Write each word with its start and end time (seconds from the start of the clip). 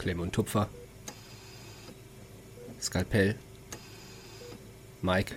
Klemme 0.00 0.22
und 0.22 0.32
Tupfer. 0.32 0.70
Skalpell. 2.80 3.34
Mike. 5.02 5.34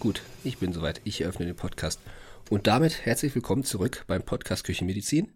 Gut, 0.00 0.22
ich 0.44 0.56
bin 0.56 0.72
soweit. 0.72 1.02
Ich 1.04 1.20
eröffne 1.20 1.44
den 1.44 1.54
Podcast. 1.54 2.00
Und 2.48 2.66
damit 2.66 3.04
herzlich 3.04 3.34
willkommen 3.34 3.62
zurück 3.62 4.04
beim 4.06 4.22
Podcast 4.22 4.64
Küchenmedizin. 4.64 5.30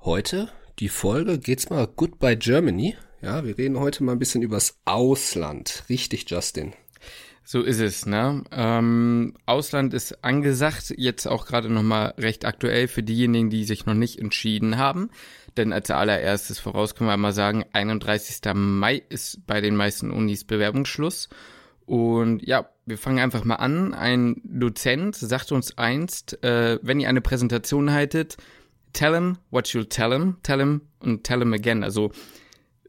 Heute 0.00 0.50
die 0.80 0.88
Folge 0.88 1.38
geht's 1.38 1.70
mal 1.70 1.86
Goodbye 1.86 2.36
Germany. 2.36 2.96
Ja, 3.22 3.44
wir 3.44 3.56
reden 3.56 3.78
heute 3.78 4.02
mal 4.02 4.12
ein 4.12 4.18
bisschen 4.18 4.42
übers 4.42 4.76
Ausland. 4.84 5.84
Richtig, 5.88 6.28
Justin. 6.28 6.72
So 7.50 7.62
ist 7.62 7.80
es, 7.80 8.04
ne? 8.04 8.44
Ähm, 8.52 9.32
Ausland 9.46 9.94
ist 9.94 10.22
angesagt, 10.22 10.92
jetzt 10.98 11.26
auch 11.26 11.46
gerade 11.46 11.70
nochmal 11.70 12.12
recht 12.18 12.44
aktuell 12.44 12.88
für 12.88 13.02
diejenigen, 13.02 13.48
die 13.48 13.64
sich 13.64 13.86
noch 13.86 13.94
nicht 13.94 14.18
entschieden 14.18 14.76
haben. 14.76 15.08
Denn 15.56 15.72
als 15.72 15.90
allererstes 15.90 16.58
voraus 16.58 16.94
können 16.94 17.08
wir 17.08 17.16
mal 17.16 17.32
sagen, 17.32 17.64
31. 17.72 18.40
Mai 18.52 19.02
ist 19.08 19.46
bei 19.46 19.62
den 19.62 19.76
meisten 19.76 20.10
Unis 20.10 20.44
Bewerbungsschluss. 20.44 21.30
Und 21.86 22.46
ja, 22.46 22.68
wir 22.84 22.98
fangen 22.98 23.18
einfach 23.18 23.44
mal 23.44 23.54
an. 23.54 23.94
Ein 23.94 24.42
Dozent 24.44 25.16
sagte 25.16 25.54
uns 25.54 25.78
einst, 25.78 26.44
äh, 26.44 26.78
wenn 26.82 27.00
ihr 27.00 27.08
eine 27.08 27.22
Präsentation 27.22 27.90
haltet, 27.90 28.36
tell 28.92 29.14
him 29.14 29.38
what 29.50 29.68
you'll 29.68 29.88
tell 29.88 30.12
him, 30.12 30.36
tell 30.42 30.60
him 30.60 30.82
und 31.00 31.24
tell 31.24 31.40
him 31.40 31.54
again. 31.54 31.82
Also 31.82 32.12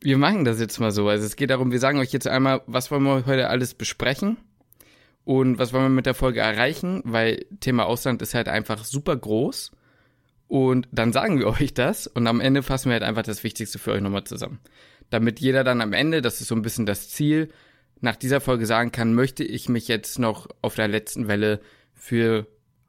wir 0.01 0.17
machen 0.17 0.43
das 0.43 0.59
jetzt 0.59 0.81
mal 0.81 0.91
so. 0.91 1.07
Also 1.07 1.25
es 1.25 1.37
geht 1.37 1.49
darum, 1.49 1.71
wir 1.71 1.79
sagen 1.79 1.99
euch 1.99 2.11
jetzt 2.11 2.27
einmal, 2.27 2.61
was 2.67 2.91
wollen 2.91 3.03
wir 3.03 3.25
heute 3.25 3.47
alles 3.49 3.73
besprechen 3.73 4.35
und 5.29 5.59
was 5.59 5.73
wollen 5.73 5.83
wir 5.83 5.89
mit 5.89 6.07
der 6.07 6.15
Folge 6.15 6.39
erreichen, 6.39 7.03
weil 7.05 7.45
Thema 7.59 7.85
Ausland 7.85 8.19
ist 8.23 8.33
halt 8.33 8.49
einfach 8.49 8.83
super 8.83 9.15
groß. 9.15 9.69
Und 10.47 10.87
dann 10.91 11.13
sagen 11.13 11.37
wir 11.37 11.45
euch 11.61 11.75
das 11.75 12.07
und 12.07 12.25
am 12.25 12.41
Ende 12.41 12.63
fassen 12.63 12.89
wir 12.89 12.93
halt 12.93 13.03
einfach 13.03 13.21
das 13.21 13.43
Wichtigste 13.43 13.77
für 13.77 13.91
euch 13.91 14.01
nochmal 14.01 14.23
zusammen. 14.23 14.57
Damit 15.11 15.39
jeder 15.39 15.63
dann 15.63 15.81
am 15.81 15.93
Ende, 15.93 16.23
das 16.23 16.41
ist 16.41 16.47
so 16.47 16.55
ein 16.55 16.63
bisschen 16.63 16.87
das 16.87 17.09
Ziel, 17.09 17.49
nach 18.01 18.15
dieser 18.15 18.41
Folge 18.41 18.65
sagen 18.65 18.91
kann, 18.91 19.13
möchte 19.13 19.43
ich 19.43 19.69
mich 19.69 19.87
jetzt 19.87 20.17
noch 20.17 20.47
auf 20.63 20.73
der 20.73 20.87
letzten 20.87 21.27
Welle 21.27 21.59
für 21.93 22.47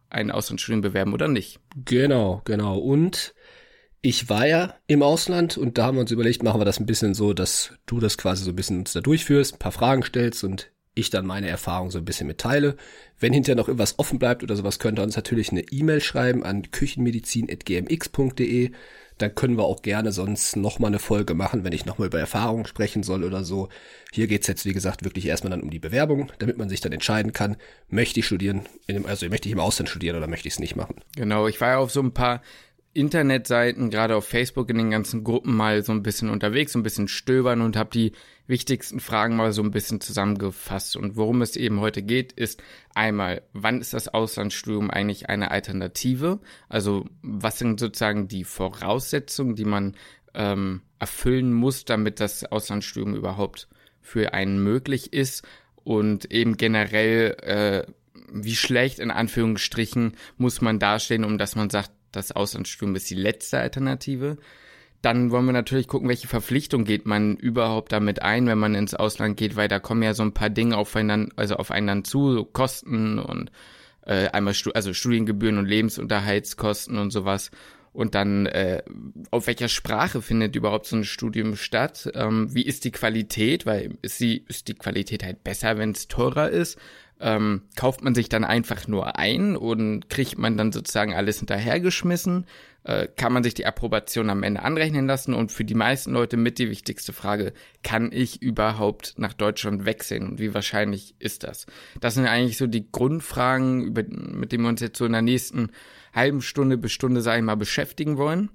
ein 0.09 0.31
Auslandsstudium 0.31 0.81
bewerben 0.81 1.13
oder 1.13 1.29
nicht. 1.29 1.61
Genau, 1.85 2.41
genau. 2.47 2.79
Und 2.79 3.35
ich 4.01 4.31
war 4.31 4.47
ja 4.47 4.77
im 4.87 5.03
Ausland 5.03 5.59
und 5.59 5.77
da 5.77 5.85
haben 5.85 5.99
wir 5.99 6.01
uns 6.01 6.11
überlegt, 6.11 6.43
machen 6.43 6.63
wir 6.63 6.65
das 6.65 6.81
ein 6.81 6.87
bisschen 6.87 7.13
so, 7.13 7.35
dass 7.35 7.75
du 7.85 8.01
das 8.01 8.17
quasi 8.17 8.45
so 8.45 8.51
ein 8.53 8.57
bisschen 8.57 8.79
uns 8.79 8.95
da 8.95 9.03
durchführst, 9.03 9.57
ein 9.57 9.59
paar 9.59 9.73
Fragen 9.73 10.03
stellst 10.03 10.43
und 10.43 10.71
ich 10.95 11.11
dann 11.11 11.27
meine 11.27 11.49
Erfahrung 11.49 11.91
so 11.91 11.99
ein 11.99 12.05
bisschen 12.05 12.27
mitteile. 12.27 12.77
Wenn 13.19 13.33
hinterher 13.33 13.57
noch 13.57 13.69
irgendwas 13.69 13.99
offen 13.99 14.19
bleibt 14.19 14.43
oder 14.43 14.57
sowas, 14.57 14.79
könnt 14.79 14.99
ihr 14.99 15.03
uns 15.03 15.17
natürlich 15.17 15.51
eine 15.51 15.63
E-Mail 15.63 16.01
schreiben 16.01 16.45
an 16.45 16.71
küchenmedizin.gmx.de. 16.71 18.71
Dann 19.19 19.35
können 19.35 19.59
wir 19.59 19.65
auch 19.65 19.83
gerne 19.83 20.13
sonst 20.13 20.57
nochmal 20.57 20.89
eine 20.89 20.99
Folge 20.99 21.35
machen, 21.35 21.63
wenn 21.63 21.75
ich 21.75 21.85
nochmal 21.85 22.09
über 22.09 22.19
Erfahrungen 22.19 22.65
sprechen 22.65 23.03
soll 23.03 23.23
oder 23.23 23.45
so. 23.45 23.69
Hier 24.13 24.27
geht's 24.27 24.47
jetzt, 24.47 24.65
wie 24.65 24.73
gesagt, 24.73 25.05
wirklich 25.05 25.27
erstmal 25.27 25.51
dann 25.51 25.61
um 25.61 25.69
die 25.69 25.79
Bewerbung, 25.79 26.33
damit 26.39 26.57
man 26.57 26.71
sich 26.71 26.81
dann 26.81 26.93
entscheiden 26.93 27.35
kann, 27.35 27.59
möchte 27.89 28.21
ich 28.21 28.27
studieren, 28.27 28.63
also 29.05 29.29
möchte 29.29 29.49
ich 29.49 29.53
im 29.53 29.61
Ausland 29.61 29.91
studieren 29.91 30.17
oder 30.17 30.27
möchte 30.27 30.49
ich 30.49 30.55
es 30.55 30.61
nicht 30.61 30.75
machen. 30.75 31.03
Genau, 31.17 31.49
ich 31.49 31.61
war 31.61 31.69
ja 31.69 31.79
auf 31.79 31.91
so 31.91 32.01
ein 32.01 32.15
paar 32.15 32.41
Internetseiten, 32.93 33.91
gerade 33.91 34.17
auf 34.17 34.27
Facebook 34.27 34.69
in 34.69 34.79
den 34.79 34.91
ganzen 34.91 35.23
Gruppen 35.23 35.57
mal 35.57 35.85
so 35.85 35.93
ein 35.93 36.03
bisschen 36.03 36.29
unterwegs, 36.29 36.73
so 36.73 36.79
ein 36.79 36.83
bisschen 36.83 37.07
stöbern 37.07 37.61
und 37.61 37.77
habe 37.77 37.91
die 37.91 38.13
wichtigsten 38.49 38.99
Fragen 38.99 39.37
mal 39.37 39.53
so 39.53 39.63
ein 39.63 39.71
bisschen 39.71 40.01
zusammengefasst. 40.01 40.97
Und 40.97 41.17
worum 41.17 41.41
es 41.41 41.55
eben 41.55 41.79
heute 41.79 42.03
geht, 42.03 42.33
ist 42.33 42.63
einmal, 42.93 43.43
wann 43.53 43.81
ist 43.81 43.95
das 43.95 44.09
Auslandsstudium 44.09 44.91
eigentlich 44.91 45.29
eine 45.29 45.53
Alternative? 45.53 46.41
Also 46.69 47.07
was 47.23 47.59
sind 47.59 47.79
sozusagen 47.79 48.27
die 48.27 48.43
Voraussetzungen, 48.43 49.55
die 49.55 49.65
man 49.65 49.97
ähm, 50.35 50.83
erfüllen 50.99 51.53
muss, 51.53 51.85
damit 51.85 52.19
das 52.19 52.45
Auslandsstudium 52.45 53.15
überhaupt 53.15 53.69
für 54.01 54.35
einen 54.35 54.65
möglich 54.65 55.13
ist? 55.13 55.47
Und 55.85 56.33
eben 56.33 56.57
generell, 56.57 57.37
äh, 57.41 57.93
wie 58.33 58.57
schlecht 58.57 58.99
in 58.99 59.13
Anführungsstrichen 59.13 60.17
muss 60.39 60.61
man 60.61 60.81
dastehen, 60.81 61.25
um 61.25 61.39
dass 61.39 61.55
man 61.55 61.71
sagt, 61.71 61.93
das 62.13 62.33
Auslandsstudium 62.33 62.97
ist 62.97 63.11
die 63.11 63.15
letzte 63.15 63.59
Alternative. 63.59 64.37
Dann 65.03 65.31
wollen 65.31 65.47
wir 65.47 65.53
natürlich 65.53 65.89
gucken, 65.89 66.09
welche 66.09 66.29
Verpflichtung 66.29 66.85
geht 66.85 67.07
man 67.07 67.37
überhaupt 67.37 67.93
damit 67.93 68.21
ein, 68.21 68.47
wenn 68.47 68.59
man 68.59 68.75
ins 68.75 68.95
Ausland 68.95 69.37
geht, 69.37 69.57
weil 69.57 69.69
da 69.69 69.79
kommen 69.79 70.03
ja 70.03 70.13
so 70.13 70.23
ein 70.23 70.35
paar 70.35 70.51
Dinge 70.51 70.77
aufeinander, 70.77 71.33
also 71.37 71.57
aufeinander 71.57 72.05
zu, 72.05 72.33
so 72.33 72.45
Kosten 72.45 73.19
und 73.19 73.51
äh, 74.05 74.29
einmal 74.29 74.55
Stu 74.55 74.71
also 74.73 74.93
Studiengebühren 74.93 75.59
und 75.59 75.67
Lebensunterhaltskosten 75.67 76.99
und 76.99 77.11
sowas. 77.13 77.51
Und 77.93 78.15
dann, 78.15 78.47
äh, 78.47 78.83
auf 79.31 79.47
welcher 79.47 79.69
Sprache 79.69 80.23
findet 80.23 80.55
überhaupt 80.55 80.87
so 80.87 80.97
ein 80.97 81.05
Studium 81.05 81.57
statt? 81.57 82.11
Ähm, 82.15 82.55
wie 82.55 82.63
ist 82.63 82.85
die 82.85 82.93
Qualität? 82.93 83.67
Weil 83.67 83.99
ist, 84.03 84.19
sie, 84.19 84.45
ist 84.49 84.69
die 84.69 84.75
Qualität 84.75 85.25
halt 85.25 85.43
besser, 85.43 85.77
wenn 85.77 85.91
es 85.91 86.07
teurer 86.09 86.51
ist? 86.51 86.79
Ähm, 87.21 87.63
kauft 87.77 88.03
man 88.03 88.15
sich 88.15 88.29
dann 88.29 88.45
einfach 88.45 88.89
nur 88.89 89.19
ein 89.19 89.57
und 89.57 90.09
kriegt 90.09 90.39
man 90.39 90.57
dann 90.57 90.73
sozusagen 90.73 91.15
alles 91.15 91.39
hinterhergeschmissen? 91.39 92.47
Äh, 92.83 93.09
kann 93.15 93.33
man 93.33 93.43
sich 93.43 93.53
die 93.53 93.67
Approbation 93.67 94.31
am 94.31 94.43
Ende 94.43 94.63
anrechnen 94.63 95.07
lassen? 95.07 95.35
Und 95.35 95.53
für 95.53 95.65
die 95.65 95.75
meisten 95.75 96.13
Leute 96.13 96.39
mit 96.39 96.59
die 96.59 96.71
wichtigste 96.71 97.13
Frage, 97.13 97.53
kann 97.83 98.11
ich 98.11 98.41
überhaupt 98.41 99.15
nach 99.19 99.35
Deutschland 99.35 99.85
wechseln? 99.85 100.31
Und 100.31 100.39
wie 100.39 100.55
wahrscheinlich 100.55 101.15
ist 101.19 101.45
das? 101.45 101.67
Das 102.01 102.15
sind 102.15 102.27
eigentlich 102.27 102.57
so 102.57 102.67
die 102.67 102.91
Grundfragen, 102.91 103.83
über, 103.83 104.03
mit 104.09 104.53
denen 104.53 104.65
wir 104.65 104.71
uns 104.71 104.81
jetzt 104.81 104.99
so 104.99 105.05
in 105.05 105.13
der 105.13 105.23
nächsten 105.23 105.71
halben 106.15 106.41
Stunde 106.43 106.79
bis 106.79 106.93
Stunde, 106.93 107.21
sage 107.21 107.39
ich 107.39 107.45
mal, 107.45 107.57
beschäftigen 107.57 108.17
wollen. 108.17 108.51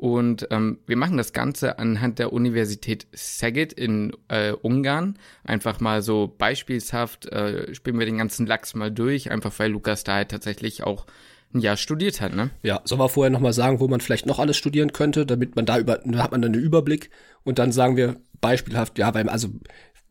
Und 0.00 0.48
ähm, 0.50 0.78
wir 0.86 0.96
machen 0.96 1.18
das 1.18 1.34
Ganze 1.34 1.78
anhand 1.78 2.18
der 2.18 2.32
Universität 2.32 3.06
Szeged 3.14 3.74
in 3.74 4.16
äh, 4.28 4.52
Ungarn. 4.52 5.18
Einfach 5.44 5.78
mal 5.78 6.00
so 6.00 6.34
beispielshaft 6.38 7.26
äh, 7.26 7.74
spielen 7.74 7.98
wir 7.98 8.06
den 8.06 8.16
ganzen 8.16 8.46
Lachs 8.46 8.74
mal 8.74 8.90
durch, 8.90 9.30
einfach 9.30 9.52
weil 9.58 9.70
Lukas 9.70 10.02
da 10.02 10.14
halt 10.14 10.30
tatsächlich 10.30 10.84
auch 10.84 11.04
ein 11.52 11.60
Jahr 11.60 11.76
studiert 11.76 12.22
hat, 12.22 12.34
ne? 12.34 12.48
Ja, 12.62 12.80
sollen 12.84 12.98
wir 12.98 13.10
vorher 13.10 13.30
nochmal 13.30 13.52
sagen, 13.52 13.78
wo 13.78 13.88
man 13.88 14.00
vielleicht 14.00 14.24
noch 14.24 14.38
alles 14.38 14.56
studieren 14.56 14.94
könnte, 14.94 15.26
damit 15.26 15.54
man 15.54 15.66
da 15.66 15.78
über, 15.78 16.00
da 16.02 16.22
hat 16.22 16.30
man 16.30 16.40
dann 16.40 16.54
einen 16.54 16.64
Überblick 16.64 17.10
und 17.44 17.58
dann 17.58 17.70
sagen 17.70 17.96
wir 17.96 18.16
beispielhaft, 18.40 18.98
ja, 18.98 19.12
weil, 19.12 19.28
also 19.28 19.48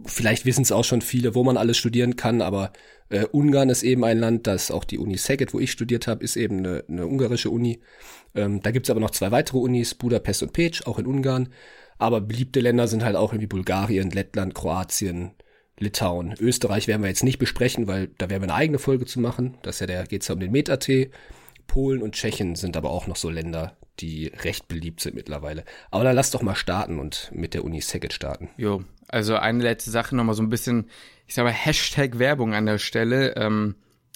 vielleicht 0.05 0.45
wissen 0.45 0.61
es 0.61 0.71
auch 0.71 0.83
schon 0.83 1.01
viele, 1.01 1.35
wo 1.35 1.43
man 1.43 1.57
alles 1.57 1.77
studieren 1.77 2.15
kann, 2.15 2.41
aber 2.41 2.71
äh, 3.09 3.25
Ungarn 3.25 3.69
ist 3.69 3.83
eben 3.83 4.03
ein 4.03 4.19
Land, 4.19 4.47
das 4.47 4.71
auch 4.71 4.83
die 4.83 4.97
Uni 4.97 5.17
Szeged, 5.17 5.53
wo 5.53 5.59
ich 5.59 5.71
studiert 5.71 6.07
habe, 6.07 6.23
ist 6.23 6.37
eben 6.37 6.59
eine, 6.59 6.83
eine 6.87 7.07
ungarische 7.07 7.49
Uni. 7.49 7.79
Ähm, 8.35 8.61
da 8.61 8.71
gibt's 8.71 8.89
aber 8.89 8.99
noch 8.99 9.11
zwei 9.11 9.31
weitere 9.31 9.57
Unis, 9.57 9.95
Budapest 9.95 10.43
und 10.43 10.53
Peć, 10.53 10.87
auch 10.87 10.99
in 10.99 11.05
Ungarn. 11.05 11.49
Aber 11.97 12.21
beliebte 12.21 12.61
Länder 12.61 12.87
sind 12.87 13.03
halt 13.03 13.15
auch 13.15 13.33
irgendwie 13.33 13.47
Bulgarien, 13.47 14.11
Lettland, 14.11 14.55
Kroatien, 14.55 15.31
Litauen. 15.79 16.35
Österreich 16.39 16.87
werden 16.87 17.01
wir 17.01 17.09
jetzt 17.09 17.23
nicht 17.23 17.39
besprechen, 17.39 17.87
weil 17.87 18.09
da 18.17 18.29
werden 18.29 18.43
wir 18.43 18.49
eine 18.49 18.59
eigene 18.59 18.79
Folge 18.79 19.05
zu 19.05 19.19
machen. 19.19 19.57
Das 19.63 19.75
ist 19.75 19.81
ja 19.81 19.87
der, 19.87 20.05
geht's 20.05 20.27
ja 20.27 20.35
um 20.35 20.39
den 20.39 20.51
Metatee. 20.51 21.11
Polen 21.67 22.01
und 22.01 22.15
Tschechien 22.15 22.55
sind 22.55 22.77
aber 22.77 22.91
auch 22.91 23.07
noch 23.07 23.15
so 23.15 23.29
Länder, 23.29 23.77
die 23.99 24.27
recht 24.27 24.67
beliebt 24.67 25.01
sind 25.01 25.15
mittlerweile. 25.15 25.63
Aber 25.91 26.03
dann 26.03 26.15
lass 26.15 26.31
doch 26.31 26.41
mal 26.41 26.55
starten 26.55 26.99
und 26.99 27.29
mit 27.33 27.53
der 27.53 27.63
Uni 27.63 27.81
Szeged 27.81 28.13
starten. 28.13 28.49
Jo, 28.57 28.83
also 29.07 29.35
eine 29.35 29.63
letzte 29.63 29.91
Sache 29.91 30.15
nochmal 30.15 30.35
so 30.35 30.43
ein 30.43 30.49
bisschen, 30.49 30.89
ich 31.27 31.35
sag 31.35 31.43
mal, 31.43 31.51
Hashtag 31.51 32.19
Werbung 32.19 32.53
an 32.53 32.65
der 32.65 32.77
Stelle. 32.77 33.35
Ähm, 33.35 33.75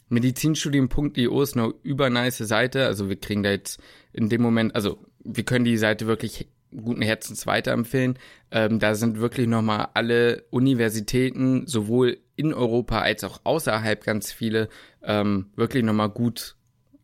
Medizinstudium.io 0.10 1.42
ist 1.42 1.58
eine 1.58 1.74
übernice 1.84 2.48
Seite. 2.48 2.86
Also 2.86 3.10
wir 3.10 3.20
kriegen 3.20 3.44
da 3.44 3.52
jetzt 3.52 3.82
in 4.14 4.30
dem 4.30 4.42
Moment, 4.42 4.76
also 4.76 5.00
wir 5.24 5.44
können 5.44 5.66
die 5.66 5.78
Seite 5.78 6.08
wirklich 6.08 6.48
guten 6.76 7.02
Herzens 7.02 7.46
weiterempfehlen. 7.46 8.18
Ähm, 8.52 8.80
da 8.80 8.96
sind 8.96 9.20
wirklich 9.20 9.48
nochmal 9.48 9.90
alle 9.94 10.44
Universitäten, 10.50 11.68
sowohl 11.68 12.20
in 12.36 12.54
Europa 12.54 13.00
als 13.00 13.24
auch 13.24 13.42
außerhalb 13.44 14.04
ganz 14.04 14.32
viele, 14.32 14.70
ähm, 15.04 15.52
wirklich 15.56 15.84
nochmal 15.84 16.10
gut 16.10 16.56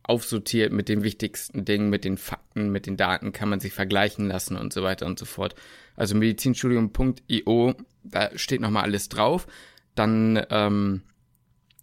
aufsortiert 0.02 0.72
mit 0.72 0.88
den 0.88 1.02
wichtigsten 1.02 1.64
Dingen, 1.64 1.90
mit 1.90 2.04
den 2.04 2.16
Fakten, 2.16 2.70
mit 2.70 2.86
den 2.86 2.96
Daten, 2.96 3.32
kann 3.32 3.48
man 3.48 3.60
sich 3.60 3.72
vergleichen 3.72 4.26
lassen 4.26 4.56
und 4.56 4.72
so 4.72 4.82
weiter 4.82 5.06
und 5.06 5.18
so 5.18 5.24
fort. 5.24 5.54
Also 5.96 6.14
medizinstudium.io, 6.14 7.74
da 8.04 8.30
steht 8.36 8.60
nochmal 8.60 8.84
alles 8.84 9.08
drauf. 9.08 9.46
Dann 9.94 10.44
ähm, 10.50 11.02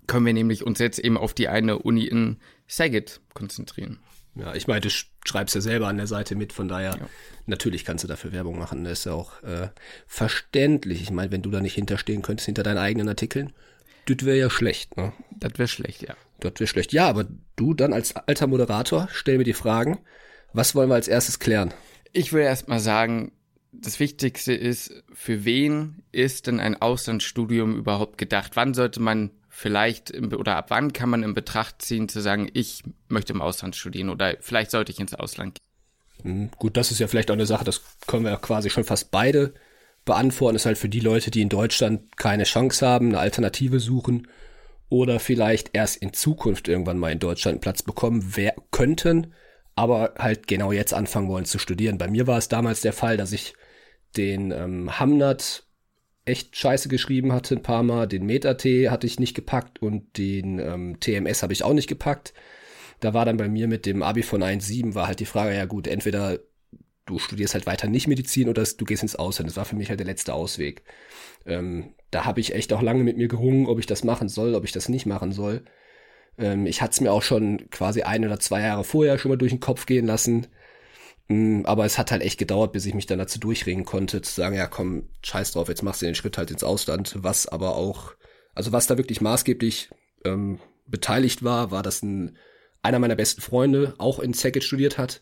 können 0.07 0.25
wir 0.25 0.33
nämlich 0.33 0.65
uns 0.65 0.80
jetzt 0.80 1.00
eben 1.00 1.18
auf 1.18 1.33
die 1.33 1.47
eine 1.47 1.80
Uni 1.80 2.06
in 2.06 2.38
Saget 2.68 3.21
konzentrieren. 3.33 4.00
Ja, 4.36 4.53
ich 4.53 4.68
meine, 4.68 4.81
du 4.81 4.89
schreibst 4.89 5.56
ja 5.56 5.62
selber 5.62 5.88
an 5.88 5.97
der 5.97 6.07
Seite 6.07 6.36
mit, 6.36 6.53
von 6.53 6.68
daher 6.68 6.97
ja. 7.00 7.09
natürlich 7.45 7.86
kannst 7.86 8.03
du 8.03 8.07
dafür 8.07 8.31
Werbung 8.31 8.59
machen. 8.59 8.83
Das 8.83 9.00
ist 9.00 9.06
ja 9.06 9.13
auch 9.13 9.42
äh, 9.44 9.69
verständlich. 10.06 11.01
Ich 11.01 11.12
meine, 11.12 11.31
wenn 11.31 11.42
du 11.42 11.50
da 11.50 11.59
nicht 11.59 11.74
hinterstehen 11.74 12.21
könntest 12.21 12.45
hinter 12.45 12.63
deinen 12.63 12.77
eigenen 12.77 13.09
Artikeln, 13.09 13.53
das 14.07 14.25
wäre 14.25 14.38
ja 14.38 14.50
schlecht, 14.50 14.98
ne? 14.98 15.13
Das 15.31 15.54
wäre 15.57 15.68
schlecht, 15.68 16.01
ja. 16.01 16.15
Das 16.39 16.54
wäre 16.57 16.68
schlecht. 16.68 16.94
Ja, 16.94 17.07
aber 17.07 17.25
du 17.56 17.74
dann 17.74 17.94
als 17.94 18.15
alter 18.15 18.48
Moderator, 18.48 19.07
stell 19.12 19.38
mir 19.38 19.44
die 19.44 19.54
Fragen. 19.54 20.00
Was 20.54 20.75
wollen 20.75 20.89
wir 20.89 20.95
als 20.95 21.07
erstes 21.07 21.39
klären? 21.39 21.74
Ich 22.13 22.33
will 22.33 22.42
erst 22.42 22.68
mal 22.68 22.80
sagen, 22.80 23.31
das 23.71 24.00
Wichtigste 24.00 24.54
ist, 24.54 25.04
für 25.13 25.45
wen 25.45 26.04
ist 26.12 26.48
denn 26.48 26.59
ein 26.59 26.81
Auslandsstudium 26.81 27.77
überhaupt 27.77 28.18
gedacht? 28.18 28.51
Wann 28.56 28.74
sollte 28.74 29.00
man 29.00 29.31
vielleicht 29.50 30.13
oder 30.15 30.56
ab 30.56 30.69
wann 30.69 30.94
kann 30.94 31.09
man 31.09 31.24
in 31.24 31.33
Betracht 31.33 31.81
ziehen 31.81 32.09
zu 32.09 32.21
sagen, 32.21 32.50
ich 32.54 32.83
möchte 33.07 33.33
im 33.33 33.42
Ausland 33.42 33.75
studieren 33.75 34.09
oder 34.09 34.38
vielleicht 34.39 34.71
sollte 34.71 34.92
ich 34.92 35.00
ins 35.00 35.13
Ausland 35.13 35.56
gehen? 35.56 36.31
Hm, 36.31 36.51
gut, 36.57 36.77
das 36.77 36.92
ist 36.92 37.00
ja 37.00 37.07
vielleicht 37.07 37.30
auch 37.30 37.36
eine 37.36 37.45
Sache, 37.45 37.65
das 37.65 37.81
können 38.07 38.24
wir 38.24 38.31
ja 38.31 38.38
quasi 38.38 38.69
schon 38.69 38.83
fast 38.83 39.12
beide 39.12 39.54
beantworten. 40.07 40.56
ist 40.56 40.65
halt 40.65 40.80
für 40.80 40.89
die 40.89 41.00
Leute, 41.00 41.30
die 41.30 41.42
in 41.42 41.50
Deutschland 41.50 42.18
keine 42.18 42.45
Chance 42.45 42.86
haben, 42.86 43.09
eine 43.09 43.19
Alternative 43.19 43.80
suchen 43.80 44.27
oder 44.89 45.19
vielleicht 45.19 45.71
erst 45.74 45.98
in 45.98 46.13
Zukunft 46.13 46.68
irgendwann 46.68 46.98
mal 46.98 47.12
in 47.12 47.19
Deutschland 47.19 47.62
Platz 47.62 47.83
bekommen 47.83 48.31
wer 48.36 48.56
könnten, 48.71 49.33
aber 49.75 50.15
halt 50.18 50.48
genau 50.48 50.71
jetzt 50.71 50.94
anfangen 50.94 51.30
wollen 51.30 51.45
zu 51.45 51.59
studieren. 51.59 52.00
Bei 52.00 52.07
mir 52.07 52.25
war 52.25 52.39
es 52.39 52.48
damals 52.48 52.81
der 52.81 52.94
Fall, 52.94 53.18
dass 53.18 53.31
ich 53.31 53.54
den 54.15 54.51
ähm, 54.51 55.00
Hamnat 55.00 55.65
echt 56.25 56.57
scheiße 56.57 56.89
geschrieben 56.89 57.31
hatte 57.31 57.56
ein 57.56 57.63
paar 57.63 57.83
Mal, 57.83 58.07
den 58.07 58.25
Meta-T 58.25 58.89
hatte 58.89 59.07
ich 59.07 59.19
nicht 59.19 59.36
gepackt 59.36 59.81
und 59.81 60.18
den 60.18 60.59
ähm, 60.59 61.00
TMS 61.00 61.44
habe 61.44 61.54
ich 61.54 61.63
auch 61.63 61.74
nicht 61.74 61.88
gepackt. 61.88 62.33
Da 63.00 63.13
war 63.13 63.25
dann 63.25 63.38
bei 63.38 63.48
mir 63.48 63.68
mit 63.68 63.86
dem 63.86 64.01
Abi 64.01 64.24
von 64.24 64.42
1,7 64.42 64.95
war 64.95 65.07
halt 65.07 65.19
die 65.19 65.25
Frage, 65.25 65.56
ja 65.56 65.65
gut, 65.65 65.88
entweder 65.88 66.39
du 67.07 67.18
studierst 67.18 67.56
halt 67.56 67.65
weiter 67.65 67.88
nicht 67.88 68.07
Medizin 68.07 68.50
oder 68.50 68.63
du 68.63 68.86
gehst 68.86 69.01
ins 69.01 69.15
Ausland. 69.15 69.50
Das 69.50 69.57
war 69.57 69.65
für 69.65 69.75
mich 69.75 69.89
halt 69.89 70.00
der 70.00 70.06
letzte 70.06 70.33
Ausweg. 70.33 70.83
Ähm, 71.45 71.95
da 72.12 72.25
habe 72.25 72.39
ich 72.39 72.54
echt 72.54 72.71
auch 72.74 72.81
lange 72.81 73.04
mit 73.04 73.18
mir 73.18 73.27
gerungen, 73.27 73.65
ob 73.65 73.80
ich 73.80 73.88
das 73.88 74.04
machen 74.04 74.30
soll, 74.30 74.54
ob 74.54 74.63
ich 74.63 74.71
das 74.71 74.89
nicht 74.89 75.06
machen 75.06 75.31
soll. 75.31 75.63
Ähm, 76.38 76.65
ich 76.68 76.81
hatte 76.81 76.92
es 76.92 77.01
mir 77.01 77.12
auch 77.12 77.24
schon 77.24 77.69
quasi 77.71 78.04
ein 78.04 78.25
oder 78.25 78.39
zwei 78.39 78.62
Jahre 78.62 78.83
vorher 78.83 79.18
schon 79.18 79.30
mal 79.30 79.38
durch 79.38 79.51
den 79.51 79.59
Kopf 79.59 79.86
gehen 79.86 80.06
lassen. 80.06 80.48
Ähm, 81.30 81.65
aber 81.65 81.86
es 81.86 81.98
hat 81.98 82.12
halt 82.12 82.21
echt 82.21 82.38
gedauert, 82.38 82.74
bis 82.74 82.86
ich 82.86 82.94
mich 82.94 83.06
dann 83.07 83.19
dazu 83.19 83.39
durchringen 83.39 83.86
konnte, 83.86 84.21
zu 84.21 84.33
sagen, 84.33 84.56
ja 84.56 84.68
komm, 84.68 85.09
scheiß 85.24 85.54
drauf, 85.54 85.69
jetzt 85.69 85.83
machst 85.83 86.01
du 86.01 86.06
den 86.06 86.15
Schritt 86.15 86.38
halt 86.38 86.51
ins 86.51 86.63
Ausland. 86.63 87.15
Was 87.19 87.48
aber 87.48 87.75
auch, 87.75 88.13
also 88.54 88.71
was 88.71 88.88
da 88.88 88.98
wirklich 88.98 89.21
maßgeblich 89.21 89.89
ähm, 90.25 90.59
beteiligt 90.86 91.44
war, 91.44 91.71
war, 91.71 91.83
dass 91.83 92.04
ein, 92.04 92.38
einer 92.81 93.00
meiner 93.00 93.15
besten 93.15 93.42
Freunde 93.42 93.95
auch 93.98 94.19
in 94.19 94.33
Sackett 94.33 94.63
studiert 94.63 94.98
hat 94.98 95.21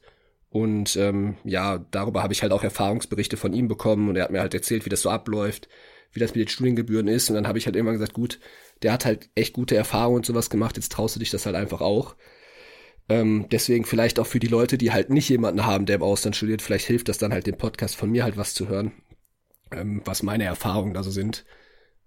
und 0.55 0.95
ähm, 0.95 1.35
ja, 1.43 1.79
darüber 1.91 2.23
habe 2.23 2.31
ich 2.31 2.41
halt 2.41 2.53
auch 2.53 2.63
Erfahrungsberichte 2.63 3.35
von 3.35 3.51
ihm 3.51 3.67
bekommen 3.67 4.07
und 4.07 4.15
er 4.15 4.23
hat 4.23 4.31
mir 4.31 4.39
halt 4.39 4.53
erzählt, 4.53 4.85
wie 4.85 4.89
das 4.89 5.01
so 5.01 5.09
abläuft, 5.09 5.67
wie 6.13 6.21
das 6.21 6.33
mit 6.33 6.39
den 6.39 6.47
Studiengebühren 6.47 7.09
ist. 7.09 7.29
Und 7.29 7.35
dann 7.35 7.45
habe 7.45 7.57
ich 7.57 7.65
halt 7.65 7.75
irgendwann 7.75 7.95
gesagt, 7.95 8.13
gut, 8.13 8.39
der 8.81 8.93
hat 8.93 9.03
halt 9.03 9.29
echt 9.35 9.51
gute 9.51 9.75
Erfahrungen 9.75 10.15
und 10.15 10.25
sowas 10.25 10.49
gemacht, 10.49 10.77
jetzt 10.77 10.93
traust 10.93 11.13
du 11.13 11.19
dich 11.19 11.29
das 11.29 11.45
halt 11.45 11.57
einfach 11.57 11.81
auch. 11.81 12.15
Ähm, 13.09 13.47
deswegen 13.51 13.83
vielleicht 13.83 14.17
auch 14.17 14.27
für 14.27 14.39
die 14.39 14.47
Leute, 14.47 14.77
die 14.77 14.93
halt 14.93 15.09
nicht 15.09 15.27
jemanden 15.27 15.65
haben, 15.65 15.85
der 15.85 15.97
im 15.97 16.03
Ausland 16.03 16.37
studiert, 16.37 16.61
vielleicht 16.61 16.85
hilft 16.85 17.09
das 17.09 17.17
dann 17.17 17.33
halt 17.33 17.47
dem 17.47 17.57
Podcast 17.57 17.97
von 17.97 18.09
mir 18.09 18.23
halt 18.23 18.37
was 18.37 18.53
zu 18.53 18.69
hören, 18.69 18.93
ähm, 19.73 20.03
was 20.05 20.23
meine 20.23 20.45
Erfahrungen 20.45 20.93
da 20.93 21.03
so 21.03 21.11
sind, 21.11 21.43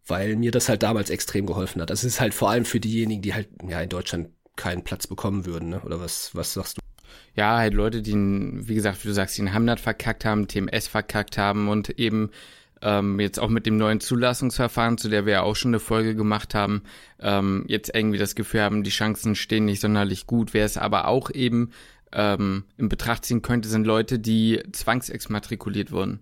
weil 0.06 0.36
mir 0.36 0.52
das 0.52 0.70
halt 0.70 0.82
damals 0.82 1.10
extrem 1.10 1.44
geholfen 1.44 1.82
hat. 1.82 1.90
Das 1.90 2.02
ist 2.02 2.18
halt 2.18 2.32
vor 2.32 2.48
allem 2.48 2.64
für 2.64 2.80
diejenigen, 2.80 3.20
die 3.20 3.34
halt 3.34 3.50
ja 3.68 3.82
in 3.82 3.90
Deutschland 3.90 4.30
keinen 4.56 4.84
Platz 4.84 5.06
bekommen 5.06 5.44
würden, 5.44 5.68
ne? 5.68 5.82
Oder 5.82 6.00
was, 6.00 6.34
was 6.34 6.54
sagst 6.54 6.78
du? 6.78 6.88
Ja, 7.34 7.58
halt 7.58 7.75
Leute, 7.75 8.02
die, 8.02 8.14
wie 8.14 8.75
gesagt, 8.75 9.05
wie 9.05 9.08
du 9.08 9.14
sagst, 9.14 9.38
den 9.38 9.52
Hamnat 9.52 9.81
verkackt 9.81 10.25
haben, 10.25 10.49
TMS 10.49 10.88
verkackt 10.88 11.38
haben 11.38 11.69
und 11.69 11.90
eben 11.99 12.31
ähm, 12.82 13.19
jetzt 13.20 13.40
auch 13.40 13.49
mit 13.49 13.66
dem 13.66 13.76
neuen 13.76 14.00
Zulassungsverfahren, 14.00 14.99
zu 14.99 15.08
der 15.08 15.26
wir 15.26 15.32
ja 15.34 15.43
auch 15.43 15.56
schon 15.56 15.70
eine 15.70 15.81
Folge 15.81 16.14
gemacht 16.14 16.55
haben, 16.55 16.82
ähm, 17.20 17.64
jetzt 17.69 17.94
irgendwie 17.94 18.19
das 18.19 18.34
Gefühl 18.34 18.62
haben, 18.62 18.82
die 18.82 18.90
Chancen 18.90 19.34
stehen 19.34 19.64
nicht 19.64 19.81
sonderlich 19.81 20.26
gut. 20.26 20.55
Wer 20.55 20.64
es 20.64 20.76
aber 20.76 21.08
auch 21.08 21.31
eben 21.31 21.70
ähm, 22.12 22.64
in 22.76 22.88
Betracht 22.88 23.25
ziehen 23.25 23.43
könnte, 23.43 23.69
sind 23.69 23.87
Leute, 23.87 24.19
die 24.19 24.62
zwangsexmatrikuliert 24.72 25.90
wurden. 25.90 26.20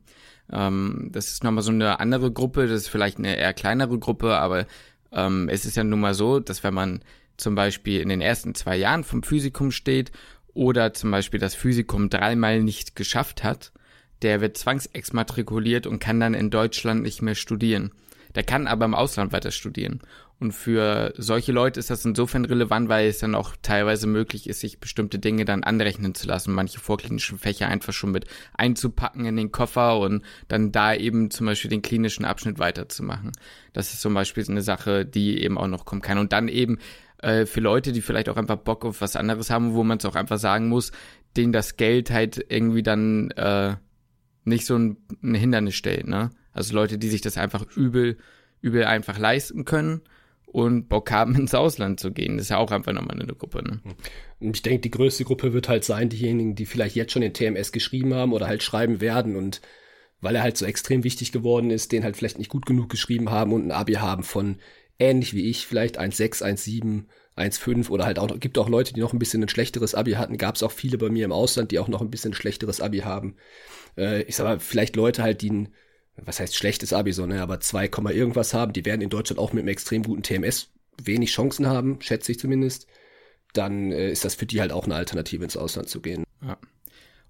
Ähm, 0.50 1.11
das 1.12 1.29
ist 1.29 1.44
nochmal 1.44 1.62
so 1.62 1.73
eine 1.73 2.00
andere 2.00 2.32
Gruppe, 2.32 2.67
das 2.67 2.82
ist 2.82 2.89
vielleicht 2.89 3.19
eine 3.19 3.37
eher 3.37 3.53
kleinere 3.53 3.99
Gruppe, 3.99 4.37
aber 4.37 4.67
ähm, 5.12 5.49
es 5.50 5.65
ist 5.65 5.77
ja 5.77 5.85
nun 5.85 6.00
mal 6.00 6.15
so, 6.15 6.41
dass 6.41 6.62
wenn 6.65 6.75
man 6.75 7.00
zum 7.37 7.55
Beispiel 7.55 8.00
in 8.00 8.09
den 8.09 8.21
ersten 8.21 8.55
zwei 8.55 8.77
Jahren 8.77 9.05
vom 9.05 9.23
Physikum 9.23 9.71
steht 9.71 10.11
oder 10.56 10.94
zum 10.94 11.11
Beispiel 11.11 11.38
das 11.38 11.55
Physikum 11.55 12.08
dreimal 12.08 12.62
nicht 12.62 12.97
geschafft 12.97 13.44
hat, 13.44 13.73
der 14.23 14.41
wird 14.41 14.56
zwangsexmatrikuliert 14.56 15.87
und 15.87 15.99
kann 15.99 16.19
dann 16.19 16.35
in 16.35 16.50
Deutschland 16.50 17.03
nicht 17.03 17.23
mehr 17.23 17.35
studieren. 17.35 17.93
Der 18.35 18.43
kann 18.43 18.67
aber 18.67 18.85
im 18.85 18.94
Ausland 18.94 19.32
weiter 19.32 19.50
studieren. 19.50 20.00
Und 20.38 20.53
für 20.53 21.14
solche 21.17 21.53
Leute 21.53 21.81
ist 21.81 21.88
das 21.88 22.05
insofern 22.05 22.44
relevant, 22.44 22.91
weil 22.91 23.08
es 23.08 23.19
dann 23.19 23.35
auch 23.35 23.55
teilweise 23.62 24.06
möglich 24.06 24.47
ist, 24.47 24.61
sich 24.61 24.81
bestimmte 24.81 25.19
Dinge 25.19 25.47
dann 25.47 25.64
anrechnen 25.64 26.14
zu 26.14 26.26
lassen, 26.26 26.53
manche 26.53 26.79
vorklinischen 26.79 27.38
Fächer 27.38 27.69
einfach 27.69 27.94
schon 27.94 28.11
mit 28.11 28.26
einzupacken 28.53 29.25
in 29.25 29.37
den 29.37 29.50
Koffer 29.50 29.99
und 29.99 30.23
dann 30.49 30.73
da 30.73 30.94
eben 30.94 31.31
zum 31.31 31.47
Beispiel 31.47 31.70
den 31.70 31.81
klinischen 31.81 32.26
Abschnitt 32.26 32.58
weiterzumachen. 32.58 33.32
Das 33.73 33.94
ist 33.94 34.03
zum 34.03 34.12
Beispiel 34.12 34.44
eine 34.47 34.61
Sache, 34.61 35.06
die 35.06 35.43
eben 35.43 35.56
auch 35.56 35.69
noch 35.69 35.87
kommen 35.87 36.03
kann. 36.03 36.19
Und 36.19 36.32
dann 36.35 36.49
eben 36.49 36.79
äh, 37.26 37.44
für 37.44 37.61
Leute, 37.61 37.90
die 37.90 38.02
vielleicht 38.02 38.28
auch 38.28 38.37
einfach 38.37 38.56
Bock 38.56 38.84
auf 38.84 39.00
was 39.00 39.17
anderes 39.17 39.50
haben, 39.50 39.75
wo 39.75 39.82
man 39.82 39.99
es 39.99 40.05
auch 40.05 40.14
einfach 40.14 40.38
sagen 40.38 40.69
muss, 40.69 40.93
denen 41.37 41.52
das 41.52 41.76
Geld 41.76 42.11
halt 42.11 42.44
irgendwie 42.49 42.84
dann 42.84 43.32
äh, 43.32 43.75
nicht 44.44 44.64
so 44.64 44.76
ein, 44.76 44.96
ein 45.23 45.34
Hindernis 45.34 45.75
stellt, 45.75 46.06
ne? 46.06 46.31
Also 46.52 46.73
Leute, 46.75 46.99
die 46.99 47.08
sich 47.08 47.20
das 47.20 47.37
einfach 47.37 47.67
übel, 47.76 48.17
übel 48.61 48.84
einfach 48.84 49.19
leisten 49.19 49.64
können 49.64 50.02
und 50.46 50.88
Bock 50.88 51.11
haben, 51.11 51.34
ins 51.38 51.52
Ausland 51.52 51.99
zu 51.99 52.12
gehen. 52.12 52.37
Das 52.37 52.46
ist 52.46 52.50
ja 52.50 52.58
auch 52.58 52.70
einfach 52.70 52.93
nochmal 52.93 53.20
eine 53.20 53.34
Gruppe. 53.34 53.62
Ne? 53.62 53.81
Ich 54.52 54.62
denke, 54.62 54.82
die 54.82 54.93
größte 54.93 55.25
Gruppe 55.25 55.52
wird 55.52 55.69
halt 55.69 55.84
sein, 55.84 56.08
diejenigen, 56.08 56.55
die 56.55 56.64
vielleicht 56.64 56.94
jetzt 56.94 57.12
schon 57.12 57.22
den 57.22 57.34
TMS 57.34 57.72
geschrieben 57.72 58.14
haben 58.14 58.32
oder 58.32 58.46
halt 58.46 58.62
schreiben 58.62 59.00
werden 59.00 59.34
und 59.34 59.61
weil 60.20 60.37
er 60.37 60.43
halt 60.43 60.56
so 60.56 60.64
extrem 60.64 61.02
wichtig 61.02 61.32
geworden 61.32 61.70
ist, 61.70 61.90
den 61.90 62.05
halt 62.05 62.17
vielleicht 62.17 62.38
nicht 62.38 62.50
gut 62.50 62.67
genug 62.67 62.88
geschrieben 62.88 63.31
haben 63.31 63.52
und 63.52 63.67
ein 63.67 63.72
Abi 63.72 63.94
haben 63.94 64.22
von 64.22 64.58
ähnlich 64.98 65.34
wie 65.34 65.48
ich, 65.48 65.66
vielleicht 65.66 65.98
1,6, 65.98 66.43
1,7, 66.43 67.04
1,5 67.37 67.90
oder 67.90 68.06
halt 68.06 68.19
auch, 68.19 68.28
gibt 68.40 68.58
auch 68.58 68.69
Leute, 68.69 68.94
die 68.94 69.00
noch 69.00 69.12
ein 69.12 69.19
bisschen 69.19 69.43
ein 69.43 69.48
schlechteres 69.48 69.94
Abi 69.94 70.12
hatten. 70.12 70.38
Gab 70.38 70.56
es 70.56 70.62
auch 70.62 70.72
viele 70.72 70.98
bei 70.98 71.10
mir 71.10 71.25
im 71.25 71.32
Ausland, 71.32 71.70
die 71.70 71.78
auch 71.78 71.88
noch 71.88 72.00
ein 72.00 72.10
bisschen 72.10 72.32
ein 72.32 72.34
schlechteres 72.34 72.81
Abi 72.81 73.00
haben. 73.00 73.37
Äh, 73.96 74.22
ich 74.22 74.37
sag 74.37 74.44
mal, 74.44 74.58
vielleicht 74.58 74.96
Leute 74.96 75.22
halt, 75.22 75.43
die 75.43 75.50
ein, 75.50 75.69
was 76.16 76.40
heißt 76.40 76.56
schlechtes 76.56 76.93
Abi, 76.93 77.12
so, 77.12 77.26
ne, 77.26 77.43
aber 77.43 77.60
2, 77.60 77.90
irgendwas 78.12 78.54
haben, 78.54 78.72
die 78.72 78.84
werden 78.84 79.02
in 79.02 79.10
Deutschland 79.10 79.38
auch 79.38 79.52
mit 79.52 79.62
einem 79.62 79.69
extrem 79.69 80.02
guten 80.02 80.22
TMS 80.22 80.70
wenig 81.02 81.31
Chancen 81.31 81.66
haben, 81.66 82.00
schätze 82.00 82.32
ich 82.32 82.38
zumindest. 82.38 82.87
Dann 83.52 83.93
äh, 83.93 84.10
ist 84.10 84.25
das 84.25 84.34
für 84.34 84.46
die 84.46 84.60
halt 84.60 84.72
auch 84.72 84.84
eine 84.84 84.94
Alternative 84.94 85.44
ins 85.44 85.56
Ausland 85.56 85.88
zu 85.88 86.00
gehen. 86.00 86.25
Ja. 86.43 86.58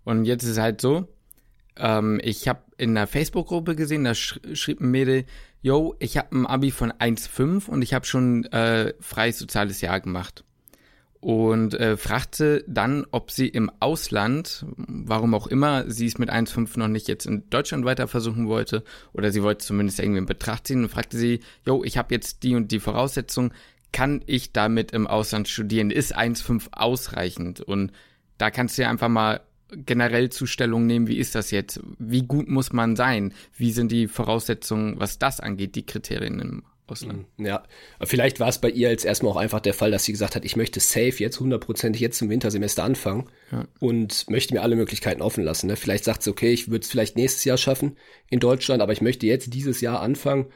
Und 0.04 0.24
jetzt 0.24 0.44
ist 0.44 0.50
es 0.50 0.58
halt 0.58 0.80
so, 0.80 1.08
ähm, 1.78 2.20
ich 2.23 2.49
habe 2.49 2.61
in 2.78 2.90
einer 2.90 3.06
Facebook-Gruppe 3.06 3.76
gesehen, 3.76 4.05
da 4.05 4.14
sch 4.14 4.40
schrieb 4.55 4.81
ein 4.81 4.90
Mädel, 4.90 5.25
yo, 5.62 5.94
ich 5.99 6.17
habe 6.17 6.37
ein 6.37 6.46
Abi 6.46 6.70
von 6.70 6.93
1,5 6.93 7.69
und 7.69 7.82
ich 7.82 7.94
habe 7.94 8.06
schon 8.06 8.44
äh, 8.46 8.94
freies 9.00 9.38
soziales 9.38 9.81
Jahr 9.81 10.00
gemacht. 10.00 10.44
Und 11.20 11.75
äh, 11.75 11.96
fragte 11.96 12.62
dann, 12.69 13.05
ob 13.11 13.32
sie 13.32 13.49
im 13.49 13.70
Ausland, 13.81 14.64
warum 14.76 15.35
auch 15.35 15.49
immer, 15.49 15.90
sie 15.90 16.06
es 16.06 16.18
mit 16.18 16.30
1,5 16.30 16.78
noch 16.78 16.88
nicht 16.88 17.09
jetzt 17.09 17.26
in 17.26 17.49
Deutschland 17.50 17.85
weiter 17.85 18.06
versuchen 18.06 18.47
wollte, 18.47 18.85
oder 19.12 19.33
sie 19.33 19.42
wollte 19.42 19.64
zumindest 19.64 19.99
irgendwie 19.99 20.18
in 20.18 20.26
Betracht 20.26 20.66
ziehen 20.68 20.85
und 20.85 20.90
fragte 20.90 21.16
sie, 21.16 21.40
yo, 21.64 21.83
ich 21.83 21.99
habe 21.99 22.14
jetzt 22.14 22.42
die 22.42 22.54
und 22.54 22.71
die 22.71 22.78
Voraussetzung, 22.78 23.52
kann 23.92 24.23
ich 24.26 24.52
damit 24.52 24.92
im 24.92 25.06
Ausland 25.06 25.49
studieren? 25.49 25.90
Ist 25.90 26.16
1,5 26.16 26.68
ausreichend? 26.73 27.61
Und 27.61 27.92
da 28.38 28.50
kannst 28.50 28.76
du 28.76 28.83
ja 28.83 28.90
einfach 28.90 29.09
mal 29.09 29.40
generell 29.70 30.30
zu 30.30 30.46
Stellung 30.46 30.87
nehmen, 30.87 31.08
wie 31.08 31.18
ist 31.18 31.35
das 31.35 31.50
jetzt? 31.50 31.80
Wie 31.99 32.23
gut 32.23 32.49
muss 32.49 32.73
man 32.73 32.96
sein? 32.96 33.32
Wie 33.56 33.73
sind 33.73 33.90
die 33.90 34.08
Voraussetzungen, 34.08 34.99
was 34.99 35.18
das 35.18 35.40
angeht, 35.40 35.75
die 35.75 35.85
Kriterien 35.85 36.38
im 36.40 36.62
Ausland? 36.87 37.26
Mhm, 37.37 37.46
ja, 37.46 37.64
vielleicht 38.02 38.38
war 38.38 38.49
es 38.49 38.61
bei 38.61 38.70
ihr 38.70 38.90
jetzt 38.90 39.04
erstmal 39.04 39.32
auch 39.32 39.37
einfach 39.37 39.61
der 39.61 39.75
Fall, 39.75 39.90
dass 39.90 40.04
sie 40.04 40.12
gesagt 40.12 40.37
hat, 40.37 40.44
ich 40.44 40.56
möchte 40.56 40.80
safe 40.80 41.16
jetzt 41.18 41.40
hundertprozentig 41.40 42.00
jetzt 42.00 42.18
zum 42.18 42.30
Wintersemester 42.30 42.85
anfangen 42.85 43.28
ja. 43.50 43.66
und 43.80 44.30
möchte 44.30 44.54
mir 44.54 44.62
alle 44.62 44.76
Möglichkeiten 44.76 45.23
offen 45.23 45.42
lassen. 45.42 45.66
Ne? 45.66 45.76
Vielleicht 45.76 46.04
sagt 46.04 46.23
sie, 46.23 46.30
okay, 46.30 46.52
ich 46.52 46.70
würde 46.70 46.85
es 46.85 46.90
vielleicht 46.90 47.16
nächstes 47.16 47.44
Jahr 47.44 47.58
schaffen 47.58 47.96
in 48.30 48.40
Deutschland, 48.40 48.82
aber 48.82 48.92
ich 48.92 49.00
möchte 49.00 49.26
jetzt 49.26 49.52
dieses 49.52 49.80
Jahr 49.80 50.00
anfangen 50.00 50.46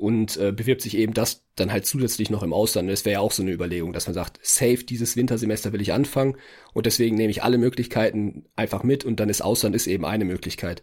und 0.00 0.38
äh, 0.38 0.50
bewirbt 0.50 0.80
sich 0.80 0.96
eben 0.96 1.12
das 1.12 1.44
dann 1.56 1.70
halt 1.70 1.84
zusätzlich 1.84 2.30
noch 2.30 2.42
im 2.42 2.54
Ausland. 2.54 2.88
Das 2.88 3.04
wäre 3.04 3.14
ja 3.14 3.20
auch 3.20 3.32
so 3.32 3.42
eine 3.42 3.52
Überlegung, 3.52 3.92
dass 3.92 4.06
man 4.06 4.14
sagt, 4.14 4.38
safe, 4.42 4.78
dieses 4.78 5.14
Wintersemester 5.14 5.72
will 5.72 5.82
ich 5.82 5.92
anfangen 5.92 6.36
und 6.72 6.86
deswegen 6.86 7.16
nehme 7.16 7.30
ich 7.30 7.42
alle 7.42 7.58
Möglichkeiten 7.58 8.46
einfach 8.56 8.82
mit 8.82 9.04
und 9.04 9.20
dann 9.20 9.28
ist 9.28 9.42
Ausland 9.42 9.76
ist 9.76 9.86
eben 9.86 10.06
eine 10.06 10.24
Möglichkeit. 10.24 10.82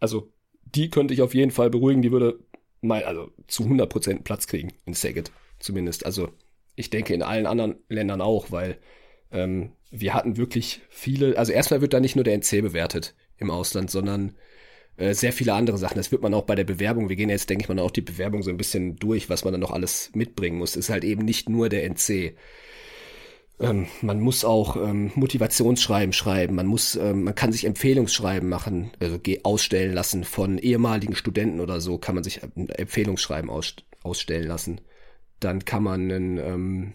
Also 0.00 0.32
die 0.64 0.88
könnte 0.88 1.12
ich 1.12 1.20
auf 1.20 1.34
jeden 1.34 1.50
Fall 1.50 1.68
beruhigen, 1.68 2.00
die 2.00 2.10
würde 2.10 2.40
mal, 2.80 3.04
also 3.04 3.30
zu 3.48 3.64
100% 3.64 4.22
Platz 4.22 4.46
kriegen 4.46 4.72
in 4.86 4.94
Saget 4.94 5.30
zumindest. 5.58 6.06
Also 6.06 6.30
ich 6.74 6.88
denke 6.88 7.12
in 7.12 7.22
allen 7.22 7.46
anderen 7.46 7.76
Ländern 7.88 8.22
auch, 8.22 8.50
weil 8.50 8.78
ähm, 9.30 9.72
wir 9.90 10.14
hatten 10.14 10.38
wirklich 10.38 10.80
viele, 10.88 11.36
also 11.36 11.52
erstmal 11.52 11.82
wird 11.82 11.92
da 11.92 12.00
nicht 12.00 12.16
nur 12.16 12.24
der 12.24 12.34
NC 12.34 12.62
bewertet 12.62 13.14
im 13.36 13.50
Ausland, 13.50 13.90
sondern 13.90 14.34
äh, 14.96 15.14
sehr 15.14 15.32
viele 15.32 15.54
andere 15.54 15.78
Sachen. 15.78 15.96
Das 15.96 16.12
wird 16.12 16.22
man 16.22 16.34
auch 16.34 16.44
bei 16.44 16.54
der 16.54 16.64
Bewerbung, 16.64 17.08
wir 17.08 17.16
gehen 17.16 17.30
jetzt, 17.30 17.50
denke 17.50 17.62
ich 17.64 17.68
mal, 17.68 17.78
auch 17.80 17.90
die 17.90 18.00
Bewerbung 18.00 18.42
so 18.42 18.50
ein 18.50 18.56
bisschen 18.56 18.96
durch, 18.96 19.28
was 19.28 19.44
man 19.44 19.52
dann 19.52 19.60
noch 19.60 19.72
alles 19.72 20.10
mitbringen 20.14 20.58
muss. 20.58 20.76
Ist 20.76 20.90
halt 20.90 21.04
eben 21.04 21.24
nicht 21.24 21.48
nur 21.48 21.68
der 21.68 21.84
NC. 21.84 22.36
Ähm, 23.60 23.86
man 24.02 24.20
muss 24.20 24.44
auch 24.44 24.76
ähm, 24.76 25.12
Motivationsschreiben 25.14 26.12
schreiben, 26.12 26.56
man 26.56 26.66
muss, 26.66 26.96
ähm, 26.96 27.24
man 27.24 27.36
kann 27.36 27.52
sich 27.52 27.64
Empfehlungsschreiben 27.64 28.48
machen, 28.48 28.90
also 28.98 29.18
ausstellen 29.44 29.94
lassen 29.94 30.24
von 30.24 30.58
ehemaligen 30.58 31.14
Studenten 31.14 31.60
oder 31.60 31.80
so, 31.80 31.98
kann 31.98 32.16
man 32.16 32.24
sich 32.24 32.40
Empfehlungsschreiben 32.42 33.50
aus, 33.50 33.76
ausstellen 34.02 34.48
lassen. 34.48 34.80
Dann 35.38 35.64
kann 35.64 35.84
man 35.84 36.10
einen, 36.10 36.38
ähm, 36.38 36.92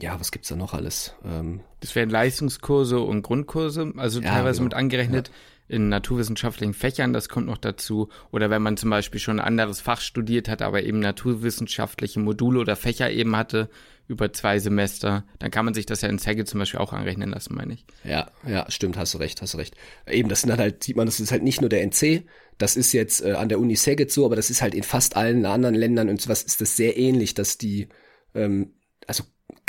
ja, 0.00 0.18
was 0.18 0.32
gibt's 0.32 0.48
da 0.48 0.56
noch 0.56 0.74
alles? 0.74 1.14
Ähm, 1.24 1.60
das 1.78 1.94
wären 1.94 2.10
Leistungskurse 2.10 2.98
und 2.98 3.22
Grundkurse, 3.22 3.92
also 3.96 4.20
ja, 4.20 4.30
teilweise 4.30 4.58
genau. 4.58 4.64
mit 4.64 4.74
angerechnet. 4.74 5.28
Ja. 5.28 5.34
In 5.72 5.88
naturwissenschaftlichen 5.88 6.74
Fächern, 6.74 7.14
das 7.14 7.30
kommt 7.30 7.46
noch 7.46 7.56
dazu. 7.56 8.10
Oder 8.30 8.50
wenn 8.50 8.60
man 8.60 8.76
zum 8.76 8.90
Beispiel 8.90 9.18
schon 9.18 9.40
ein 9.40 9.46
anderes 9.46 9.80
Fach 9.80 10.02
studiert 10.02 10.50
hat, 10.50 10.60
aber 10.60 10.82
eben 10.82 11.00
naturwissenschaftliche 11.00 12.20
Module 12.20 12.60
oder 12.60 12.76
Fächer 12.76 13.10
eben 13.10 13.34
hatte, 13.34 13.70
über 14.06 14.30
zwei 14.34 14.58
Semester, 14.58 15.24
dann 15.38 15.50
kann 15.50 15.64
man 15.64 15.72
sich 15.72 15.86
das 15.86 16.02
ja 16.02 16.10
in 16.10 16.18
Zegge 16.18 16.44
zum 16.44 16.60
Beispiel 16.60 16.78
auch 16.78 16.92
anrechnen 16.92 17.30
lassen, 17.30 17.54
meine 17.54 17.72
ich. 17.72 17.86
Ja, 18.04 18.30
ja, 18.46 18.70
stimmt, 18.70 18.98
hast 18.98 19.14
du 19.14 19.18
recht, 19.18 19.40
hast 19.40 19.54
du 19.54 19.58
recht. 19.58 19.74
Eben, 20.06 20.28
das 20.28 20.42
sind 20.42 20.54
halt, 20.58 20.84
sieht 20.84 20.96
man, 20.96 21.06
das 21.06 21.20
ist 21.20 21.32
halt 21.32 21.42
nicht 21.42 21.62
nur 21.62 21.70
der 21.70 21.82
NC, 21.82 22.26
das 22.58 22.76
ist 22.76 22.92
jetzt 22.92 23.24
äh, 23.24 23.32
an 23.32 23.48
der 23.48 23.58
Uni 23.58 23.74
Saget 23.74 24.12
so, 24.12 24.26
aber 24.26 24.36
das 24.36 24.50
ist 24.50 24.60
halt 24.60 24.74
in 24.74 24.82
fast 24.82 25.16
allen 25.16 25.46
anderen 25.46 25.74
Ländern 25.74 26.10
und 26.10 26.20
sowas 26.20 26.42
ist 26.42 26.60
das 26.60 26.76
sehr 26.76 26.98
ähnlich, 26.98 27.32
dass 27.32 27.56
die, 27.56 27.88
ähm, 28.34 28.74
also 29.06 29.24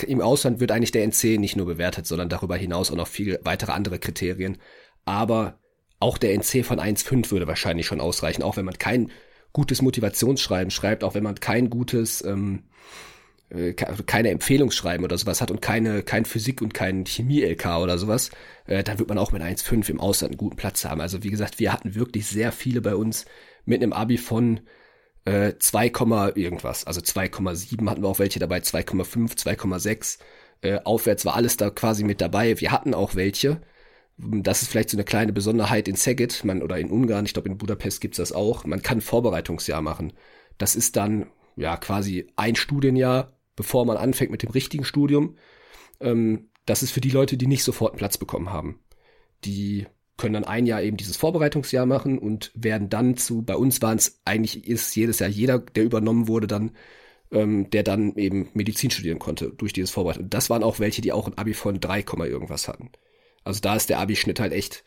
im 0.06 0.20
Ausland 0.20 0.60
wird 0.60 0.72
eigentlich 0.72 0.92
der 0.92 1.04
NC 1.08 1.40
nicht 1.40 1.56
nur 1.56 1.66
bewertet, 1.66 2.08
sondern 2.08 2.28
darüber 2.28 2.58
hinaus 2.58 2.92
auch 2.92 2.98
noch 2.98 3.08
viele 3.08 3.40
weitere 3.44 3.72
andere 3.72 4.00
Kriterien. 4.00 4.58
Aber 5.06 5.60
auch 6.04 6.18
der 6.18 6.34
NC 6.34 6.66
von 6.66 6.80
1,5 6.80 7.32
würde 7.32 7.48
wahrscheinlich 7.48 7.88
schon 7.88 8.02
ausreichen, 8.02 8.44
auch 8.44 8.58
wenn 8.58 8.66
man 8.66 8.78
kein 8.78 9.10
gutes 9.54 9.82
Motivationsschreiben 9.82 10.70
schreibt, 10.70 11.04
auch 11.04 11.16
wenn 11.16 11.24
man 11.24 11.40
kein 11.40 11.70
gutes, 11.70 12.24
ähm, 12.26 12.64
äh, 13.50 13.74
keine 13.74 14.30
Empfehlungsschreiben 14.30 15.06
oder 15.06 15.18
sowas 15.18 15.40
hat 15.40 15.50
und 15.50 15.62
keine, 15.62 16.04
kein 16.04 16.26
Physik 16.26 16.62
und 16.62 16.74
kein 16.74 17.06
Chemie-LK 17.06 17.78
oder 17.78 17.98
sowas, 17.98 18.32
äh, 18.66 18.84
dann 18.84 19.00
wird 19.00 19.08
man 19.10 19.18
auch 19.18 19.32
mit 19.32 19.42
1,5 19.42 19.90
im 19.90 20.00
Ausland 20.02 20.34
einen 20.34 20.38
guten 20.38 20.58
Platz 20.58 20.84
haben. 20.84 21.00
Also 21.00 21.24
wie 21.24 21.30
gesagt, 21.30 21.60
wir 21.60 21.72
hatten 21.72 21.96
wirklich 21.96 22.28
sehr 22.28 22.52
viele 22.52 22.82
bei 22.82 22.96
uns 22.96 23.26
mit 23.66 23.82
einem 23.82 23.94
Abi 23.94 24.18
von 24.18 24.60
äh, 25.24 25.54
2, 25.58 25.86
irgendwas. 26.36 26.86
Also 26.86 27.00
2,7 27.00 27.90
hatten 27.90 28.02
wir 28.02 28.10
auch 28.10 28.20
welche 28.20 28.40
dabei, 28.40 28.58
2,5, 28.58 29.38
2,6. 29.38 30.20
Äh, 30.62 30.80
aufwärts 30.84 31.24
war 31.24 31.36
alles 31.36 31.56
da 31.56 31.70
quasi 31.70 32.04
mit 32.04 32.20
dabei. 32.20 32.60
Wir 32.60 32.72
hatten 32.72 32.94
auch 32.94 33.16
welche. 33.16 33.62
Das 34.18 34.62
ist 34.62 34.70
vielleicht 34.70 34.90
so 34.90 34.98
eine 34.98 35.04
kleine 35.04 35.34
Besonderheit 35.34 35.88
in 35.88 35.96
Szeged, 35.96 36.46
man, 36.46 36.62
oder 36.62 36.78
in 36.78 36.92
Ungarn, 36.92 37.26
ich 37.26 37.34
glaube 37.34 37.50
in 37.50 37.58
Budapest 37.58 38.00
gibt's 38.00 38.18
das 38.18 38.32
auch. 38.32 38.66
Man 38.66 38.82
kann 38.82 39.02
Vorbereitungsjahr 39.02 39.82
machen. 39.82 40.14
Das 40.58 40.76
ist 40.76 40.96
dann 40.96 41.28
ja 41.56 41.78
quasi 41.78 42.28
ein 42.36 42.56
Studienjahr, 42.56 43.38
bevor 43.56 43.86
man 43.86 43.98
anfängt 43.98 44.32
mit 44.32 44.44
dem 44.44 44.52
richtigen 44.52 44.86
Studium. 44.86 45.36
Ähm, 46.00 46.50
das 46.66 46.84
ist 46.84 46.92
für 46.92 47.02
die 47.02 47.10
Leute, 47.10 47.38
die 47.38 47.48
nicht 47.48 47.64
sofort 47.64 47.94
einen 47.94 48.00
Platz 48.00 48.18
bekommen 48.18 48.52
haben. 48.52 48.80
Die 49.46 49.88
können 50.18 50.34
dann 50.34 50.46
ein 50.46 50.66
Jahr 50.66 50.82
eben 50.82 50.98
dieses 50.98 51.18
Vorbereitungsjahr 51.18 51.86
machen 51.86 52.20
und 52.20 52.52
werden 52.56 52.90
dann 52.90 53.18
zu, 53.18 53.42
bei 53.42 53.56
uns 53.56 53.82
waren 53.82 53.98
es 53.98 54.22
eigentlich 54.26 54.68
ist 54.68 54.96
jedes 54.96 55.20
Jahr 55.20 55.30
jeder, 55.30 55.60
der 55.60 55.84
übernommen 55.84 56.28
wurde, 56.28 56.48
dann, 56.48 56.72
ähm, 57.32 57.70
der 57.72 57.84
dann 57.84 58.16
eben 58.16 58.50
Medizin 58.54 58.92
studieren 58.92 59.20
konnte 59.20 59.50
durch 59.50 59.74
dieses 59.74 59.92
Vorbereitung. 59.92 60.26
Und 60.26 60.34
das 60.34 60.50
waren 60.50 60.64
auch 60.64 60.80
welche, 60.80 61.02
die 61.02 61.12
auch 61.12 61.28
ein 61.28 61.38
Abi 61.38 61.54
von 61.54 61.80
3, 61.80 62.06
irgendwas 62.28 62.68
hatten. 62.68 62.92
Also 63.44 63.60
da 63.62 63.76
ist 63.76 63.90
der 63.90 64.00
Abi-Schnitt 64.00 64.40
halt 64.40 64.54
echt 64.54 64.84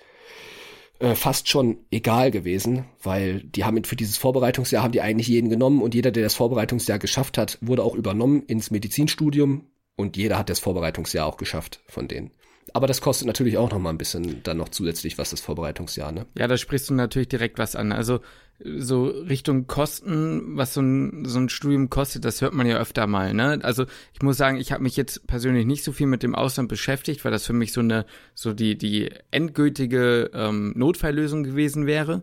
äh, 0.98 1.14
fast 1.14 1.48
schon 1.48 1.78
egal 1.90 2.30
gewesen, 2.30 2.86
weil 3.02 3.40
die 3.40 3.64
haben 3.64 3.84
für 3.84 3.96
dieses 3.96 4.16
Vorbereitungsjahr 4.16 4.82
haben 4.82 4.92
die 4.92 5.02
eigentlich 5.02 5.28
jeden 5.28 5.50
genommen 5.50 5.82
und 5.82 5.94
jeder, 5.94 6.10
der 6.10 6.22
das 6.22 6.34
Vorbereitungsjahr 6.34 6.98
geschafft 6.98 7.36
hat, 7.36 7.58
wurde 7.60 7.82
auch 7.82 7.94
übernommen 7.94 8.42
ins 8.42 8.70
Medizinstudium 8.70 9.66
und 9.96 10.16
jeder 10.16 10.38
hat 10.38 10.48
das 10.48 10.58
Vorbereitungsjahr 10.60 11.26
auch 11.26 11.36
geschafft 11.36 11.80
von 11.86 12.08
denen. 12.08 12.30
Aber 12.72 12.86
das 12.86 13.00
kostet 13.00 13.26
natürlich 13.26 13.58
auch 13.58 13.70
noch 13.70 13.78
mal 13.78 13.90
ein 13.90 13.98
bisschen 13.98 14.42
dann 14.42 14.56
noch 14.58 14.68
zusätzlich 14.68 15.18
was 15.18 15.30
das 15.30 15.40
Vorbereitungsjahr, 15.40 16.12
ne? 16.12 16.26
Ja, 16.36 16.48
da 16.48 16.56
sprichst 16.56 16.90
du 16.90 16.94
natürlich 16.94 17.28
direkt 17.28 17.58
was 17.58 17.76
an. 17.76 17.92
Also 17.92 18.20
so 18.58 19.04
Richtung 19.04 19.66
Kosten, 19.66 20.56
was 20.56 20.74
so 20.74 20.80
ein, 20.80 21.24
so 21.26 21.38
ein 21.38 21.48
Studium 21.48 21.90
kostet, 21.90 22.24
das 22.24 22.40
hört 22.40 22.54
man 22.54 22.66
ja 22.66 22.78
öfter 22.78 23.06
mal, 23.06 23.34
ne? 23.34 23.60
Also 23.62 23.84
ich 24.14 24.22
muss 24.22 24.36
sagen, 24.36 24.56
ich 24.56 24.72
habe 24.72 24.82
mich 24.82 24.96
jetzt 24.96 25.26
persönlich 25.26 25.66
nicht 25.66 25.84
so 25.84 25.92
viel 25.92 26.06
mit 26.06 26.22
dem 26.22 26.34
Ausland 26.34 26.68
beschäftigt, 26.68 27.24
weil 27.24 27.32
das 27.32 27.46
für 27.46 27.52
mich 27.52 27.72
so 27.72 27.80
eine, 27.80 28.06
so 28.34 28.52
die, 28.52 28.76
die 28.76 29.10
endgültige 29.30 30.30
ähm, 30.32 30.72
Notfalllösung 30.74 31.44
gewesen 31.44 31.86
wäre. 31.86 32.22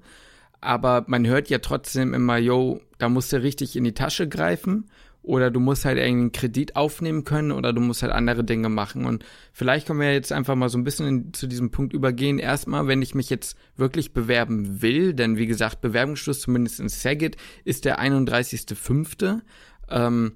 Aber 0.60 1.04
man 1.08 1.28
hört 1.28 1.50
ja 1.50 1.60
trotzdem 1.60 2.14
immer, 2.14 2.38
yo, 2.38 2.82
da 2.98 3.10
musst 3.10 3.32
du 3.32 3.42
richtig 3.42 3.76
in 3.76 3.84
die 3.84 3.94
Tasche 3.94 4.28
greifen 4.28 4.90
oder 5.24 5.50
du 5.50 5.60
musst 5.60 5.86
halt 5.86 5.98
irgendeinen 5.98 6.34
Kredit 6.34 6.76
aufnehmen 6.76 7.24
können 7.24 7.52
oder 7.52 7.74
du 7.74 7.82
musst 7.82 8.04
halt 8.04 8.12
andere 8.12 8.44
Dinge 8.44 8.70
machen. 8.70 9.06
Und 9.06 9.26
vielleicht 9.54 9.88
können 9.88 10.02
wir 10.02 10.14
jetzt 10.14 10.32
einfach 10.32 10.56
mal 10.56 10.70
so 10.70 10.78
ein 10.78 10.84
bisschen 10.84 11.08
in, 11.08 11.34
zu 11.34 11.48
diesem 11.48 11.72
Punkt 11.72 11.94
übergehen. 11.94 12.40
Erstmal, 12.40 12.88
wenn 12.88 13.02
ich 13.02 13.16
mich 13.16 13.30
jetzt 13.30 13.58
wirklich 13.78 14.14
bewerben 14.14 14.82
will, 14.82 15.14
denn 15.14 15.38
wie 15.38 15.48
gesagt, 15.48 15.82
Bewerbungsschluss 15.82 16.42
zumindest 16.42 16.82
in 16.82 16.90
Saget 16.90 17.38
ist 17.64 17.86
der 17.86 18.00
31.05. 18.00 19.40
Ähm, 19.90 20.34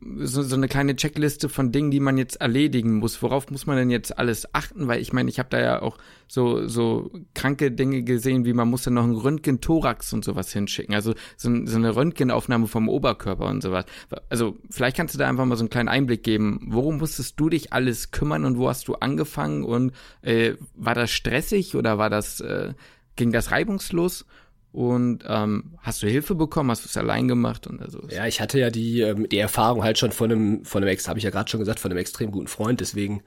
so, 0.00 0.42
so 0.42 0.56
eine 0.56 0.68
kleine 0.68 0.96
Checkliste 0.96 1.48
von 1.48 1.70
Dingen, 1.70 1.90
die 1.90 2.00
man 2.00 2.18
jetzt 2.18 2.40
erledigen 2.40 2.94
muss. 2.94 3.22
Worauf 3.22 3.50
muss 3.50 3.66
man 3.66 3.76
denn 3.76 3.90
jetzt 3.90 4.18
alles 4.18 4.52
achten? 4.52 4.88
Weil 4.88 5.00
ich 5.00 5.12
meine, 5.12 5.30
ich 5.30 5.38
habe 5.38 5.48
da 5.50 5.60
ja 5.60 5.82
auch 5.82 5.98
so 6.26 6.66
so 6.66 7.10
kranke 7.34 7.70
Dinge 7.70 8.02
gesehen, 8.02 8.44
wie 8.44 8.52
man 8.52 8.68
muss 8.68 8.82
dann 8.82 8.94
noch 8.94 9.04
einen 9.04 9.14
Röntgen-Thorax 9.16 10.12
und 10.12 10.24
sowas 10.24 10.52
hinschicken. 10.52 10.94
Also 10.94 11.14
so, 11.36 11.50
so 11.64 11.76
eine 11.76 11.94
Röntgenaufnahme 11.94 12.66
vom 12.66 12.88
Oberkörper 12.88 13.46
und 13.46 13.62
sowas. 13.62 13.84
Also 14.28 14.56
vielleicht 14.68 14.96
kannst 14.96 15.14
du 15.14 15.18
da 15.18 15.28
einfach 15.28 15.44
mal 15.44 15.56
so 15.56 15.62
einen 15.62 15.70
kleinen 15.70 15.88
Einblick 15.88 16.22
geben. 16.22 16.60
Worum 16.68 16.98
musstest 16.98 17.38
du 17.38 17.48
dich 17.48 17.72
alles 17.72 18.10
kümmern 18.10 18.44
und 18.44 18.58
wo 18.58 18.68
hast 18.68 18.88
du 18.88 18.94
angefangen? 18.94 19.64
Und 19.64 19.92
äh, 20.22 20.54
war 20.74 20.94
das 20.94 21.12
stressig 21.12 21.76
oder 21.76 21.98
war 21.98 22.10
das 22.10 22.40
äh, 22.40 22.74
ging 23.16 23.32
das 23.32 23.50
reibungslos? 23.50 24.26
Und 24.74 25.22
ähm, 25.28 25.78
hast 25.78 26.02
du 26.02 26.08
Hilfe 26.08 26.34
bekommen? 26.34 26.68
Hast 26.68 26.84
du 26.84 26.88
es 26.88 26.96
allein 26.96 27.28
gemacht 27.28 27.68
und 27.68 27.80
also? 27.80 28.08
Ja, 28.08 28.26
ich 28.26 28.40
hatte 28.40 28.58
ja 28.58 28.70
die 28.70 29.02
ähm, 29.02 29.28
die 29.28 29.38
Erfahrung 29.38 29.84
halt 29.84 29.98
schon 29.98 30.10
von 30.10 30.32
einem 30.32 30.64
von 30.64 30.82
einem 30.82 30.90
Ex, 30.90 31.06
habe 31.06 31.16
ich 31.16 31.24
ja 31.24 31.30
gerade 31.30 31.48
schon 31.48 31.60
gesagt, 31.60 31.78
von 31.78 31.92
einem 31.92 32.00
extrem 32.00 32.32
guten 32.32 32.48
Freund. 32.48 32.80
Deswegen 32.80 33.22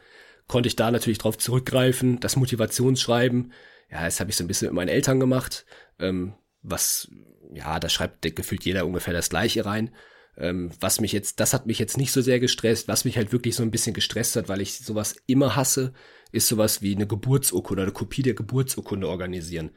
konnte 0.47 0.67
ich 0.67 0.75
da 0.75 0.91
natürlich 0.91 1.19
drauf 1.19 1.37
zurückgreifen. 1.37 2.19
Das 2.19 2.35
Motivationsschreiben, 2.35 3.53
ja, 3.89 4.03
das 4.03 4.19
habe 4.19 4.29
ich 4.29 4.35
so 4.35 4.43
ein 4.43 4.47
bisschen 4.47 4.67
mit 4.67 4.75
meinen 4.75 4.89
Eltern 4.89 5.21
gemacht. 5.21 5.65
Ähm, 5.99 6.33
was, 6.63 7.09
ja, 7.53 7.79
da 7.79 7.87
schreibt 7.87 8.23
gefühlt 8.35 8.65
jeder 8.65 8.85
ungefähr 8.85 9.13
das 9.13 9.29
Gleiche 9.29 9.65
rein. 9.65 9.95
Ähm, 10.37 10.71
was 10.81 10.99
mich 10.99 11.13
jetzt, 11.13 11.39
das 11.39 11.53
hat 11.53 11.65
mich 11.65 11.79
jetzt 11.79 11.95
nicht 11.95 12.11
so 12.11 12.19
sehr 12.19 12.41
gestresst. 12.41 12.89
Was 12.89 13.05
mich 13.05 13.15
halt 13.15 13.31
wirklich 13.31 13.55
so 13.55 13.63
ein 13.63 13.71
bisschen 13.71 13.93
gestresst 13.93 14.35
hat, 14.35 14.49
weil 14.49 14.59
ich 14.59 14.79
sowas 14.79 15.15
immer 15.27 15.55
hasse, 15.55 15.93
ist 16.33 16.49
sowas 16.49 16.81
wie 16.81 16.93
eine 16.93 17.07
Geburtsurkunde 17.07 17.83
oder 17.83 17.87
eine 17.87 17.93
Kopie 17.93 18.21
der 18.21 18.33
Geburtsurkunde 18.33 19.07
organisieren 19.07 19.71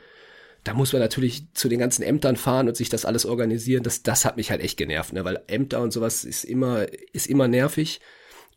da 0.64 0.75
muss 0.75 0.93
man 0.93 1.00
natürlich 1.00 1.45
zu 1.55 1.69
den 1.69 1.79
ganzen 1.79 2.02
Ämtern 2.02 2.37
fahren 2.37 2.69
und 2.69 2.76
sich 2.76 2.88
das 2.88 3.05
alles 3.05 3.25
organisieren. 3.25 3.83
Das, 3.83 4.02
das 4.02 4.25
hat 4.25 4.37
mich 4.37 4.50
halt 4.50 4.61
echt 4.61 4.76
genervt, 4.76 5.12
ne? 5.12 5.25
weil 5.25 5.43
Ämter 5.47 5.81
und 5.81 5.93
sowas 5.93 6.25
ist 6.25 6.45
immer, 6.45 6.87
ist 7.12 7.26
immer 7.26 7.49
nervig. 7.49 8.00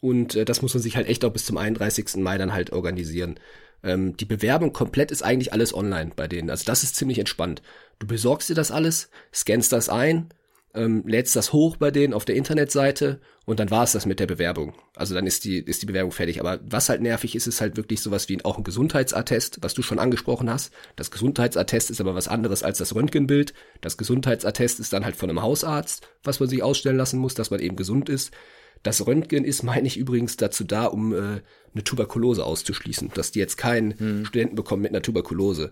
Und 0.02 0.36
äh, 0.36 0.46
das 0.46 0.62
muss 0.62 0.74
man 0.74 0.84
sich 0.84 0.98
halt 0.98 1.08
echt 1.08 1.24
auch 1.24 1.32
bis 1.32 1.46
zum 1.46 1.58
31. 1.58 2.18
Mai 2.18 2.38
dann 2.38 2.54
halt 2.54 2.74
organisieren. 2.74 3.40
Ähm, 3.84 4.18
die 4.18 4.26
Bewerbung 4.26 4.74
komplett 4.74 5.12
ist 5.12 5.24
eigentlich 5.24 5.54
alles 5.54 5.74
online 5.74 6.12
bei 6.16 6.28
denen. 6.28 6.50
Also 6.50 6.66
das 6.66 6.84
ist 6.84 6.96
ziemlich 6.96 7.20
entspannt. 7.20 7.62
Du 8.00 8.08
besorgst 8.08 8.50
dir 8.50 8.56
das 8.56 8.72
alles, 8.72 9.10
scannst 9.34 9.72
das 9.72 9.88
ein, 9.88 10.30
ähm, 10.76 11.04
lädst 11.06 11.36
das 11.36 11.54
hoch 11.54 11.78
bei 11.78 11.92
denen 11.92 12.14
auf 12.14 12.26
der 12.26 12.36
Internetseite 12.36 13.20
und 13.46 13.60
dann 13.60 13.70
war 13.70 13.84
es 13.84 13.92
das 13.92 14.06
mit 14.06 14.20
der 14.20 14.26
Bewerbung. 14.26 14.74
Also 14.96 15.14
dann 15.14 15.28
ist 15.28 15.44
die, 15.44 15.60
ist 15.60 15.82
die 15.82 15.86
Bewerbung 15.86 16.12
fertig. 16.12 16.40
Aber 16.40 16.60
was 16.64 16.90
halt 16.90 17.02
nervig 17.02 17.36
ist, 17.36 17.46
ist 17.46 17.62
halt 17.62 17.78
wirklich 17.78 18.02
sowas 18.02 18.30
wie 18.30 18.44
auch 18.44 18.58
ein 18.58 18.64
Gesundheitsattest, 18.64 19.60
was 19.62 19.74
du 19.74 19.82
schon 19.82 20.00
angesprochen 20.00 20.50
hast. 20.50 20.74
Das 20.96 21.12
Gesundheitsattest 21.12 21.92
ist 21.92 22.02
aber 22.02 22.16
was 22.16 22.28
anderes 22.28 22.64
als 22.64 22.80
das 22.80 22.96
Röntgenbild. 22.96 23.54
Das 23.82 23.98
Gesundheitsattest 23.98 24.80
ist 24.80 24.94
dann 24.94 25.06
halt 25.06 25.16
von 25.16 25.30
einem 25.30 25.42
Hausarzt, 25.42 26.08
was 26.24 26.40
man 26.40 26.50
sich 26.50 26.64
ausstellen 26.64 26.98
lassen 26.98 27.20
muss, 27.20 27.36
dass 27.36 27.52
man 27.52 27.60
eben 27.60 27.76
gesund 27.76 28.10
ist. 28.10 28.32
Das 28.82 29.06
Röntgen 29.06 29.46
ist, 29.46 29.64
meine 29.64 29.88
ich, 29.88 29.98
übrigens 29.98 30.38
dazu 30.38 30.64
da, 30.64 30.86
um 30.86 31.14
äh, 31.14 31.42
eine 31.74 31.84
Tuberkulose 31.84 32.44
auszuschließen, 32.46 33.12
dass 33.14 33.32
die 33.32 33.40
jetzt 33.40 33.58
keinen 33.58 33.98
hm. 34.00 34.26
Studenten 34.26 34.56
bekommen 34.56 34.82
mit 34.82 34.92
einer 34.92 35.02
Tuberkulose 35.02 35.72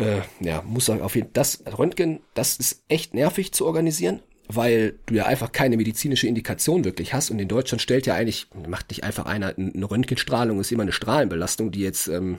äh, 0.00 0.22
ja, 0.40 0.62
muss 0.62 0.86
sagen, 0.86 1.02
auf 1.02 1.14
jeden 1.14 1.28
Fall, 1.28 1.34
das 1.34 1.62
Röntgen, 1.78 2.20
das 2.34 2.56
ist 2.56 2.82
echt 2.88 3.14
nervig 3.14 3.52
zu 3.52 3.66
organisieren, 3.66 4.20
weil 4.48 4.98
du 5.06 5.14
ja 5.14 5.26
einfach 5.26 5.52
keine 5.52 5.76
medizinische 5.76 6.26
Indikation 6.26 6.84
wirklich 6.84 7.14
hast 7.14 7.30
und 7.30 7.38
in 7.38 7.48
Deutschland 7.48 7.82
stellt 7.82 8.06
ja 8.06 8.14
eigentlich, 8.14 8.48
macht 8.66 8.90
nicht 8.90 9.04
einfach 9.04 9.26
einer, 9.26 9.54
eine 9.56 9.90
Röntgenstrahlung 9.90 10.58
ist 10.58 10.72
immer 10.72 10.82
eine 10.82 10.92
Strahlenbelastung, 10.92 11.70
die 11.70 11.82
jetzt, 11.82 12.08
ähm, 12.08 12.38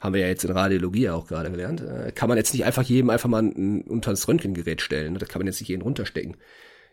haben 0.00 0.14
wir 0.14 0.22
ja 0.22 0.28
jetzt 0.28 0.44
in 0.44 0.50
Radiologie 0.50 1.10
auch 1.10 1.26
gerade 1.26 1.50
gelernt, 1.50 1.80
äh, 1.80 2.12
kann 2.12 2.28
man 2.28 2.38
jetzt 2.38 2.54
nicht 2.54 2.64
einfach 2.64 2.82
jedem 2.82 3.10
einfach 3.10 3.28
mal 3.28 3.42
ein, 3.42 3.82
unter 3.82 4.10
das 4.10 4.28
Röntgengerät 4.28 4.80
stellen, 4.80 5.14
ne? 5.14 5.18
das 5.18 5.28
kann 5.28 5.40
man 5.40 5.46
jetzt 5.46 5.60
nicht 5.60 5.68
jeden 5.68 5.82
runterstecken. 5.82 6.36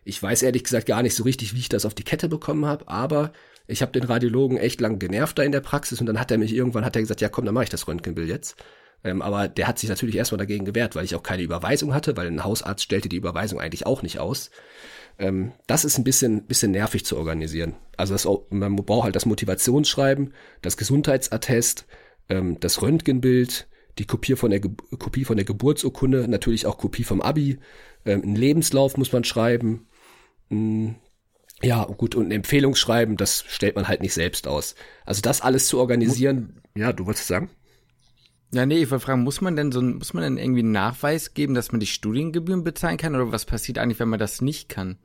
Ich 0.03 0.21
weiß 0.21 0.41
ehrlich 0.43 0.63
gesagt 0.63 0.87
gar 0.87 1.03
nicht 1.03 1.15
so 1.15 1.23
richtig, 1.23 1.53
wie 1.53 1.59
ich 1.59 1.69
das 1.69 1.85
auf 1.85 1.93
die 1.93 2.03
Kette 2.03 2.29
bekommen 2.29 2.65
habe, 2.65 2.87
aber 2.87 3.31
ich 3.67 3.83
habe 3.83 3.91
den 3.91 4.03
Radiologen 4.03 4.57
echt 4.57 4.81
lang 4.81 4.97
genervt 4.97 5.37
da 5.37 5.43
in 5.43 5.51
der 5.51 5.59
Praxis 5.59 5.99
und 5.99 6.07
dann 6.07 6.19
hat 6.19 6.31
er 6.31 6.39
mich 6.39 6.53
irgendwann 6.53 6.83
hat 6.83 6.95
er 6.95 7.01
gesagt, 7.01 7.21
ja 7.21 7.29
komm, 7.29 7.45
dann 7.45 7.53
mache 7.53 7.65
ich 7.65 7.69
das 7.69 7.87
Röntgenbild 7.87 8.27
jetzt. 8.27 8.55
Ähm, 9.03 9.21
aber 9.21 9.47
der 9.47 9.67
hat 9.67 9.79
sich 9.79 9.89
natürlich 9.89 10.15
erstmal 10.15 10.39
dagegen 10.39 10.65
gewehrt, 10.65 10.95
weil 10.95 11.05
ich 11.05 11.15
auch 11.15 11.23
keine 11.23 11.43
Überweisung 11.43 11.93
hatte, 11.93 12.17
weil 12.17 12.27
ein 12.27 12.43
Hausarzt 12.43 12.83
stellte 12.83 13.09
die 13.09 13.17
Überweisung 13.17 13.59
eigentlich 13.59 13.85
auch 13.85 14.01
nicht 14.01 14.19
aus. 14.19 14.51
Ähm, 15.17 15.51
das 15.67 15.85
ist 15.85 15.97
ein 15.97 16.03
bisschen, 16.03 16.45
bisschen 16.45 16.71
nervig 16.71 17.05
zu 17.05 17.17
organisieren. 17.17 17.75
Also 17.97 18.13
das, 18.13 18.27
man 18.49 18.75
braucht 18.75 19.05
halt 19.05 19.15
das 19.15 19.25
Motivationsschreiben, 19.25 20.33
das 20.61 20.77
Gesundheitsattest, 20.77 21.85
ähm, 22.29 22.59
das 22.59 22.81
Röntgenbild, 22.81 23.67
die 23.99 24.05
Kopie 24.05 24.35
von 24.35 24.49
der, 24.49 24.59
Ge 24.61 24.71
Kopie 24.97 25.25
von 25.25 25.35
der 25.35 25.45
Geburtsurkunde, 25.45 26.27
natürlich 26.27 26.65
auch 26.65 26.77
Kopie 26.77 27.03
vom 27.03 27.21
Abi, 27.21 27.59
ähm, 28.05 28.23
einen 28.23 28.35
Lebenslauf 28.35 28.97
muss 28.97 29.11
man 29.11 29.23
schreiben, 29.23 29.87
mh, 30.49 30.57
hm, 30.57 30.95
Ja, 31.61 31.83
gut, 31.85 32.15
und 32.15 32.27
ein 32.27 32.31
Empfehlungsschreiben, 32.31 33.17
das 33.17 33.43
stellt 33.47 33.75
man 33.75 33.89
halt 33.89 34.01
nicht 34.01 34.13
selbst 34.13 34.47
aus. 34.47 34.75
Also 35.05 35.21
das 35.21 35.41
alles 35.41 35.67
zu 35.67 35.79
organisieren, 35.79 36.61
ja, 36.75 36.93
du 36.93 37.05
wolltest 37.05 37.27
sagen? 37.27 37.49
Ja, 38.51 38.65
nee, 38.65 38.81
ich 38.81 38.89
wollte 38.89 39.05
fragen, 39.05 39.23
muss 39.23 39.41
man 39.41 39.55
denn 39.55 39.71
so 39.71 39.81
muss 39.81 40.13
man 40.13 40.23
denn 40.23 40.37
irgendwie 40.37 40.61
einen 40.61 40.71
Nachweis 40.71 41.33
geben, 41.35 41.53
dass 41.53 41.71
man 41.71 41.79
die 41.79 41.85
Studiengebühren 41.85 42.63
bezahlen 42.63 42.97
kann 42.97 43.15
oder 43.15 43.31
was 43.31 43.45
passiert 43.45 43.77
eigentlich, 43.77 43.99
wenn 43.99 44.09
man 44.09 44.19
das 44.19 44.41
nicht 44.41 44.69
kann? 44.69 44.97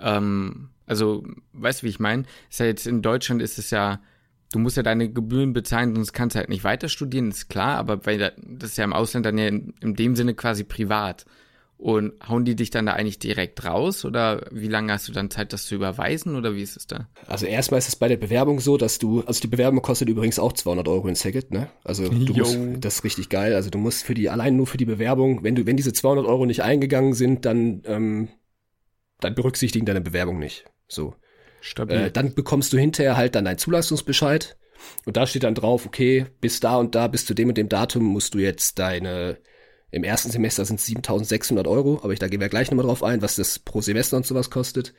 Ähm, 0.00 0.70
also, 0.86 1.24
weißt 1.52 1.82
du, 1.82 1.86
wie 1.86 1.90
ich 1.90 2.00
meine? 2.00 2.24
Ist 2.50 2.60
ja 2.60 2.66
jetzt 2.66 2.86
in 2.86 3.00
Deutschland 3.02 3.40
ist 3.40 3.58
es 3.58 3.70
ja, 3.70 4.00
du 4.52 4.58
musst 4.58 4.76
ja 4.76 4.82
deine 4.82 5.08
Gebühren 5.10 5.52
bezahlen, 5.52 5.94
sonst 5.94 6.12
kannst 6.12 6.34
du 6.34 6.40
halt 6.40 6.48
nicht 6.48 6.64
weiter 6.64 6.88
studieren, 6.88 7.30
ist 7.30 7.48
klar, 7.48 7.76
aber 7.78 8.04
weil 8.04 8.18
das 8.18 8.70
ist 8.70 8.78
ja 8.78 8.84
im 8.84 8.92
Ausland 8.92 9.26
dann 9.26 9.38
ja 9.38 9.46
in, 9.46 9.74
in 9.80 9.94
dem 9.94 10.16
Sinne 10.16 10.34
quasi 10.34 10.64
privat. 10.64 11.24
Und 11.82 12.12
hauen 12.28 12.44
die 12.44 12.54
dich 12.54 12.70
dann 12.70 12.86
da 12.86 12.92
eigentlich 12.92 13.18
direkt 13.18 13.64
raus 13.64 14.04
oder 14.04 14.46
wie 14.52 14.68
lange 14.68 14.92
hast 14.92 15.08
du 15.08 15.12
dann 15.12 15.30
Zeit, 15.30 15.52
das 15.52 15.66
zu 15.66 15.74
überweisen 15.74 16.36
oder 16.36 16.54
wie 16.54 16.62
ist 16.62 16.76
es 16.76 16.86
da? 16.86 17.08
Also 17.26 17.46
erstmal 17.46 17.78
ist 17.78 17.88
es 17.88 17.96
bei 17.96 18.06
der 18.06 18.18
Bewerbung 18.18 18.60
so, 18.60 18.76
dass 18.76 19.00
du, 19.00 19.22
also 19.22 19.40
die 19.40 19.48
Bewerbung 19.48 19.82
kostet 19.82 20.08
übrigens 20.08 20.38
auch 20.38 20.52
200 20.52 20.86
Euro 20.86 21.08
in 21.08 21.16
Seged, 21.16 21.50
ne? 21.50 21.70
Also 21.82 22.08
du 22.08 22.34
musst, 22.34 22.56
das 22.78 22.94
ist 22.94 23.04
richtig 23.04 23.30
geil. 23.30 23.56
Also 23.56 23.68
du 23.68 23.78
musst 23.78 24.04
für 24.04 24.14
die, 24.14 24.30
allein 24.30 24.56
nur 24.56 24.68
für 24.68 24.76
die 24.76 24.84
Bewerbung, 24.84 25.42
wenn 25.42 25.56
du, 25.56 25.66
wenn 25.66 25.76
diese 25.76 25.92
200 25.92 26.24
Euro 26.24 26.46
nicht 26.46 26.62
eingegangen 26.62 27.14
sind, 27.14 27.46
dann, 27.46 27.82
ähm, 27.86 28.28
dann 29.18 29.34
berücksichtigen 29.34 29.84
deine 29.84 30.00
Bewerbung 30.00 30.38
nicht. 30.38 30.66
So. 30.86 31.16
Stabil. 31.60 31.96
Äh, 31.96 32.10
dann 32.12 32.32
bekommst 32.34 32.72
du 32.72 32.78
hinterher 32.78 33.16
halt 33.16 33.34
dann 33.34 33.44
deinen 33.44 33.58
Zulassungsbescheid 33.58 34.56
und 35.04 35.16
da 35.16 35.26
steht 35.26 35.42
dann 35.42 35.56
drauf, 35.56 35.84
okay, 35.84 36.26
bis 36.40 36.60
da 36.60 36.76
und 36.76 36.94
da, 36.94 37.08
bis 37.08 37.26
zu 37.26 37.34
dem 37.34 37.48
und 37.48 37.58
dem 37.58 37.68
Datum 37.68 38.04
musst 38.04 38.34
du 38.34 38.38
jetzt 38.38 38.78
deine 38.78 39.38
im 39.92 40.04
ersten 40.04 40.30
Semester 40.30 40.64
sind 40.64 40.80
es 40.80 40.86
7600 40.86 41.68
Euro, 41.68 42.00
aber 42.02 42.14
ich, 42.14 42.18
da 42.18 42.26
gehen 42.26 42.40
wir 42.40 42.48
gleich 42.48 42.70
nochmal 42.70 42.86
drauf 42.86 43.04
ein, 43.04 43.20
was 43.22 43.36
das 43.36 43.58
pro 43.58 43.82
Semester 43.82 44.16
und 44.16 44.26
sowas 44.26 44.50
kostet. 44.50 44.94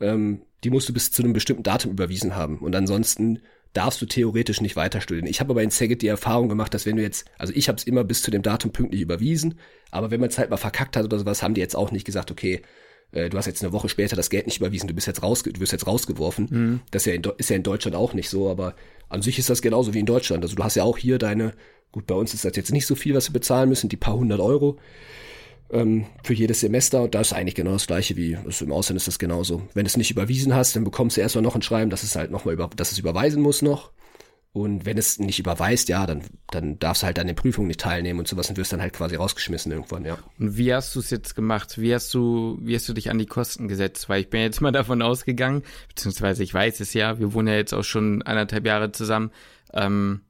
Ähm, 0.00 0.40
die 0.64 0.70
musst 0.70 0.88
du 0.88 0.94
bis 0.94 1.12
zu 1.12 1.22
einem 1.22 1.34
bestimmten 1.34 1.62
Datum 1.62 1.92
überwiesen 1.92 2.34
haben. 2.34 2.58
Und 2.58 2.74
ansonsten 2.74 3.40
darfst 3.74 4.00
du 4.00 4.06
theoretisch 4.06 4.62
nicht 4.62 4.76
weiter 4.76 5.02
studieren. 5.02 5.26
Ich 5.26 5.40
habe 5.40 5.50
aber 5.50 5.62
in 5.62 5.70
Seged 5.70 6.00
die 6.00 6.08
Erfahrung 6.08 6.48
gemacht, 6.48 6.72
dass 6.72 6.86
wenn 6.86 6.96
du 6.96 7.02
jetzt, 7.02 7.26
also 7.38 7.52
ich 7.54 7.68
habe 7.68 7.76
es 7.76 7.84
immer 7.84 8.02
bis 8.02 8.22
zu 8.22 8.30
dem 8.30 8.40
Datum 8.42 8.72
pünktlich 8.72 9.02
überwiesen, 9.02 9.58
aber 9.90 10.10
wenn 10.10 10.20
man 10.20 10.30
es 10.30 10.38
halt 10.38 10.48
mal 10.48 10.56
verkackt 10.56 10.96
hat 10.96 11.04
oder 11.04 11.18
sowas, 11.18 11.42
haben 11.42 11.54
die 11.54 11.60
jetzt 11.60 11.76
auch 11.76 11.92
nicht 11.92 12.06
gesagt, 12.06 12.30
okay, 12.30 12.62
äh, 13.12 13.28
du 13.28 13.36
hast 13.36 13.46
jetzt 13.46 13.62
eine 13.62 13.72
Woche 13.72 13.90
später 13.90 14.16
das 14.16 14.30
Geld 14.30 14.46
nicht 14.46 14.58
überwiesen, 14.58 14.88
du 14.88 14.94
bist 14.94 15.06
jetzt 15.06 15.22
raus, 15.22 15.42
du 15.42 15.60
wirst 15.60 15.72
jetzt 15.72 15.86
rausgeworfen. 15.86 16.48
Mhm. 16.50 16.80
Das 16.90 17.02
ist 17.02 17.06
ja, 17.06 17.12
in, 17.12 17.22
ist 17.36 17.50
ja 17.50 17.56
in 17.56 17.62
Deutschland 17.62 17.94
auch 17.94 18.14
nicht 18.14 18.30
so, 18.30 18.50
aber 18.50 18.74
an 19.08 19.22
sich 19.22 19.38
ist 19.38 19.50
das 19.50 19.62
genauso 19.62 19.94
wie 19.94 20.00
in 20.00 20.06
Deutschland. 20.06 20.42
Also 20.42 20.56
du 20.56 20.64
hast 20.64 20.76
ja 20.76 20.84
auch 20.84 20.96
hier 20.96 21.18
deine 21.18 21.52
Gut, 21.92 22.06
bei 22.06 22.14
uns 22.14 22.34
ist 22.34 22.44
das 22.44 22.56
jetzt 22.56 22.72
nicht 22.72 22.86
so 22.86 22.94
viel, 22.94 23.14
was 23.14 23.28
wir 23.28 23.32
bezahlen 23.32 23.68
müssen, 23.68 23.88
die 23.88 23.96
paar 23.96 24.14
hundert 24.14 24.40
Euro 24.40 24.78
ähm, 25.70 26.06
für 26.22 26.34
jedes 26.34 26.60
Semester. 26.60 27.02
Und 27.02 27.14
da 27.14 27.20
ist 27.20 27.32
eigentlich 27.32 27.54
genau 27.54 27.72
das 27.72 27.86
gleiche 27.86 28.16
wie 28.16 28.36
also 28.36 28.64
im 28.64 28.72
Ausland 28.72 28.96
ist 28.96 29.08
das 29.08 29.18
genauso. 29.18 29.62
Wenn 29.74 29.84
du 29.84 29.88
es 29.88 29.96
nicht 29.96 30.10
überwiesen 30.10 30.54
hast, 30.54 30.76
dann 30.76 30.84
bekommst 30.84 31.16
du 31.16 31.20
erstmal 31.20 31.42
noch 31.42 31.54
ein 31.54 31.62
Schreiben, 31.62 31.90
dass 31.90 32.02
es 32.02 32.16
halt 32.16 32.30
nochmal 32.30 32.54
über, 32.54 32.70
dass 32.76 32.92
es 32.92 32.98
überweisen 32.98 33.42
muss 33.42 33.62
noch. 33.62 33.92
Und 34.52 34.84
wenn 34.84 34.98
es 34.98 35.20
nicht 35.20 35.38
überweist, 35.38 35.88
ja, 35.88 36.06
dann, 36.06 36.22
dann 36.50 36.80
darfst 36.80 37.02
du 37.02 37.06
halt 37.06 37.20
an 37.20 37.28
den 37.28 37.36
Prüfungen 37.36 37.68
nicht 37.68 37.78
teilnehmen 37.78 38.18
und 38.18 38.26
sowas 38.26 38.50
und 38.50 38.56
wirst 38.56 38.72
dann 38.72 38.82
halt 38.82 38.92
quasi 38.92 39.14
rausgeschmissen 39.14 39.70
irgendwann, 39.70 40.04
ja. 40.04 40.18
Und 40.40 40.56
wie 40.56 40.74
hast 40.74 40.96
du 40.96 40.98
es 40.98 41.10
jetzt 41.10 41.36
gemacht? 41.36 41.80
Wie 41.80 41.94
hast 41.94 42.12
du, 42.14 42.58
wie 42.60 42.74
hast 42.74 42.88
du 42.88 42.92
dich 42.92 43.10
an 43.10 43.18
die 43.18 43.26
Kosten 43.26 43.68
gesetzt? 43.68 44.08
Weil 44.08 44.22
ich 44.22 44.28
bin 44.28 44.40
jetzt 44.40 44.60
mal 44.60 44.72
davon 44.72 45.02
ausgegangen, 45.02 45.62
beziehungsweise 45.88 46.42
ich 46.42 46.52
weiß 46.52 46.80
es 46.80 46.94
ja, 46.94 47.20
wir 47.20 47.32
wohnen 47.32 47.46
ja 47.46 47.54
jetzt 47.54 47.72
auch 47.72 47.84
schon 47.84 48.22
anderthalb 48.22 48.66
Jahre 48.66 48.90
zusammen, 48.90 49.30
ähm, 49.72 50.22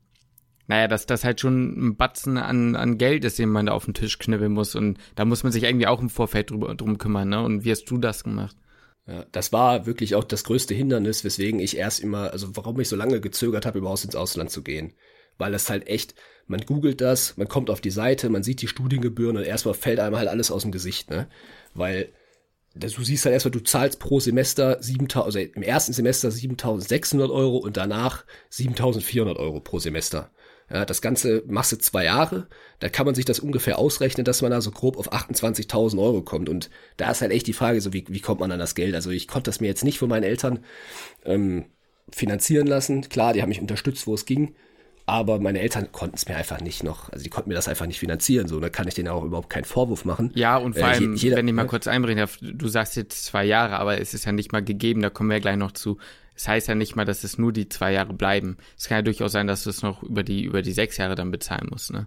naja, 0.70 0.86
dass 0.86 1.04
das 1.04 1.24
halt 1.24 1.40
schon 1.40 1.88
ein 1.88 1.96
Batzen 1.96 2.36
an, 2.36 2.76
an 2.76 2.96
Geld 2.96 3.24
ist, 3.24 3.40
den 3.40 3.48
man 3.48 3.66
da 3.66 3.72
auf 3.72 3.86
den 3.86 3.94
Tisch 3.94 4.20
knibbeln 4.20 4.52
muss. 4.52 4.76
Und 4.76 4.98
da 5.16 5.24
muss 5.24 5.42
man 5.42 5.50
sich 5.50 5.64
irgendwie 5.64 5.88
auch 5.88 6.00
im 6.00 6.08
Vorfeld 6.08 6.52
drüber, 6.52 6.72
drum 6.76 6.96
kümmern, 6.96 7.28
ne? 7.28 7.42
Und 7.42 7.64
wie 7.64 7.72
hast 7.72 7.86
du 7.86 7.98
das 7.98 8.22
gemacht? 8.22 8.56
Ja, 9.04 9.26
das 9.32 9.52
war 9.52 9.86
wirklich 9.86 10.14
auch 10.14 10.22
das 10.22 10.44
größte 10.44 10.72
Hindernis, 10.72 11.24
weswegen 11.24 11.58
ich 11.58 11.76
erst 11.76 11.98
immer, 11.98 12.30
also 12.30 12.56
warum 12.56 12.78
ich 12.78 12.88
so 12.88 12.94
lange 12.94 13.20
gezögert 13.20 13.66
habe, 13.66 13.80
überhaupt 13.80 14.04
ins 14.04 14.14
Ausland 14.14 14.52
zu 14.52 14.62
gehen. 14.62 14.92
Weil 15.38 15.50
das 15.50 15.68
halt 15.68 15.88
echt, 15.88 16.14
man 16.46 16.60
googelt 16.60 17.00
das, 17.00 17.36
man 17.36 17.48
kommt 17.48 17.68
auf 17.68 17.80
die 17.80 17.90
Seite, 17.90 18.28
man 18.28 18.44
sieht 18.44 18.62
die 18.62 18.68
Studiengebühren 18.68 19.38
und 19.38 19.42
erstmal 19.42 19.74
fällt 19.74 19.98
einem 19.98 20.14
halt 20.14 20.28
alles 20.28 20.52
aus 20.52 20.62
dem 20.62 20.70
Gesicht, 20.70 21.10
ne? 21.10 21.28
Weil 21.74 22.12
du 22.76 23.02
siehst 23.02 23.24
halt 23.24 23.32
erstmal, 23.32 23.50
du 23.50 23.64
zahlst 23.64 23.98
pro 23.98 24.20
Semester 24.20 24.80
7000, 24.80 25.26
also 25.26 25.38
im 25.40 25.62
ersten 25.62 25.92
Semester 25.92 26.30
7600 26.30 27.28
Euro 27.28 27.56
und 27.56 27.76
danach 27.76 28.24
7400 28.50 29.36
Euro 29.36 29.58
pro 29.58 29.80
Semester. 29.80 30.30
Ja, 30.72 30.84
das 30.84 31.02
Ganze 31.02 31.42
machst 31.46 31.72
du 31.72 31.78
zwei 31.78 32.04
Jahre, 32.04 32.46
da 32.78 32.88
kann 32.88 33.04
man 33.04 33.14
sich 33.14 33.24
das 33.24 33.40
ungefähr 33.40 33.78
ausrechnen, 33.78 34.24
dass 34.24 34.40
man 34.40 34.52
da 34.52 34.60
so 34.60 34.70
grob 34.70 34.96
auf 34.96 35.12
28.000 35.12 36.00
Euro 36.00 36.22
kommt. 36.22 36.48
Und 36.48 36.70
da 36.96 37.10
ist 37.10 37.22
halt 37.22 37.32
echt 37.32 37.48
die 37.48 37.52
Frage, 37.52 37.80
so 37.80 37.92
wie, 37.92 38.04
wie 38.08 38.20
kommt 38.20 38.40
man 38.40 38.52
an 38.52 38.58
das 38.60 38.76
Geld? 38.76 38.94
Also 38.94 39.10
ich 39.10 39.26
konnte 39.26 39.50
das 39.50 39.60
mir 39.60 39.66
jetzt 39.66 39.84
nicht 39.84 39.98
von 39.98 40.08
meinen 40.08 40.22
Eltern 40.22 40.60
ähm, 41.24 41.66
finanzieren 42.12 42.68
lassen. 42.68 43.08
Klar, 43.08 43.32
die 43.32 43.42
haben 43.42 43.48
mich 43.48 43.60
unterstützt, 43.60 44.06
wo 44.06 44.14
es 44.14 44.26
ging. 44.26 44.54
Aber 45.06 45.40
meine 45.40 45.58
Eltern 45.58 45.90
konnten 45.90 46.14
es 46.14 46.28
mir 46.28 46.36
einfach 46.36 46.60
nicht 46.60 46.84
noch, 46.84 47.10
also 47.10 47.24
die 47.24 47.30
konnten 47.30 47.48
mir 47.48 47.56
das 47.56 47.66
einfach 47.66 47.86
nicht 47.86 47.98
finanzieren, 47.98 48.46
so, 48.46 48.60
da 48.60 48.68
kann 48.68 48.86
ich 48.86 48.94
denen 48.94 49.08
auch 49.08 49.24
überhaupt 49.24 49.50
keinen 49.50 49.64
Vorwurf 49.64 50.04
machen. 50.04 50.30
Ja, 50.36 50.56
und 50.56 50.74
vor 50.74 50.84
äh, 50.84 50.92
allem, 50.92 51.16
jeder, 51.16 51.36
wenn 51.36 51.48
ich 51.48 51.54
mal 51.54 51.66
kurz 51.66 51.88
einbringen 51.88 52.18
darf, 52.20 52.38
du 52.40 52.68
sagst 52.68 52.94
jetzt 52.94 53.24
zwei 53.24 53.44
Jahre, 53.44 53.80
aber 53.80 54.00
es 54.00 54.14
ist 54.14 54.24
ja 54.24 54.30
nicht 54.30 54.52
mal 54.52 54.62
gegeben, 54.62 55.02
da 55.02 55.10
kommen 55.10 55.30
wir 55.30 55.38
ja 55.38 55.40
gleich 55.40 55.56
noch 55.56 55.72
zu. 55.72 55.98
Das 56.40 56.48
heißt 56.48 56.68
ja 56.68 56.74
nicht 56.74 56.96
mal, 56.96 57.04
dass 57.04 57.22
es 57.22 57.36
nur 57.36 57.52
die 57.52 57.68
zwei 57.68 57.92
Jahre 57.92 58.14
bleiben. 58.14 58.56
Es 58.78 58.88
kann 58.88 58.96
ja 58.96 59.02
durchaus 59.02 59.32
sein, 59.32 59.46
dass 59.46 59.64
du 59.64 59.68
es 59.68 59.82
noch 59.82 60.02
über 60.02 60.22
die, 60.22 60.44
über 60.44 60.62
die 60.62 60.72
sechs 60.72 60.96
Jahre 60.96 61.14
dann 61.14 61.30
bezahlen 61.30 61.68
musst, 61.70 61.92
ne? 61.92 62.06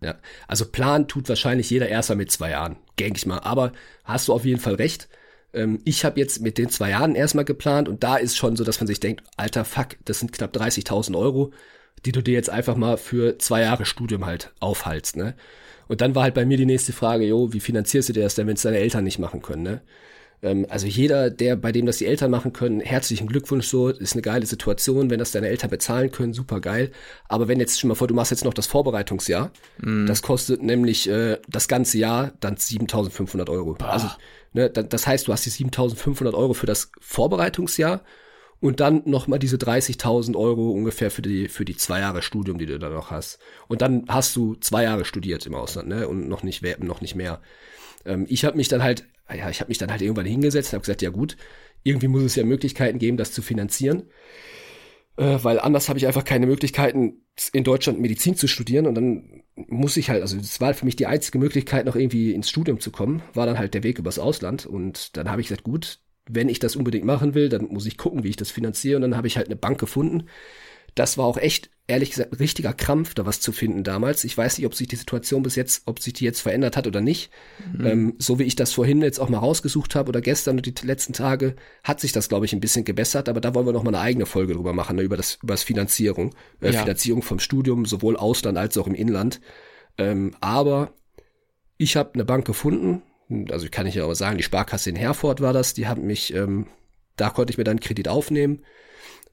Ja, 0.00 0.14
also 0.48 0.64
Plan 0.64 1.08
tut 1.08 1.28
wahrscheinlich 1.28 1.68
jeder 1.68 1.86
erster 1.86 2.14
mit 2.14 2.30
zwei 2.30 2.52
Jahren, 2.52 2.76
denke 2.98 3.18
ich 3.18 3.26
mal. 3.26 3.40
Aber 3.40 3.72
hast 4.04 4.28
du 4.28 4.32
auf 4.32 4.46
jeden 4.46 4.60
Fall 4.60 4.76
recht. 4.76 5.08
Ähm, 5.52 5.80
ich 5.84 6.06
habe 6.06 6.18
jetzt 6.18 6.40
mit 6.40 6.56
den 6.56 6.70
zwei 6.70 6.88
Jahren 6.88 7.14
erstmal 7.14 7.44
geplant 7.44 7.86
und 7.86 8.02
da 8.02 8.16
ist 8.16 8.38
schon 8.38 8.56
so, 8.56 8.64
dass 8.64 8.80
man 8.80 8.86
sich 8.86 8.98
denkt, 8.98 9.22
alter 9.36 9.66
Fuck, 9.66 9.98
das 10.06 10.20
sind 10.20 10.32
knapp 10.32 10.56
30.000 10.56 11.14
Euro, 11.14 11.52
die 12.06 12.12
du 12.12 12.22
dir 12.22 12.32
jetzt 12.32 12.48
einfach 12.48 12.76
mal 12.76 12.96
für 12.96 13.38
zwei 13.38 13.60
Jahre 13.60 13.84
Studium 13.84 14.24
halt 14.24 14.54
aufhalst, 14.58 15.16
ne? 15.16 15.34
Und 15.86 16.00
dann 16.00 16.14
war 16.14 16.22
halt 16.22 16.34
bei 16.34 16.46
mir 16.46 16.56
die 16.56 16.66
nächste 16.66 16.94
Frage, 16.94 17.26
jo, 17.26 17.52
wie 17.52 17.60
finanzierst 17.60 18.08
du 18.08 18.14
dir 18.14 18.22
das 18.22 18.36
denn, 18.36 18.46
wenn 18.46 18.56
es 18.56 18.62
deine 18.62 18.78
Eltern 18.78 19.04
nicht 19.04 19.18
machen 19.18 19.42
können, 19.42 19.62
ne? 19.64 19.82
Ähm, 20.42 20.66
also 20.68 20.86
jeder, 20.86 21.30
der, 21.30 21.56
bei 21.56 21.72
dem 21.72 21.86
das 21.86 21.98
die 21.98 22.06
Eltern 22.06 22.30
machen 22.30 22.52
können, 22.52 22.80
herzlichen 22.80 23.26
Glückwunsch 23.26 23.66
so, 23.66 23.88
ist 23.88 24.12
eine 24.12 24.22
geile 24.22 24.46
Situation, 24.46 25.10
wenn 25.10 25.18
das 25.18 25.32
deine 25.32 25.48
Eltern 25.48 25.70
bezahlen 25.70 26.10
können, 26.10 26.32
super 26.32 26.60
geil. 26.60 26.90
Aber 27.28 27.48
wenn 27.48 27.60
jetzt 27.60 27.80
schon 27.80 27.88
mal 27.88 27.94
vor, 27.94 28.08
du 28.08 28.14
machst 28.14 28.30
jetzt 28.30 28.44
noch 28.44 28.54
das 28.54 28.66
Vorbereitungsjahr, 28.66 29.50
mm. 29.78 30.06
das 30.06 30.22
kostet 30.22 30.62
nämlich 30.62 31.08
äh, 31.08 31.38
das 31.48 31.68
ganze 31.68 31.98
Jahr 31.98 32.32
dann 32.40 32.56
7.500 32.56 33.48
Euro. 33.50 33.74
Bah. 33.74 33.90
Also, 33.90 34.08
ne, 34.52 34.70
das 34.70 35.06
heißt, 35.06 35.28
du 35.28 35.32
hast 35.32 35.46
die 35.46 35.50
7.500 35.50 36.34
Euro 36.34 36.54
für 36.54 36.66
das 36.66 36.90
Vorbereitungsjahr 37.00 38.02
und 38.60 38.80
dann 38.80 39.02
nochmal 39.04 39.38
diese 39.38 39.56
30.000 39.56 40.36
Euro 40.36 40.70
ungefähr 40.70 41.10
für 41.10 41.22
die, 41.22 41.48
für 41.48 41.64
die 41.64 41.76
zwei 41.76 42.00
Jahre 42.00 42.22
Studium, 42.22 42.58
die 42.58 42.66
du 42.66 42.78
da 42.78 42.88
noch 42.88 43.10
hast. 43.10 43.38
Und 43.68 43.82
dann 43.82 44.04
hast 44.08 44.34
du 44.36 44.54
zwei 44.56 44.84
Jahre 44.84 45.04
studiert 45.04 45.44
im 45.46 45.54
Ausland, 45.54 45.88
ne, 45.88 46.08
und 46.08 46.28
noch 46.28 46.42
nicht, 46.42 46.62
noch 46.82 47.00
nicht 47.00 47.14
mehr. 47.14 47.40
Ähm, 48.04 48.26
ich 48.28 48.44
habe 48.44 48.56
mich 48.56 48.68
dann 48.68 48.82
halt 48.82 49.04
ja, 49.34 49.50
ich 49.50 49.60
habe 49.60 49.68
mich 49.68 49.78
dann 49.78 49.90
halt 49.90 50.02
irgendwann 50.02 50.26
hingesetzt 50.26 50.68
und 50.68 50.74
habe 50.74 50.82
gesagt, 50.82 51.02
ja 51.02 51.10
gut, 51.10 51.36
irgendwie 51.82 52.08
muss 52.08 52.22
es 52.22 52.36
ja 52.36 52.44
Möglichkeiten 52.44 52.98
geben, 52.98 53.16
das 53.16 53.32
zu 53.32 53.42
finanzieren. 53.42 54.04
Äh, 55.16 55.38
weil 55.42 55.58
anders 55.58 55.88
habe 55.88 55.98
ich 55.98 56.06
einfach 56.06 56.24
keine 56.24 56.46
Möglichkeiten, 56.46 57.22
in 57.52 57.64
Deutschland 57.64 58.00
Medizin 58.00 58.36
zu 58.36 58.46
studieren. 58.48 58.86
Und 58.86 58.94
dann 58.94 59.42
muss 59.54 59.96
ich 59.96 60.10
halt, 60.10 60.22
also 60.22 60.36
das 60.36 60.60
war 60.60 60.74
für 60.74 60.84
mich 60.84 60.96
die 60.96 61.06
einzige 61.06 61.38
Möglichkeit, 61.38 61.86
noch 61.86 61.96
irgendwie 61.96 62.32
ins 62.32 62.50
Studium 62.50 62.80
zu 62.80 62.90
kommen, 62.90 63.22
war 63.34 63.46
dann 63.46 63.58
halt 63.58 63.74
der 63.74 63.82
Weg 63.82 63.98
übers 63.98 64.18
Ausland. 64.18 64.66
Und 64.66 65.16
dann 65.16 65.30
habe 65.30 65.40
ich 65.40 65.48
gesagt, 65.48 65.64
gut, 65.64 66.00
wenn 66.28 66.48
ich 66.48 66.58
das 66.58 66.76
unbedingt 66.76 67.04
machen 67.04 67.34
will, 67.34 67.48
dann 67.48 67.66
muss 67.68 67.86
ich 67.86 67.96
gucken, 67.96 68.24
wie 68.24 68.30
ich 68.30 68.36
das 68.36 68.50
finanziere. 68.50 68.96
Und 68.96 69.02
dann 69.02 69.16
habe 69.16 69.26
ich 69.26 69.36
halt 69.36 69.46
eine 69.46 69.56
Bank 69.56 69.78
gefunden, 69.78 70.28
das 70.94 71.18
war 71.18 71.26
auch 71.26 71.36
echt, 71.36 71.70
ehrlich 71.88 72.10
gesagt, 72.10 72.32
ein 72.32 72.36
richtiger 72.36 72.72
Krampf, 72.72 73.14
da 73.14 73.26
was 73.26 73.40
zu 73.40 73.52
finden 73.52 73.84
damals. 73.84 74.24
Ich 74.24 74.36
weiß 74.36 74.58
nicht, 74.58 74.66
ob 74.66 74.74
sich 74.74 74.88
die 74.88 74.96
Situation 74.96 75.42
bis 75.42 75.54
jetzt, 75.54 75.82
ob 75.86 76.00
sich 76.00 76.12
die 76.12 76.24
jetzt 76.24 76.40
verändert 76.40 76.76
hat 76.76 76.86
oder 76.86 77.00
nicht. 77.00 77.30
Mhm. 77.72 77.86
Ähm, 77.86 78.14
so 78.18 78.38
wie 78.38 78.44
ich 78.44 78.56
das 78.56 78.72
vorhin 78.72 79.02
jetzt 79.02 79.20
auch 79.20 79.28
mal 79.28 79.38
rausgesucht 79.38 79.94
habe 79.94 80.08
oder 80.08 80.20
gestern 80.20 80.56
und 80.56 80.66
die 80.66 80.86
letzten 80.86 81.12
Tage, 81.12 81.54
hat 81.84 82.00
sich 82.00 82.12
das, 82.12 82.28
glaube 82.28 82.44
ich, 82.44 82.52
ein 82.52 82.60
bisschen 82.60 82.84
gebessert. 82.84 83.28
Aber 83.28 83.40
da 83.40 83.54
wollen 83.54 83.66
wir 83.66 83.72
noch 83.72 83.84
mal 83.84 83.94
eine 83.94 84.00
eigene 84.00 84.26
Folge 84.26 84.54
drüber 84.54 84.72
machen, 84.72 84.96
ne, 84.96 85.02
über 85.02 85.16
das, 85.16 85.38
über 85.42 85.54
das 85.54 85.62
Finanzierung, 85.62 86.34
äh, 86.60 86.72
ja. 86.72 86.80
Finanzierung 86.80 87.22
vom 87.22 87.38
Studium, 87.38 87.86
sowohl 87.86 88.16
Ausland 88.16 88.58
als 88.58 88.76
auch 88.78 88.88
im 88.88 88.94
Inland. 88.94 89.40
Ähm, 89.96 90.34
aber 90.40 90.92
ich 91.76 91.96
habe 91.96 92.14
eine 92.14 92.24
Bank 92.24 92.46
gefunden, 92.46 93.02
also 93.50 93.68
kann 93.70 93.86
ich 93.86 93.94
ja 93.94 94.04
aber 94.04 94.14
sagen, 94.14 94.38
die 94.38 94.42
Sparkasse 94.42 94.90
in 94.90 94.96
Herford 94.96 95.40
war 95.40 95.52
das, 95.52 95.74
die 95.74 95.86
haben 95.86 96.06
mich, 96.06 96.34
ähm, 96.34 96.66
da 97.16 97.30
konnte 97.30 97.52
ich 97.52 97.58
mir 97.58 97.64
dann 97.64 97.72
einen 97.72 97.80
Kredit 97.80 98.08
aufnehmen 98.08 98.62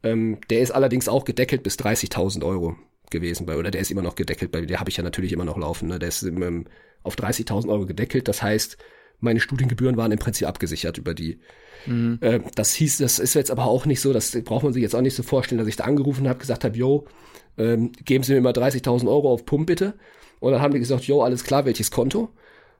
ähm, 0.03 0.39
der 0.49 0.61
ist 0.61 0.71
allerdings 0.71 1.07
auch 1.07 1.25
gedeckelt 1.25 1.63
bis 1.63 1.75
30.000 1.75 2.45
Euro 2.45 2.75
gewesen 3.09 3.45
bei, 3.45 3.57
oder 3.57 3.71
der 3.71 3.81
ist 3.81 3.91
immer 3.91 4.01
noch 4.01 4.15
gedeckelt 4.15 4.51
bei, 4.51 4.61
der 4.61 4.79
habe 4.79 4.89
ich 4.89 4.97
ja 4.97 5.03
natürlich 5.03 5.31
immer 5.31 5.45
noch 5.45 5.57
laufen, 5.57 5.87
ne? 5.87 5.99
der 5.99 6.09
ist 6.09 6.23
ähm, 6.23 6.65
auf 7.03 7.15
30.000 7.15 7.69
Euro 7.69 7.85
gedeckelt, 7.85 8.27
das 8.27 8.41
heißt, 8.41 8.77
meine 9.19 9.39
Studiengebühren 9.39 9.97
waren 9.97 10.11
im 10.11 10.19
Prinzip 10.19 10.47
abgesichert 10.47 10.97
über 10.97 11.13
die. 11.13 11.39
Mhm. 11.85 12.17
Äh, 12.21 12.41
das 12.55 12.73
hieß, 12.73 12.97
das 12.97 13.19
ist 13.19 13.33
jetzt 13.33 13.51
aber 13.51 13.65
auch 13.65 13.85
nicht 13.85 14.01
so, 14.01 14.13
das 14.13 14.31
braucht 14.43 14.63
man 14.63 14.73
sich 14.73 14.81
jetzt 14.81 14.95
auch 14.95 15.01
nicht 15.01 15.15
so 15.15 15.23
vorstellen, 15.23 15.59
dass 15.59 15.67
ich 15.67 15.77
da 15.77 15.85
angerufen 15.85 16.27
habe, 16.27 16.39
gesagt 16.39 16.63
habe, 16.65 16.77
yo, 16.77 17.05
ähm, 17.57 17.91
geben 18.03 18.23
Sie 18.23 18.33
mir 18.33 18.41
mal 18.41 18.53
30.000 18.53 19.07
Euro 19.07 19.31
auf 19.31 19.45
Pump 19.45 19.67
bitte. 19.67 19.93
Und 20.39 20.51
dann 20.51 20.61
haben 20.61 20.73
die 20.73 20.79
gesagt, 20.79 21.05
yo, 21.05 21.21
alles 21.21 21.43
klar, 21.43 21.65
welches 21.65 21.89
Konto? 21.89 22.29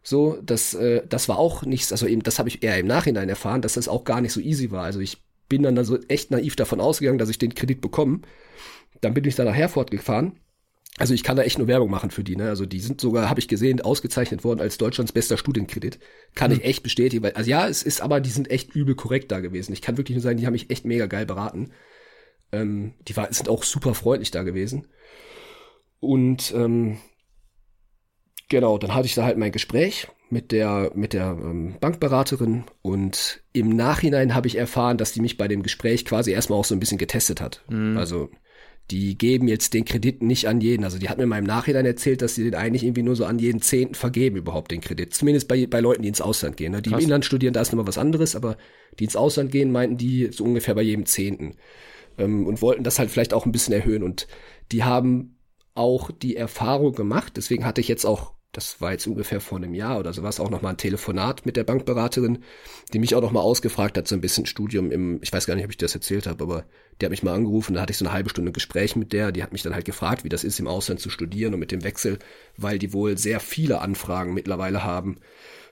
So, 0.01 0.37
das, 0.43 0.73
äh, 0.73 1.03
das 1.07 1.29
war 1.29 1.37
auch 1.37 1.63
nichts, 1.63 1.93
also 1.93 2.07
eben, 2.07 2.23
das 2.23 2.39
habe 2.39 2.49
ich 2.49 2.61
eher 2.61 2.77
im 2.77 2.87
Nachhinein 2.87 3.29
erfahren, 3.29 3.61
dass 3.61 3.73
das 3.73 3.87
auch 3.87 4.03
gar 4.03 4.19
nicht 4.19 4.33
so 4.33 4.41
easy 4.41 4.69
war. 4.71 4.83
Also 4.83 4.99
ich 4.99 5.23
bin 5.49 5.63
dann 5.63 5.83
so 5.85 5.99
echt 6.07 6.31
naiv 6.31 6.55
davon 6.55 6.81
ausgegangen, 6.81 7.17
dass 7.17 7.29
ich 7.29 7.37
den 7.37 7.55
Kredit 7.55 7.81
bekomme. 7.81 8.21
Dann 9.01 9.13
bin 9.13 9.25
ich 9.25 9.35
da 9.35 9.43
nach 9.43 9.55
Herford 9.55 9.91
gefahren. 9.91 10.39
Also 10.97 11.15
ich 11.15 11.23
kann 11.23 11.35
da 11.35 11.43
echt 11.43 11.57
nur 11.57 11.67
Werbung 11.67 11.89
machen 11.89 12.11
für 12.11 12.23
die, 12.23 12.35
ne? 12.35 12.49
Also 12.49 12.67
die 12.67 12.79
sind 12.79 13.01
sogar, 13.01 13.27
habe 13.27 13.39
ich 13.39 13.47
gesehen, 13.47 13.81
ausgezeichnet 13.81 14.43
worden 14.43 14.61
als 14.61 14.77
Deutschlands 14.77 15.11
bester 15.11 15.37
Studienkredit. 15.37 15.99
Kann 16.35 16.51
mhm. 16.51 16.57
ich 16.57 16.65
echt 16.65 16.83
bestätigen, 16.83 17.23
weil, 17.23 17.33
also 17.33 17.49
ja, 17.49 17.67
es 17.67 17.81
ist 17.81 18.01
aber, 18.01 18.19
die 18.19 18.29
sind 18.29 18.51
echt 18.51 18.75
übel 18.75 18.93
korrekt 18.93 19.31
da 19.31 19.39
gewesen. 19.39 19.73
Ich 19.73 19.81
kann 19.81 19.97
wirklich 19.97 20.15
nur 20.15 20.21
sagen, 20.21 20.37
die 20.37 20.45
haben 20.45 20.53
mich 20.53 20.69
echt 20.69 20.85
mega 20.85 21.07
geil 21.07 21.25
beraten. 21.25 21.71
Ähm, 22.51 22.93
die 23.07 23.17
war, 23.17 23.33
sind 23.33 23.49
auch 23.49 23.63
super 23.63 23.95
freundlich 23.95 24.29
da 24.29 24.43
gewesen. 24.43 24.87
Und 25.99 26.53
ähm, 26.55 26.99
genau, 28.49 28.77
dann 28.77 28.93
hatte 28.93 29.07
ich 29.07 29.15
da 29.15 29.23
halt 29.23 29.37
mein 29.37 29.51
Gespräch 29.51 30.07
mit 30.33 30.51
der, 30.51 30.91
mit 30.95 31.13
der 31.13 31.37
ähm, 31.39 31.75
Bankberaterin 31.79 32.65
und 32.81 33.41
im 33.53 33.69
Nachhinein 33.69 34.35
habe 34.35 34.47
ich 34.47 34.57
erfahren, 34.57 34.97
dass 34.97 35.13
die 35.13 35.21
mich 35.21 35.37
bei 35.37 35.47
dem 35.47 35.63
Gespräch 35.63 36.03
quasi 36.03 36.31
erstmal 36.31 36.59
auch 36.59 36.65
so 36.65 36.75
ein 36.75 36.79
bisschen 36.79 36.97
getestet 36.97 37.39
hat. 37.39 37.63
Mhm. 37.69 37.95
Also 37.97 38.29
die 38.91 39.17
geben 39.17 39.47
jetzt 39.47 39.73
den 39.73 39.85
Kredit 39.85 40.21
nicht 40.21 40.47
an 40.47 40.59
jeden. 40.59 40.83
Also 40.83 40.97
die 40.97 41.07
hat 41.07 41.17
mir 41.17 41.25
mal 41.25 41.37
im 41.37 41.45
Nachhinein 41.45 41.85
erzählt, 41.85 42.21
dass 42.21 42.35
sie 42.35 42.43
den 42.43 42.55
eigentlich 42.55 42.83
irgendwie 42.83 43.03
nur 43.03 43.15
so 43.15 43.25
an 43.25 43.39
jeden 43.39 43.61
Zehnten 43.61 43.95
vergeben 43.95 44.35
überhaupt 44.35 44.71
den 44.71 44.81
Kredit. 44.81 45.13
Zumindest 45.13 45.47
bei, 45.47 45.65
bei 45.67 45.79
Leuten, 45.79 46.01
die 46.01 46.09
ins 46.09 46.19
Ausland 46.19 46.57
gehen. 46.57 46.73
Ne? 46.73 46.81
Die 46.81 46.89
Krass. 46.89 46.99
im 46.99 47.05
Inland 47.05 47.23
studieren, 47.23 47.53
da 47.53 47.61
ist 47.61 47.71
nochmal 47.71 47.87
was 47.87 47.97
anderes, 47.97 48.35
aber 48.35 48.57
die 48.99 49.05
ins 49.05 49.15
Ausland 49.15 49.51
gehen, 49.51 49.71
meinten 49.71 49.97
die 49.97 50.29
so 50.31 50.43
ungefähr 50.43 50.75
bei 50.75 50.81
jedem 50.81 51.05
Zehnten. 51.05 51.55
Ähm, 52.17 52.45
und 52.45 52.61
wollten 52.61 52.83
das 52.83 52.99
halt 52.99 53.09
vielleicht 53.09 53.33
auch 53.33 53.45
ein 53.45 53.53
bisschen 53.53 53.73
erhöhen. 53.73 54.03
Und 54.03 54.27
die 54.71 54.83
haben 54.83 55.37
auch 55.75 56.11
die 56.11 56.35
Erfahrung 56.35 56.93
gemacht, 56.93 57.33
deswegen 57.37 57.65
hatte 57.65 57.81
ich 57.81 57.87
jetzt 57.87 58.05
auch 58.05 58.33
das 58.53 58.79
war 58.79 58.91
jetzt 58.91 59.07
ungefähr 59.07 59.41
vor 59.41 59.57
einem 59.57 59.73
Jahr 59.73 59.99
oder 59.99 60.13
sowas, 60.13 60.39
auch 60.39 60.49
nochmal 60.49 60.73
ein 60.73 60.77
Telefonat 60.77 61.45
mit 61.45 61.57
der 61.57 61.63
Bankberaterin, 61.63 62.39
die 62.93 62.99
mich 62.99 63.15
auch 63.15 63.21
nochmal 63.21 63.43
ausgefragt 63.43 63.97
hat, 63.97 64.07
so 64.07 64.15
ein 64.15 64.21
bisschen 64.21 64.45
Studium 64.45 64.91
im, 64.91 65.19
ich 65.21 65.33
weiß 65.33 65.47
gar 65.47 65.55
nicht, 65.55 65.65
ob 65.65 65.71
ich 65.71 65.77
das 65.77 65.95
erzählt 65.95 66.27
habe, 66.27 66.43
aber 66.43 66.65
die 67.01 67.05
hat 67.05 67.11
mich 67.11 67.23
mal 67.23 67.33
angerufen, 67.33 67.73
da 67.73 67.81
hatte 67.81 67.91
ich 67.91 67.97
so 67.97 68.05
eine 68.05 68.13
halbe 68.13 68.29
Stunde 68.29 68.51
Gespräch 68.51 68.95
mit 68.95 69.11
der, 69.11 69.31
die 69.31 69.41
hat 69.43 69.51
mich 69.51 69.63
dann 69.63 69.73
halt 69.73 69.85
gefragt, 69.85 70.23
wie 70.23 70.29
das 70.29 70.43
ist, 70.43 70.59
im 70.59 70.67
Ausland 70.67 70.99
zu 70.99 71.09
studieren 71.09 71.53
und 71.55 71.59
mit 71.59 71.71
dem 71.71 71.83
Wechsel, 71.83 72.19
weil 72.55 72.77
die 72.77 72.93
wohl 72.93 73.17
sehr 73.17 73.39
viele 73.39 73.81
Anfragen 73.81 74.35
mittlerweile 74.35 74.83
haben 74.83 75.17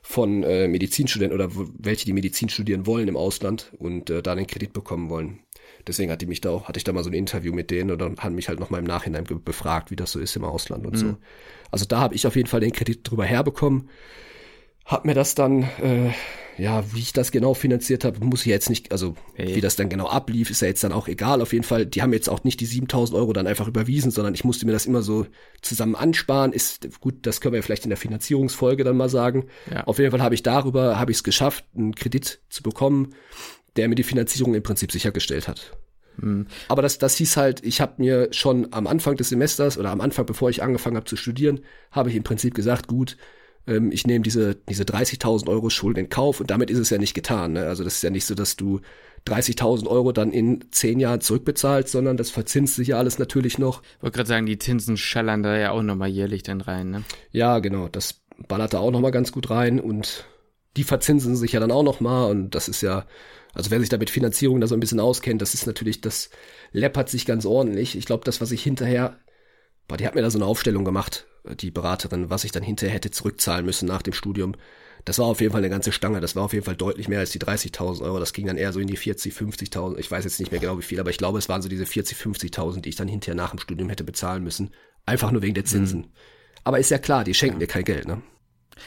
von 0.02 0.42
äh, 0.42 0.68
Medizinstudenten 0.68 1.40
oder 1.40 1.52
welche 1.78 2.06
die 2.06 2.14
Medizin 2.14 2.50
studieren 2.50 2.88
wollen 2.88 3.08
im 3.08 3.16
Ausland 3.16 3.72
und 3.78 4.10
äh, 4.10 4.24
da 4.24 4.34
den 4.34 4.48
Kredit 4.48 4.74
bekommen 4.74 5.12
wollen. 5.12 5.40
Deswegen 5.88 6.12
hatte, 6.12 6.28
mich 6.28 6.42
da 6.42 6.50
auch, 6.52 6.68
hatte 6.68 6.78
ich 6.78 6.84
da 6.84 6.94
mal 6.94 7.04
so 7.04 7.10
ein 7.10 7.14
Interview 7.14 7.54
mit 7.54 7.72
denen 7.72 7.92
und 7.92 8.00
dann 8.00 8.18
haben 8.18 8.36
mich 8.36 8.50
halt 8.50 8.60
nochmal 8.60 8.80
im 8.80 8.86
Nachhinein 8.86 9.24
befragt, 9.24 9.92
wie 9.92 9.96
das 9.96 10.12
so 10.12 10.20
ist 10.20 10.36
im 10.36 10.44
Ausland 10.44 10.86
und 10.86 10.94
mhm. 10.94 10.98
so. 10.98 11.18
Also 11.72 11.86
da 11.86 12.00
habe 12.00 12.16
ich 12.16 12.28
auf 12.28 12.36
jeden 12.36 12.48
Fall 12.48 12.60
den 12.60 12.74
Kredit 12.74 13.10
drüber 13.10 13.26
herbekommen. 13.26 13.90
Hab 14.86 15.06
mir 15.06 15.14
das 15.14 15.36
dann, 15.36 15.64
äh, 15.82 16.12
ja, 16.58 16.84
wie 16.94 17.00
ich 17.00 17.14
das 17.14 17.32
genau 17.32 17.54
finanziert 17.54 18.04
habe, 18.04 18.24
muss 18.26 18.42
ich 18.42 18.48
jetzt 18.48 18.70
nicht, 18.70 18.92
also 18.92 19.16
hey. 19.36 19.56
wie 19.56 19.62
das 19.62 19.76
dann 19.76 19.90
genau 19.90 20.08
ablief, 20.08 20.50
ist 20.50 20.62
ja 20.62 20.68
jetzt 20.68 20.84
dann 20.84 20.92
auch 20.92 21.08
egal. 21.08 21.42
Auf 21.42 21.54
jeden 21.54 21.64
Fall, 21.64 21.86
die 21.86 22.02
haben 22.02 22.14
jetzt 22.14 22.30
auch 22.30 22.44
nicht 22.44 22.60
die 22.60 22.66
7000 22.66 23.18
Euro 23.18 23.32
dann 23.32 23.48
einfach 23.48 23.68
überwiesen, 23.68 24.12
sondern 24.12 24.34
ich 24.34 24.44
musste 24.44 24.66
mir 24.66 24.74
das 24.74 24.86
immer 24.86 25.02
so 25.02 25.28
zusammen 25.62 25.96
ansparen. 25.96 26.52
Ist 26.52 27.00
gut, 27.00 27.26
das 27.26 27.42
können 27.42 27.54
wir 27.54 27.64
vielleicht 27.64 27.86
in 27.86 27.90
der 27.90 27.98
Finanzierungsfolge 27.98 28.84
dann 28.84 28.98
mal 28.98 29.10
sagen. 29.10 29.46
Ja. 29.72 29.86
Auf 29.86 30.00
jeden 30.00 30.12
Fall 30.12 30.22
habe 30.22 30.36
ich 30.36 30.44
darüber, 30.44 31.00
habe 31.00 31.12
ich 31.12 31.18
es 31.18 31.24
geschafft, 31.24 31.64
einen 31.76 31.96
Kredit 31.96 32.42
zu 32.50 32.64
bekommen 32.64 33.14
der 33.76 33.88
mir 33.88 33.96
die 33.96 34.04
Finanzierung 34.04 34.54
im 34.54 34.64
Prinzip 34.64 34.92
sichergestellt 34.92 35.48
hat. 35.48 35.78
Mhm. 36.18 36.48
Aber 36.68 36.82
das, 36.82 36.98
das 36.98 37.16
hieß 37.16 37.38
halt, 37.38 37.64
ich 37.64 37.82
habe 37.82 37.94
mir 37.98 38.28
schon 38.32 38.68
am 38.72 38.88
Anfang 38.88 39.16
des 39.16 39.30
Semesters 39.30 39.78
oder 39.78 39.92
am 39.92 40.02
Anfang, 40.02 40.26
bevor 40.26 40.50
ich 40.50 40.64
angefangen 40.64 40.96
habe 40.96 41.06
zu 41.06 41.16
studieren, 41.16 41.62
habe 41.92 42.10
ich 42.10 42.16
im 42.16 42.24
Prinzip 42.24 42.54
gesagt, 42.54 42.88
gut, 42.88 43.18
ähm, 43.68 43.92
ich 43.92 44.08
nehme 44.08 44.24
diese, 44.24 44.56
diese 44.56 44.84
30.000 44.84 45.50
Euro 45.50 45.70
Schulden 45.70 46.00
in 46.00 46.10
Kauf 46.10 46.40
und 46.40 46.52
damit 46.52 46.70
ist 46.70 46.80
es 46.80 46.90
ja 46.90 46.98
nicht 46.98 47.14
getan. 47.14 47.54
Ne? 47.54 47.66
Also 47.66 47.84
das 47.84 47.96
ist 47.96 48.04
ja 48.04 48.10
nicht 48.10 48.26
so, 48.26 48.36
dass 48.36 48.56
du 48.56 48.82
30.000 49.28 49.88
Euro 49.88 50.12
dann 50.12 50.32
in 50.32 50.66
zehn 50.72 51.00
Jahren 51.00 51.22
zurückbezahlst, 51.22 51.92
sondern 51.92 52.18
das 52.18 52.32
verzinst 52.32 52.76
sich 52.76 52.90
ja 52.90 52.98
alles 52.98 53.20
natürlich 53.20 53.60
noch. 53.60 53.84
Ich 53.84 54.04
wollte 54.04 54.16
gerade 54.16 54.30
sagen, 54.30 54.46
die 54.46 54.58
Zinsen 54.58 54.98
schallern 54.98 55.44
da 55.44 55.58
ja 55.58 55.72
auch 55.72 55.84
nochmal 55.84 56.10
jährlich 56.10 56.44
dann 56.44 56.62
rein, 56.62 56.90
ne? 56.90 57.04
Ja, 57.32 57.60
genau, 57.60 57.88
das 57.88 58.22
ballert 58.48 58.74
da 58.74 58.80
auch 58.80 58.92
nochmal 58.92 59.12
ganz 59.12 59.32
gut 59.32 59.52
rein 59.52 59.80
und 59.80 60.26
die 60.78 60.84
verzinsen 60.84 61.36
sich 61.36 61.52
ja 61.52 61.60
dann 61.60 61.72
auch 61.72 61.84
nochmal 61.84 62.32
und 62.32 62.56
das 62.56 62.68
ist 62.68 62.82
ja 62.82 63.06
also 63.54 63.72
wer 63.72 63.80
sich 63.80 63.90
da 63.90 63.98
mit 63.98 64.10
Finanzierung 64.10 64.62
da 64.62 64.68
so 64.68 64.76
ein 64.76 64.80
bisschen 64.80 65.00
auskennt, 65.00 65.42
das 65.42 65.54
ist 65.54 65.66
natürlich, 65.68 66.02
das 66.02 66.30
läppert 66.72 67.10
sich 67.10 67.26
ganz 67.26 67.46
ordentlich. 67.46 67.98
Ich 67.98 68.06
glaube, 68.06 68.24
das, 68.24 68.42
was 68.42 68.52
ich 68.52 68.64
hinterher, 68.64 69.20
boah, 69.88 69.98
die 69.98 70.06
hat 70.06 70.16
mir 70.16 70.22
da 70.22 70.30
so 70.30 70.38
eine 70.38 70.46
Aufstellung 70.46 70.86
gemacht, 70.86 71.28
die 71.60 71.72
Beraterin, 71.72 72.30
was 72.30 72.44
ich 72.44 72.52
dann 72.52 72.64
hinterher 72.64 72.96
hätte 72.96 73.12
zurückzahlen 73.12 73.66
müssen 73.66 73.88
nach 73.88 74.02
dem 74.02 74.14
Studium. 74.14 74.56
Das 75.06 75.18
war 75.18 75.26
auf 75.26 75.42
jeden 75.42 75.52
Fall 75.52 75.62
eine 75.62 75.70
ganze 75.70 75.92
Stange. 75.92 76.22
Das 76.22 76.36
war 76.36 76.44
auf 76.44 76.54
jeden 76.54 76.66
Fall 76.66 76.76
deutlich 76.76 77.08
mehr 77.08 77.20
als 77.20 77.32
die 77.32 77.40
30.000 77.40 78.04
Euro. 78.04 78.20
Das 78.20 78.34
ging 78.34 78.46
dann 78.46 78.58
eher 78.58 78.72
so 78.72 78.80
in 78.80 78.88
die 78.88 78.98
40, 78.98 79.34
50.000. 79.34 79.98
Ich 79.98 80.12
weiß 80.12 80.24
jetzt 80.24 80.40
nicht 80.40 80.52
mehr 80.52 80.62
genau 80.62 80.78
wie 80.78 80.84
viel, 80.84 81.00
aber 81.00 81.10
ich 81.10 81.18
glaube, 81.18 81.40
es 81.40 81.50
waren 81.50 81.64
so 81.64 81.70
diese 81.70 81.88
40, 81.88 82.18
50.000, 82.18 82.82
die 82.82 82.90
ich 82.90 82.96
dann 82.96 83.08
hinterher 83.08 83.36
nach 83.36 83.50
dem 83.50 83.60
Studium 83.60 83.90
hätte 83.90 84.04
bezahlen 84.04 84.44
müssen. 84.44 84.72
Einfach 85.06 85.32
nur 85.32 85.42
wegen 85.42 85.56
der 85.56 85.66
Zinsen. 85.66 86.02
Mhm. 86.02 86.12
Aber 86.64 86.80
ist 86.80 86.92
ja 86.92 87.00
klar, 87.00 87.24
die 87.24 87.34
schenken 87.34 87.56
ja. 87.56 87.66
dir 87.66 87.72
kein 87.72 87.84
Geld, 87.84 88.08
ne? 88.08 88.22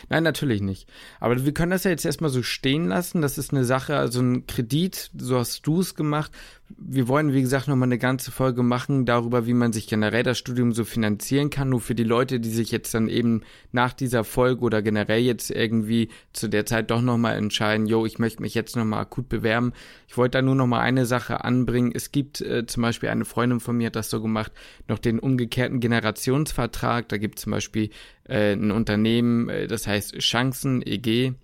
Nein, 0.09 0.23
natürlich 0.23 0.61
nicht. 0.61 0.89
Aber 1.21 1.45
wir 1.45 1.55
können 1.55 1.71
das 1.71 1.85
ja 1.85 1.91
jetzt 1.91 2.05
erstmal 2.05 2.31
so 2.31 2.43
stehen 2.43 2.87
lassen. 2.89 3.23
Das 3.23 3.39
ist 3.39 3.53
eine 3.53 3.65
Sache, 3.65 3.97
also 3.97 4.21
ein 4.21 4.47
Kredit, 4.47 5.11
so 5.17 5.39
hast 5.39 5.67
du 5.67 5.81
es 5.81 5.95
gemacht, 5.95 6.33
wir 6.69 7.09
wollen, 7.09 7.33
wie 7.35 7.43
gesagt, 7.43 7.69
nochmal 7.69 7.89
eine 7.89 7.99
ganze 7.99 8.31
Folge 8.31 8.63
machen 8.63 9.05
darüber, 9.05 9.47
wie 9.47 9.53
man 9.53 9.73
sich 9.73 9.87
generell 9.87 10.23
das 10.23 10.39
Studium 10.39 10.73
so 10.73 10.85
finanzieren 10.85 11.51
kann. 11.51 11.69
Nur 11.69 11.81
für 11.81 11.95
die 11.95 12.05
Leute, 12.05 12.41
die 12.41 12.49
sich 12.51 12.71
jetzt 12.71 12.95
dann 12.95 13.09
eben 13.09 13.43
nach 13.73 13.93
dieser 13.93 14.25
Folge 14.25 14.63
oder 14.63 14.81
generell 14.81 15.21
jetzt 15.21 15.51
irgendwie 15.51 16.09
zu 16.33 16.49
der 16.49 16.65
Zeit 16.65 16.91
doch 16.91 17.03
nochmal 17.03 17.37
entscheiden, 17.37 17.87
yo, 17.87 18.07
ich 18.07 18.19
möchte 18.19 18.41
mich 18.41 18.55
jetzt 18.55 18.77
nochmal 18.77 19.03
akut 19.03 19.29
bewerben. 19.29 19.73
Ich 20.09 20.17
wollte 20.17 20.39
da 20.39 20.43
nur 20.43 20.55
nochmal 20.55 20.81
eine 20.81 21.05
Sache 21.05 21.45
anbringen. 21.45 21.93
Es 21.95 22.13
gibt 22.13 22.41
äh, 22.41 22.67
zum 22.67 22.83
Beispiel 22.83 23.11
eine 23.11 23.27
Freundin 23.27 23.61
von 23.61 23.77
mir 23.77 23.87
hat 23.87 23.97
das 23.97 24.09
so 24.09 24.23
gemacht, 24.23 24.53
noch 24.89 24.99
den 24.99 25.19
umgekehrten 25.19 25.81
Generationsvertrag. 25.81 27.09
Da 27.09 27.19
gibt 27.19 27.39
zum 27.39 27.53
Beispiel 27.53 27.91
äh, 28.27 28.55
ein 28.55 28.71
Unternehmen, 28.71 29.49
äh, 29.51 29.67
das 29.67 29.87
heißt 29.87 30.19
Chancen 30.19 30.83
EG. 30.83 31.35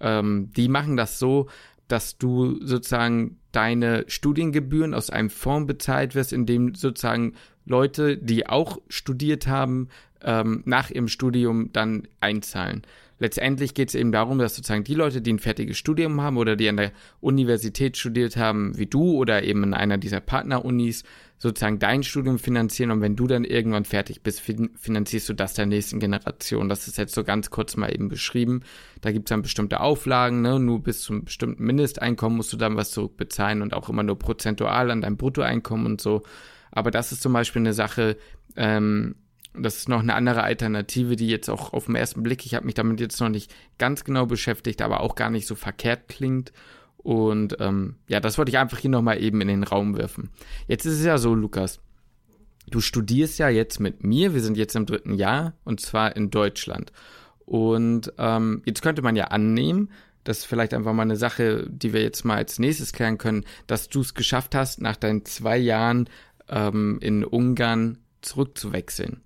Ähm, 0.00 0.50
die 0.56 0.68
machen 0.68 0.96
das 0.96 1.18
so, 1.18 1.48
dass 1.88 2.18
du 2.18 2.64
sozusagen 2.64 3.38
deine 3.52 4.04
Studiengebühren 4.08 4.94
aus 4.94 5.10
einem 5.10 5.30
Fonds 5.30 5.66
bezahlt 5.66 6.14
wirst, 6.14 6.32
in 6.32 6.46
dem 6.46 6.74
sozusagen 6.74 7.34
Leute, 7.64 8.16
die 8.16 8.48
auch 8.48 8.78
studiert 8.88 9.46
haben, 9.46 9.88
ähm, 10.22 10.62
nach 10.64 10.90
ihrem 10.90 11.08
Studium 11.08 11.72
dann 11.72 12.08
einzahlen. 12.20 12.82
Letztendlich 13.22 13.74
geht 13.74 13.90
es 13.90 13.94
eben 13.94 14.10
darum, 14.10 14.40
dass 14.40 14.56
sozusagen 14.56 14.82
die 14.82 14.96
Leute, 14.96 15.22
die 15.22 15.32
ein 15.32 15.38
fertiges 15.38 15.78
Studium 15.78 16.20
haben 16.20 16.36
oder 16.38 16.56
die 16.56 16.68
an 16.68 16.76
der 16.76 16.90
Universität 17.20 17.96
studiert 17.96 18.36
haben, 18.36 18.76
wie 18.76 18.86
du 18.86 19.12
oder 19.12 19.44
eben 19.44 19.62
in 19.62 19.74
einer 19.74 19.96
dieser 19.96 20.18
Partnerunis, 20.18 21.04
sozusagen 21.38 21.78
dein 21.78 22.02
Studium 22.02 22.40
finanzieren 22.40 22.90
und 22.90 23.00
wenn 23.00 23.14
du 23.14 23.28
dann 23.28 23.44
irgendwann 23.44 23.84
fertig 23.84 24.24
bist, 24.24 24.40
finanzierst 24.40 25.28
du 25.28 25.34
das 25.34 25.54
der 25.54 25.66
nächsten 25.66 26.00
Generation. 26.00 26.68
Das 26.68 26.88
ist 26.88 26.98
jetzt 26.98 27.14
so 27.14 27.22
ganz 27.22 27.50
kurz 27.50 27.76
mal 27.76 27.94
eben 27.94 28.08
beschrieben. 28.08 28.62
Da 29.02 29.12
gibt 29.12 29.28
es 29.28 29.30
dann 29.30 29.42
bestimmte 29.42 29.78
Auflagen, 29.78 30.42
ne? 30.42 30.58
nur 30.58 30.82
bis 30.82 31.02
zum 31.02 31.24
bestimmten 31.24 31.62
Mindesteinkommen 31.62 32.36
musst 32.36 32.52
du 32.52 32.56
dann 32.56 32.76
was 32.76 32.90
zurückbezahlen 32.90 33.62
und 33.62 33.72
auch 33.72 33.88
immer 33.88 34.02
nur 34.02 34.18
prozentual 34.18 34.90
an 34.90 35.00
dein 35.00 35.16
Bruttoeinkommen 35.16 35.86
und 35.86 36.00
so. 36.00 36.24
Aber 36.72 36.90
das 36.90 37.12
ist 37.12 37.22
zum 37.22 37.32
Beispiel 37.32 37.62
eine 37.62 37.72
Sache, 37.72 38.16
ähm, 38.56 39.14
das 39.54 39.76
ist 39.76 39.88
noch 39.88 40.00
eine 40.00 40.14
andere 40.14 40.42
Alternative, 40.42 41.16
die 41.16 41.28
jetzt 41.28 41.48
auch 41.48 41.72
auf 41.72 41.86
den 41.86 41.94
ersten 41.94 42.22
Blick, 42.22 42.46
ich 42.46 42.54
habe 42.54 42.66
mich 42.66 42.74
damit 42.74 43.00
jetzt 43.00 43.20
noch 43.20 43.28
nicht 43.28 43.54
ganz 43.78 44.04
genau 44.04 44.26
beschäftigt, 44.26 44.82
aber 44.82 45.00
auch 45.00 45.14
gar 45.14 45.30
nicht 45.30 45.46
so 45.46 45.54
verkehrt 45.54 46.08
klingt. 46.08 46.52
Und 46.96 47.56
ähm, 47.60 47.96
ja, 48.08 48.20
das 48.20 48.38
wollte 48.38 48.50
ich 48.50 48.58
einfach 48.58 48.78
hier 48.78 48.90
nochmal 48.90 49.22
eben 49.22 49.40
in 49.40 49.48
den 49.48 49.64
Raum 49.64 49.96
werfen. 49.96 50.30
Jetzt 50.68 50.86
ist 50.86 51.00
es 51.00 51.04
ja 51.04 51.18
so, 51.18 51.34
Lukas, 51.34 51.80
du 52.68 52.80
studierst 52.80 53.38
ja 53.38 53.48
jetzt 53.48 53.80
mit 53.80 54.04
mir, 54.04 54.34
wir 54.34 54.40
sind 54.40 54.56
jetzt 54.56 54.76
im 54.76 54.86
dritten 54.86 55.14
Jahr 55.14 55.54
und 55.64 55.80
zwar 55.80 56.16
in 56.16 56.30
Deutschland. 56.30 56.92
Und 57.44 58.12
ähm, 58.18 58.62
jetzt 58.64 58.82
könnte 58.82 59.02
man 59.02 59.16
ja 59.16 59.24
annehmen, 59.24 59.90
das 60.24 60.38
ist 60.38 60.44
vielleicht 60.44 60.72
einfach 60.72 60.92
mal 60.92 61.02
eine 61.02 61.16
Sache, 61.16 61.68
die 61.68 61.92
wir 61.92 62.02
jetzt 62.02 62.24
mal 62.24 62.36
als 62.36 62.58
nächstes 62.60 62.92
klären 62.92 63.18
können, 63.18 63.44
dass 63.66 63.88
du 63.88 64.00
es 64.00 64.14
geschafft 64.14 64.54
hast, 64.54 64.80
nach 64.80 64.96
deinen 64.96 65.24
zwei 65.24 65.58
Jahren 65.58 66.08
ähm, 66.48 66.98
in 67.02 67.24
Ungarn 67.24 67.98
zurückzuwechseln. 68.20 69.22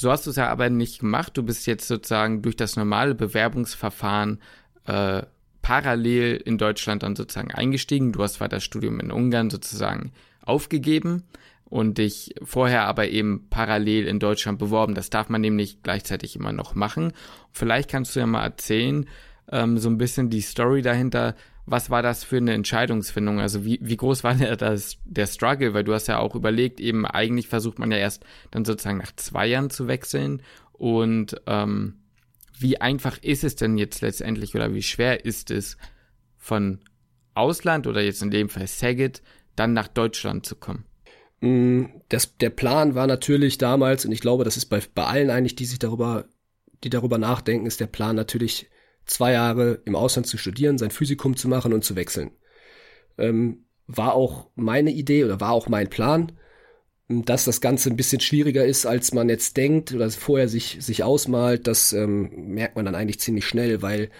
So 0.00 0.12
hast 0.12 0.26
du 0.26 0.30
es 0.30 0.36
ja 0.36 0.48
aber 0.48 0.70
nicht 0.70 1.00
gemacht. 1.00 1.36
Du 1.36 1.42
bist 1.42 1.66
jetzt 1.66 1.88
sozusagen 1.88 2.40
durch 2.40 2.54
das 2.54 2.76
normale 2.76 3.16
Bewerbungsverfahren 3.16 4.38
äh, 4.86 5.22
parallel 5.60 6.36
in 6.36 6.56
Deutschland 6.56 7.02
dann 7.02 7.16
sozusagen 7.16 7.50
eingestiegen. 7.50 8.12
Du 8.12 8.22
hast 8.22 8.34
zwar 8.34 8.48
das 8.48 8.62
Studium 8.62 9.00
in 9.00 9.10
Ungarn 9.10 9.50
sozusagen 9.50 10.12
aufgegeben 10.40 11.24
und 11.64 11.98
dich 11.98 12.32
vorher 12.44 12.84
aber 12.84 13.08
eben 13.08 13.48
parallel 13.50 14.06
in 14.06 14.20
Deutschland 14.20 14.60
beworben. 14.60 14.94
Das 14.94 15.10
darf 15.10 15.30
man 15.30 15.40
nämlich 15.40 15.82
gleichzeitig 15.82 16.36
immer 16.36 16.52
noch 16.52 16.76
machen. 16.76 17.12
Vielleicht 17.50 17.90
kannst 17.90 18.14
du 18.14 18.20
ja 18.20 18.26
mal 18.28 18.44
erzählen, 18.44 19.04
ähm, 19.50 19.78
so 19.78 19.90
ein 19.90 19.98
bisschen 19.98 20.30
die 20.30 20.42
Story 20.42 20.80
dahinter, 20.80 21.34
was 21.70 21.90
war 21.90 22.02
das 22.02 22.24
für 22.24 22.38
eine 22.38 22.54
Entscheidungsfindung? 22.54 23.40
Also 23.40 23.64
wie, 23.64 23.78
wie 23.82 23.96
groß 23.96 24.24
war 24.24 24.34
der, 24.34 24.56
das, 24.56 24.98
der 25.04 25.26
Struggle? 25.26 25.74
Weil 25.74 25.84
du 25.84 25.92
hast 25.92 26.08
ja 26.08 26.18
auch 26.18 26.34
überlegt, 26.34 26.80
eben 26.80 27.06
eigentlich 27.06 27.48
versucht 27.48 27.78
man 27.78 27.90
ja 27.90 27.98
erst 27.98 28.24
dann 28.50 28.64
sozusagen 28.64 28.98
nach 28.98 29.14
zwei 29.16 29.46
Jahren 29.46 29.70
zu 29.70 29.88
wechseln. 29.88 30.42
Und 30.72 31.40
ähm, 31.46 31.98
wie 32.58 32.80
einfach 32.80 33.18
ist 33.22 33.44
es 33.44 33.56
denn 33.56 33.78
jetzt 33.78 34.00
letztendlich 34.00 34.54
oder 34.54 34.72
wie 34.74 34.82
schwer 34.82 35.24
ist 35.24 35.50
es 35.50 35.76
von 36.36 36.80
Ausland 37.34 37.86
oder 37.86 38.00
jetzt 38.00 38.22
in 38.22 38.30
dem 38.30 38.48
Fall 38.48 38.66
Saget 38.66 39.22
dann 39.56 39.72
nach 39.72 39.88
Deutschland 39.88 40.46
zu 40.46 40.56
kommen? 40.56 40.84
Mm, 41.40 41.84
das, 42.08 42.36
der 42.38 42.50
Plan 42.50 42.94
war 42.94 43.06
natürlich 43.06 43.58
damals, 43.58 44.04
und 44.04 44.12
ich 44.12 44.20
glaube, 44.20 44.44
das 44.44 44.56
ist 44.56 44.66
bei, 44.66 44.82
bei 44.94 45.04
allen 45.04 45.30
eigentlich, 45.30 45.56
die 45.56 45.66
sich 45.66 45.78
darüber, 45.78 46.24
die 46.84 46.90
darüber 46.90 47.18
nachdenken, 47.18 47.66
ist 47.66 47.80
der 47.80 47.86
Plan 47.86 48.16
natürlich, 48.16 48.68
zwei 49.08 49.32
Jahre 49.32 49.80
im 49.84 49.96
Ausland 49.96 50.26
zu 50.28 50.38
studieren, 50.38 50.78
sein 50.78 50.90
Physikum 50.92 51.36
zu 51.36 51.48
machen 51.48 51.72
und 51.72 51.84
zu 51.84 51.96
wechseln. 51.96 52.30
Ähm, 53.18 53.64
war 53.88 54.14
auch 54.14 54.50
meine 54.54 54.92
Idee 54.92 55.24
oder 55.24 55.40
war 55.40 55.52
auch 55.52 55.68
mein 55.68 55.90
Plan, 55.90 56.32
dass 57.08 57.46
das 57.46 57.60
Ganze 57.60 57.88
ein 57.88 57.96
bisschen 57.96 58.20
schwieriger 58.20 58.64
ist, 58.66 58.84
als 58.86 59.12
man 59.12 59.30
jetzt 59.30 59.56
denkt 59.56 59.94
oder 59.94 60.10
vorher 60.10 60.48
sich, 60.48 60.76
sich 60.80 61.02
ausmalt, 61.02 61.66
das 61.66 61.92
ähm, 61.94 62.52
merkt 62.52 62.76
man 62.76 62.84
dann 62.84 62.94
eigentlich 62.94 63.18
ziemlich 63.18 63.46
schnell, 63.46 63.80
weil 63.80 64.10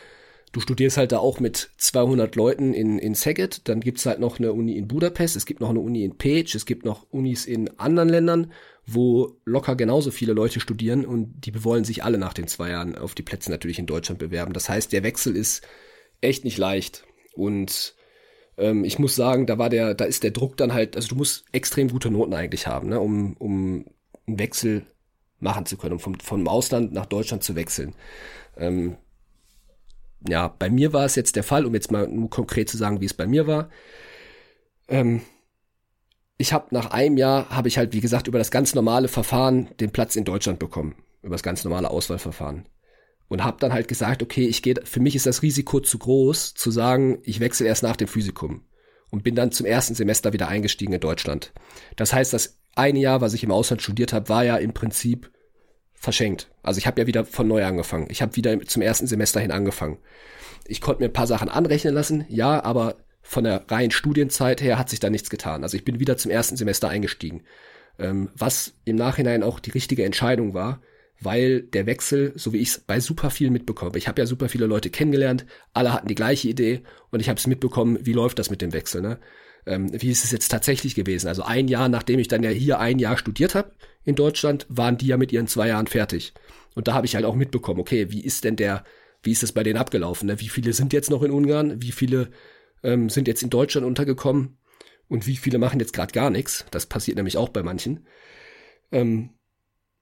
du 0.52 0.60
studierst 0.60 0.96
halt 0.96 1.12
da 1.12 1.18
auch 1.18 1.40
mit 1.40 1.70
200 1.78 2.34
Leuten 2.36 2.74
in, 2.74 2.98
in 2.98 3.14
Szeged, 3.14 3.68
dann 3.68 3.80
gibt's 3.80 4.06
halt 4.06 4.20
noch 4.20 4.38
eine 4.38 4.52
Uni 4.52 4.76
in 4.76 4.88
Budapest, 4.88 5.36
es 5.36 5.46
gibt 5.46 5.60
noch 5.60 5.70
eine 5.70 5.80
Uni 5.80 6.04
in 6.04 6.14
Pécs, 6.14 6.54
es 6.54 6.66
gibt 6.66 6.84
noch 6.84 7.06
Unis 7.10 7.46
in 7.46 7.78
anderen 7.78 8.08
Ländern, 8.08 8.52
wo 8.86 9.36
locker 9.44 9.76
genauso 9.76 10.10
viele 10.10 10.32
Leute 10.32 10.60
studieren 10.60 11.04
und 11.04 11.44
die 11.44 11.64
wollen 11.64 11.84
sich 11.84 12.04
alle 12.04 12.18
nach 12.18 12.32
den 12.32 12.48
zwei 12.48 12.70
Jahren 12.70 12.96
auf 12.96 13.14
die 13.14 13.22
Plätze 13.22 13.50
natürlich 13.50 13.78
in 13.78 13.86
Deutschland 13.86 14.18
bewerben. 14.18 14.52
Das 14.52 14.68
heißt, 14.68 14.92
der 14.92 15.02
Wechsel 15.02 15.36
ist 15.36 15.62
echt 16.20 16.44
nicht 16.44 16.58
leicht 16.58 17.04
und 17.34 17.94
ähm, 18.56 18.84
ich 18.84 18.98
muss 18.98 19.14
sagen, 19.14 19.46
da 19.46 19.58
war 19.58 19.70
der, 19.70 19.94
da 19.94 20.04
ist 20.04 20.22
der 20.22 20.30
Druck 20.30 20.56
dann 20.56 20.72
halt, 20.72 20.96
also 20.96 21.08
du 21.08 21.14
musst 21.16 21.44
extrem 21.52 21.88
gute 21.88 22.10
Noten 22.10 22.34
eigentlich 22.34 22.66
haben, 22.66 22.88
ne, 22.88 23.00
um, 23.00 23.36
um 23.38 23.84
einen 24.26 24.38
Wechsel 24.38 24.86
machen 25.40 25.66
zu 25.66 25.76
können, 25.76 25.94
um 25.94 26.00
vom, 26.00 26.18
vom 26.18 26.48
Ausland 26.48 26.92
nach 26.92 27.06
Deutschland 27.06 27.44
zu 27.44 27.54
wechseln. 27.54 27.94
Ähm, 28.56 28.96
ja, 30.26 30.48
bei 30.48 30.70
mir 30.70 30.92
war 30.92 31.04
es 31.04 31.14
jetzt 31.14 31.36
der 31.36 31.44
Fall, 31.44 31.66
um 31.66 31.74
jetzt 31.74 31.92
mal 31.92 32.08
nur 32.08 32.30
konkret 32.30 32.68
zu 32.68 32.76
sagen, 32.76 33.00
wie 33.00 33.06
es 33.06 33.14
bei 33.14 33.26
mir 33.26 33.46
war. 33.46 33.70
Ähm, 34.88 35.20
ich 36.38 36.52
habe 36.52 36.66
nach 36.70 36.90
einem 36.90 37.16
Jahr, 37.16 37.48
habe 37.50 37.68
ich 37.68 37.78
halt, 37.78 37.92
wie 37.92 38.00
gesagt, 38.00 38.28
über 38.28 38.38
das 38.38 38.50
ganz 38.50 38.74
normale 38.74 39.08
Verfahren 39.08 39.68
den 39.80 39.90
Platz 39.90 40.16
in 40.16 40.24
Deutschland 40.24 40.58
bekommen. 40.58 40.94
Über 41.22 41.34
das 41.34 41.42
ganz 41.42 41.64
normale 41.64 41.90
Auswahlverfahren. 41.90 42.66
Und 43.28 43.44
habe 43.44 43.58
dann 43.60 43.72
halt 43.72 43.88
gesagt, 43.88 44.22
okay, 44.22 44.46
ich 44.46 44.62
gehe, 44.62 44.76
für 44.84 45.00
mich 45.00 45.14
ist 45.14 45.26
das 45.26 45.42
Risiko 45.42 45.80
zu 45.80 45.98
groß, 45.98 46.54
zu 46.54 46.70
sagen, 46.70 47.18
ich 47.24 47.40
wechsle 47.40 47.66
erst 47.66 47.82
nach 47.82 47.96
dem 47.96 48.08
Physikum. 48.08 48.64
Und 49.10 49.24
bin 49.24 49.34
dann 49.34 49.52
zum 49.52 49.66
ersten 49.66 49.94
Semester 49.94 50.32
wieder 50.32 50.48
eingestiegen 50.48 50.92
in 50.92 51.00
Deutschland. 51.00 51.52
Das 51.96 52.12
heißt, 52.12 52.32
das 52.32 52.58
eine 52.74 53.00
Jahr, 53.00 53.20
was 53.20 53.34
ich 53.34 53.42
im 53.42 53.50
Ausland 53.50 53.82
studiert 53.82 54.12
habe, 54.12 54.28
war 54.28 54.44
ja 54.44 54.56
im 54.56 54.72
Prinzip 54.72 55.30
verschenkt. 55.98 56.50
Also 56.62 56.78
ich 56.78 56.86
habe 56.86 57.00
ja 57.00 57.06
wieder 57.06 57.24
von 57.24 57.48
neu 57.48 57.64
angefangen. 57.64 58.08
Ich 58.10 58.22
habe 58.22 58.36
wieder 58.36 58.60
zum 58.60 58.82
ersten 58.82 59.06
Semester 59.06 59.40
hin 59.40 59.50
angefangen. 59.50 59.98
Ich 60.66 60.80
konnte 60.80 61.02
mir 61.02 61.08
ein 61.08 61.12
paar 61.12 61.26
Sachen 61.26 61.48
anrechnen 61.48 61.94
lassen, 61.94 62.24
ja, 62.28 62.62
aber 62.62 62.96
von 63.22 63.44
der 63.44 63.64
reinen 63.68 63.90
Studienzeit 63.90 64.62
her 64.62 64.78
hat 64.78 64.88
sich 64.88 65.00
da 65.00 65.10
nichts 65.10 65.28
getan. 65.28 65.62
Also 65.62 65.76
ich 65.76 65.84
bin 65.84 66.00
wieder 66.00 66.16
zum 66.16 66.30
ersten 66.30 66.56
Semester 66.56 66.88
eingestiegen. 66.88 67.42
Ähm, 67.98 68.30
was 68.34 68.74
im 68.84 68.96
Nachhinein 68.96 69.42
auch 69.42 69.60
die 69.60 69.70
richtige 69.70 70.04
Entscheidung 70.04 70.54
war, 70.54 70.80
weil 71.20 71.62
der 71.62 71.86
Wechsel, 71.86 72.32
so 72.36 72.52
wie 72.52 72.58
ich 72.58 72.68
es 72.68 72.80
bei 72.80 73.00
super 73.00 73.30
vielen 73.30 73.52
mitbekomme, 73.52 73.98
ich 73.98 74.06
habe 74.06 74.20
ja 74.20 74.26
super 74.26 74.48
viele 74.48 74.66
Leute 74.66 74.88
kennengelernt, 74.88 75.46
alle 75.72 75.92
hatten 75.92 76.06
die 76.06 76.14
gleiche 76.14 76.48
Idee 76.48 76.82
und 77.10 77.20
ich 77.20 77.28
habe 77.28 77.38
es 77.38 77.46
mitbekommen, 77.46 77.98
wie 78.02 78.12
läuft 78.12 78.38
das 78.38 78.50
mit 78.50 78.62
dem 78.62 78.72
Wechsel, 78.72 79.02
ne? 79.02 79.18
Ähm, 79.66 79.90
wie 79.92 80.10
ist 80.10 80.24
es 80.24 80.32
jetzt 80.32 80.48
tatsächlich 80.48 80.94
gewesen? 80.94 81.28
Also 81.28 81.42
ein 81.42 81.68
Jahr, 81.68 81.88
nachdem 81.88 82.18
ich 82.18 82.28
dann 82.28 82.42
ja 82.42 82.50
hier 82.50 82.78
ein 82.78 82.98
Jahr 82.98 83.18
studiert 83.18 83.54
habe 83.54 83.72
in 84.04 84.14
Deutschland, 84.14 84.66
waren 84.68 84.98
die 84.98 85.06
ja 85.06 85.16
mit 85.16 85.32
ihren 85.32 85.46
zwei 85.46 85.68
Jahren 85.68 85.86
fertig. 85.86 86.32
Und 86.74 86.88
da 86.88 86.94
habe 86.94 87.06
ich 87.06 87.14
halt 87.14 87.24
auch 87.24 87.34
mitbekommen, 87.34 87.80
okay, 87.80 88.10
wie 88.10 88.24
ist 88.24 88.44
denn 88.44 88.56
der, 88.56 88.84
wie 89.22 89.32
ist 89.32 89.42
es 89.42 89.52
bei 89.52 89.62
denen 89.62 89.78
abgelaufen? 89.78 90.26
Ne? 90.26 90.40
Wie 90.40 90.48
viele 90.48 90.72
sind 90.72 90.92
jetzt 90.92 91.10
noch 91.10 91.22
in 91.22 91.30
Ungarn? 91.30 91.82
Wie 91.82 91.92
viele 91.92 92.30
ähm, 92.82 93.08
sind 93.10 93.28
jetzt 93.28 93.42
in 93.42 93.50
Deutschland 93.50 93.86
untergekommen? 93.86 94.58
Und 95.08 95.26
wie 95.26 95.36
viele 95.36 95.58
machen 95.58 95.80
jetzt 95.80 95.92
gerade 95.92 96.12
gar 96.12 96.30
nichts? 96.30 96.66
Das 96.70 96.86
passiert 96.86 97.16
nämlich 97.16 97.36
auch 97.36 97.48
bei 97.48 97.62
manchen. 97.62 98.06
Ähm, 98.92 99.30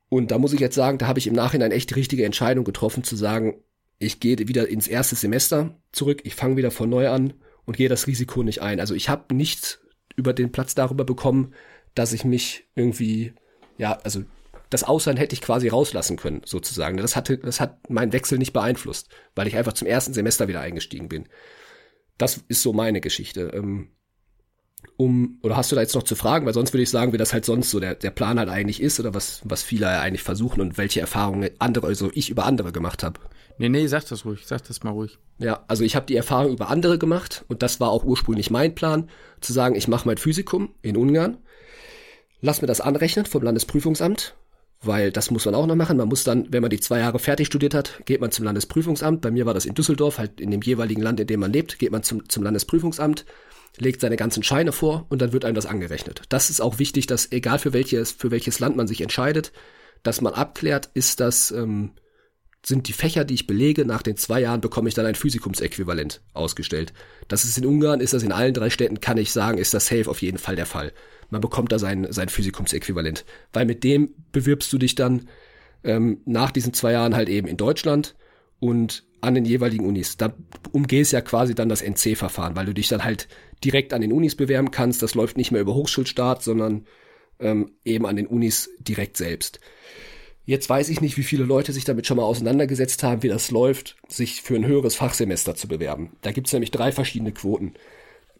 und 0.08 0.30
da 0.30 0.38
muss 0.38 0.52
ich 0.52 0.60
jetzt 0.60 0.74
sagen, 0.74 0.98
da 0.98 1.06
habe 1.06 1.18
ich 1.18 1.26
im 1.26 1.34
Nachhinein 1.34 1.72
echt 1.72 1.90
die 1.90 1.94
richtige 1.94 2.24
Entscheidung 2.24 2.64
getroffen, 2.64 3.04
zu 3.04 3.16
sagen, 3.16 3.62
ich 3.98 4.20
gehe 4.20 4.38
wieder 4.38 4.68
ins 4.68 4.88
erste 4.88 5.16
Semester 5.16 5.80
zurück, 5.92 6.20
ich 6.24 6.34
fange 6.34 6.56
wieder 6.56 6.70
von 6.70 6.88
neu 6.88 7.08
an 7.08 7.34
und 7.66 7.76
gehe 7.76 7.88
das 7.88 8.06
Risiko 8.06 8.42
nicht 8.42 8.62
ein. 8.62 8.80
Also 8.80 8.94
ich 8.94 9.08
habe 9.08 9.34
nichts 9.34 9.80
über 10.16 10.32
den 10.32 10.50
Platz 10.52 10.74
darüber 10.74 11.04
bekommen, 11.04 11.52
dass 11.94 12.12
ich 12.12 12.24
mich 12.24 12.64
irgendwie, 12.74 13.34
ja, 13.76 13.98
also 14.04 14.22
das 14.70 14.84
Ausland 14.84 15.18
hätte 15.18 15.34
ich 15.34 15.42
quasi 15.42 15.68
rauslassen 15.68 16.16
können, 16.16 16.42
sozusagen. 16.44 16.96
Das 16.96 17.14
hatte, 17.14 17.38
das 17.38 17.60
hat 17.60 17.88
meinen 17.90 18.12
Wechsel 18.12 18.38
nicht 18.38 18.52
beeinflusst, 18.52 19.08
weil 19.34 19.46
ich 19.46 19.56
einfach 19.56 19.74
zum 19.74 19.86
ersten 19.86 20.12
Semester 20.12 20.48
wieder 20.48 20.60
eingestiegen 20.60 21.08
bin. 21.08 21.28
Das 22.18 22.44
ist 22.48 22.62
so 22.62 22.72
meine 22.72 23.00
Geschichte. 23.00 23.52
Ähm, 23.54 23.90
um, 24.96 25.38
oder 25.42 25.56
hast 25.56 25.70
du 25.70 25.76
da 25.76 25.82
jetzt 25.82 25.94
noch 25.94 26.02
zu 26.02 26.14
fragen? 26.14 26.46
Weil 26.46 26.54
sonst 26.54 26.72
würde 26.72 26.82
ich 26.82 26.90
sagen, 26.90 27.12
wie 27.12 27.18
das 27.18 27.32
halt 27.32 27.44
sonst 27.44 27.70
so 27.70 27.80
der, 27.80 27.94
der 27.94 28.10
Plan 28.10 28.38
halt 28.38 28.48
eigentlich 28.48 28.82
ist 28.82 28.98
oder 28.98 29.14
was, 29.14 29.40
was 29.44 29.62
viele 29.62 29.86
ja 29.86 30.00
eigentlich 30.00 30.22
versuchen 30.22 30.60
und 30.60 30.78
welche 30.78 31.00
Erfahrungen 31.00 31.50
andere, 31.58 31.86
also 31.86 32.10
ich 32.14 32.30
über 32.30 32.46
andere 32.46 32.72
gemacht 32.72 33.02
habe. 33.02 33.20
Nee, 33.58 33.68
nee, 33.68 33.86
sag 33.86 34.06
das 34.06 34.24
ruhig, 34.24 34.46
sag 34.46 34.66
das 34.66 34.82
mal 34.82 34.90
ruhig. 34.90 35.18
Ja, 35.38 35.64
also 35.68 35.84
ich 35.84 35.96
habe 35.96 36.06
die 36.06 36.16
Erfahrung 36.16 36.52
über 36.52 36.68
andere 36.68 36.98
gemacht 36.98 37.44
und 37.48 37.62
das 37.62 37.80
war 37.80 37.90
auch 37.90 38.04
ursprünglich 38.04 38.50
mein 38.50 38.74
Plan, 38.74 39.08
zu 39.40 39.52
sagen, 39.52 39.76
ich 39.76 39.88
mache 39.88 40.06
mein 40.06 40.18
Physikum 40.18 40.74
in 40.82 40.96
Ungarn, 40.96 41.38
lass 42.40 42.60
mir 42.60 42.66
das 42.66 42.80
anrechnen 42.80 43.26
vom 43.26 43.42
Landesprüfungsamt, 43.42 44.34
weil 44.82 45.10
das 45.10 45.30
muss 45.30 45.44
man 45.46 45.54
auch 45.54 45.66
noch 45.66 45.74
machen. 45.74 45.96
Man 45.96 46.08
muss 46.08 46.24
dann, 46.24 46.52
wenn 46.52 46.62
man 46.62 46.70
die 46.70 46.80
zwei 46.80 47.00
Jahre 47.00 47.18
fertig 47.18 47.46
studiert 47.46 47.74
hat, 47.74 48.00
geht 48.04 48.20
man 48.20 48.30
zum 48.30 48.44
Landesprüfungsamt. 48.44 49.20
Bei 49.20 49.30
mir 49.30 49.46
war 49.46 49.54
das 49.54 49.66
in 49.66 49.74
Düsseldorf, 49.74 50.18
halt 50.18 50.40
in 50.40 50.50
dem 50.50 50.62
jeweiligen 50.62 51.02
Land, 51.02 51.20
in 51.20 51.26
dem 51.26 51.40
man 51.40 51.52
lebt, 51.52 51.78
geht 51.78 51.92
man 51.92 52.02
zum, 52.02 52.28
zum 52.28 52.42
Landesprüfungsamt, 52.42 53.24
legt 53.78 54.00
seine 54.00 54.16
ganzen 54.16 54.42
Scheine 54.42 54.72
vor 54.72 55.06
und 55.08 55.20
dann 55.20 55.32
wird 55.32 55.44
einem 55.44 55.54
das 55.54 55.66
angerechnet. 55.66 56.22
Das 56.28 56.50
ist 56.50 56.60
auch 56.60 56.78
wichtig, 56.78 57.06
dass 57.06 57.30
egal 57.32 57.58
für 57.58 57.72
welches, 57.72 58.12
für 58.12 58.30
welches 58.30 58.58
Land 58.58 58.76
man 58.76 58.86
sich 58.86 59.00
entscheidet, 59.00 59.52
dass 60.02 60.20
man 60.20 60.34
abklärt, 60.34 60.90
ist 60.94 61.20
das, 61.20 61.50
ähm, 61.50 61.92
sind 62.64 62.88
die 62.88 62.92
Fächer, 62.92 63.24
die 63.24 63.34
ich 63.34 63.46
belege, 63.46 63.84
nach 63.84 64.02
den 64.02 64.16
zwei 64.16 64.40
Jahren 64.40 64.60
bekomme 64.60 64.88
ich 64.88 64.94
dann 64.94 65.06
ein 65.06 65.14
Physikumsäquivalent 65.14 66.20
ausgestellt. 66.32 66.92
Das 67.28 67.44
ist 67.44 67.58
in 67.58 67.66
Ungarn, 67.66 68.00
ist 68.00 68.12
das 68.12 68.24
in 68.24 68.32
allen 68.32 68.54
drei 68.54 68.70
Städten, 68.70 69.00
kann 69.00 69.18
ich 69.18 69.30
sagen, 69.30 69.58
ist 69.58 69.72
das 69.72 69.86
safe 69.86 70.10
auf 70.10 70.20
jeden 70.20 70.38
Fall 70.38 70.56
der 70.56 70.66
Fall. 70.66 70.92
Man 71.30 71.40
bekommt 71.40 71.70
da 71.70 71.78
sein, 71.78 72.06
sein 72.10 72.28
Physikumsäquivalent. 72.28 73.24
Weil 73.52 73.66
mit 73.66 73.84
dem 73.84 74.14
bewirbst 74.32 74.72
du 74.72 74.78
dich 74.78 74.94
dann 74.96 75.28
ähm, 75.84 76.20
nach 76.24 76.50
diesen 76.50 76.72
zwei 76.72 76.92
Jahren 76.92 77.14
halt 77.14 77.28
eben 77.28 77.46
in 77.46 77.56
Deutschland 77.56 78.16
und 78.58 79.04
an 79.20 79.34
den 79.34 79.44
jeweiligen 79.44 79.86
Unis. 79.86 80.16
Da 80.16 80.34
umgehst 80.72 81.12
ja 81.12 81.20
quasi 81.20 81.54
dann 81.54 81.68
das 81.68 81.82
NC-Verfahren, 81.82 82.56
weil 82.56 82.66
du 82.66 82.74
dich 82.74 82.88
dann 82.88 83.04
halt 83.04 83.28
direkt 83.64 83.92
an 83.92 84.00
den 84.00 84.12
Unis 84.12 84.34
bewerben 84.34 84.70
kannst. 84.70 85.02
Das 85.02 85.14
läuft 85.14 85.36
nicht 85.36 85.50
mehr 85.50 85.60
über 85.60 85.74
Hochschulstaat, 85.74 86.42
sondern 86.42 86.86
ähm, 87.40 87.72
eben 87.84 88.06
an 88.06 88.16
den 88.16 88.26
Unis 88.26 88.70
direkt 88.78 89.16
selbst. 89.16 89.60
Jetzt 90.44 90.70
weiß 90.70 90.90
ich 90.90 91.00
nicht, 91.00 91.16
wie 91.16 91.24
viele 91.24 91.44
Leute 91.44 91.72
sich 91.72 91.84
damit 91.84 92.06
schon 92.06 92.18
mal 92.18 92.22
auseinandergesetzt 92.22 93.02
haben, 93.02 93.24
wie 93.24 93.28
das 93.28 93.50
läuft, 93.50 93.96
sich 94.08 94.42
für 94.42 94.54
ein 94.54 94.66
höheres 94.66 94.94
Fachsemester 94.94 95.56
zu 95.56 95.66
bewerben. 95.66 96.12
Da 96.22 96.30
gibt 96.30 96.46
es 96.46 96.52
nämlich 96.52 96.70
drei 96.70 96.92
verschiedene 96.92 97.32
Quoten. 97.32 97.74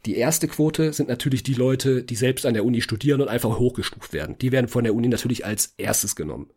Die 0.07 0.17
erste 0.17 0.47
Quote 0.47 0.93
sind 0.93 1.09
natürlich 1.09 1.43
die 1.43 1.55
Leute, 1.55 2.05
die 2.05 2.15
selbst 2.15 2.47
an 2.47 2.55
der 2.55 2.65
Uni 2.65 2.81
studieren 2.81 3.21
und 3.21 3.29
einfach 3.29 3.59
hochgestuft 3.59 4.13
werden. 4.13 4.39
Die 4.39 4.53
werden 4.53 4.69
von 4.69 4.85
der 4.85 4.95
Uni 4.95 5.09
natürlich 5.09 5.45
als 5.45 5.75
erstes 5.79 6.15
genommen. 6.15 6.51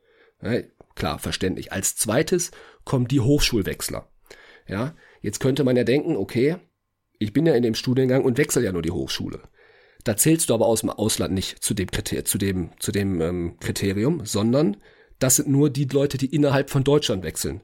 Ja, 0.43 0.62
klar, 0.93 1.17
verständlich. 1.17 1.74
Als 1.74 1.95
zweites 1.95 2.52
kommen 2.86 3.08
die 3.08 3.19
Hochschulwechsler. 3.19 4.08
Ja, 4.67 4.95
jetzt 5.22 5.39
könnte 5.39 5.63
man 5.63 5.76
ja 5.76 5.84
denken, 5.84 6.15
okay, 6.15 6.58
ich 7.19 7.34
bin 7.34 7.45
ja 7.45 7.53
in 7.53 7.63
dem 7.63 7.75
Studiengang 7.75 8.23
und 8.23 8.38
wechsle 8.38 8.63
ja 8.63 8.71
nur 8.71 8.82
die 8.82 8.91
Hochschule. 8.91 9.41
Da 10.05 10.15
zählst 10.15 10.49
du 10.49 10.53
aber 10.53 10.65
aus 10.65 10.79
dem 10.79 10.89
Ausland 10.89 11.34
nicht 11.34 11.62
zu 11.62 11.73
dem, 11.73 11.91
Kriter 11.91 12.25
zu 12.25 12.38
dem, 12.38 12.71
zu 12.79 12.91
dem 12.91 13.21
ähm, 13.21 13.58
Kriterium, 13.60 14.25
sondern 14.25 14.77
das 15.19 15.36
sind 15.36 15.49
nur 15.49 15.69
die 15.69 15.86
Leute, 15.86 16.17
die 16.17 16.34
innerhalb 16.34 16.69
von 16.69 16.86
Deutschland 16.86 17.23
wechseln. 17.23 17.62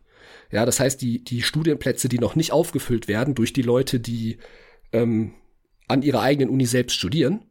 Ja, 0.51 0.65
das 0.65 0.79
heißt, 0.79 1.01
die, 1.01 1.23
die 1.23 1.41
Studienplätze, 1.41 2.09
die 2.09 2.19
noch 2.19 2.35
nicht 2.35 2.51
aufgefüllt 2.51 3.07
werden 3.07 3.35
durch 3.35 3.53
die 3.53 3.61
Leute, 3.61 3.99
die 3.99 4.37
ähm, 4.91 5.33
an 5.87 6.01
ihrer 6.01 6.21
eigenen 6.21 6.49
Uni 6.49 6.65
selbst 6.65 6.95
studieren, 6.95 7.45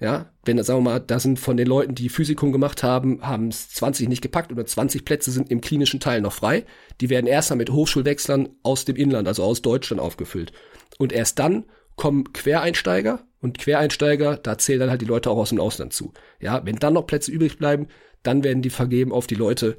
ja, 0.00 0.32
wenn, 0.44 0.62
sagen 0.62 0.80
wir 0.80 0.90
mal, 0.90 1.00
da 1.00 1.20
sind 1.20 1.38
von 1.38 1.56
den 1.56 1.68
Leuten, 1.68 1.94
die 1.94 2.08
Physikum 2.08 2.50
gemacht 2.50 2.82
haben, 2.82 3.22
haben 3.22 3.48
es 3.48 3.70
20 3.70 4.08
nicht 4.08 4.22
gepackt 4.22 4.50
oder 4.50 4.66
20 4.66 5.04
Plätze 5.04 5.30
sind 5.30 5.50
im 5.50 5.60
klinischen 5.60 6.00
Teil 6.00 6.20
noch 6.20 6.32
frei. 6.32 6.64
Die 7.00 7.08
werden 7.08 7.26
erst 7.26 7.50
mal 7.50 7.56
mit 7.56 7.70
Hochschulwechslern 7.70 8.48
aus 8.64 8.84
dem 8.84 8.96
Inland, 8.96 9.28
also 9.28 9.44
aus 9.44 9.62
Deutschland 9.62 10.00
aufgefüllt. 10.00 10.52
Und 10.98 11.12
erst 11.12 11.38
dann 11.38 11.66
kommen 11.94 12.32
Quereinsteiger 12.32 13.20
und 13.40 13.58
Quereinsteiger, 13.58 14.36
da 14.36 14.58
zählen 14.58 14.80
dann 14.80 14.90
halt 14.90 15.02
die 15.02 15.06
Leute 15.06 15.30
auch 15.30 15.36
aus 15.36 15.50
dem 15.50 15.60
Ausland 15.60 15.92
zu. 15.92 16.12
Ja, 16.40 16.64
wenn 16.64 16.76
dann 16.76 16.94
noch 16.94 17.06
Plätze 17.06 17.30
übrig 17.30 17.58
bleiben, 17.58 17.88
dann 18.22 18.44
werden 18.44 18.62
die 18.62 18.70
vergeben 18.70 19.12
auf 19.12 19.26
die 19.26 19.34
Leute, 19.34 19.76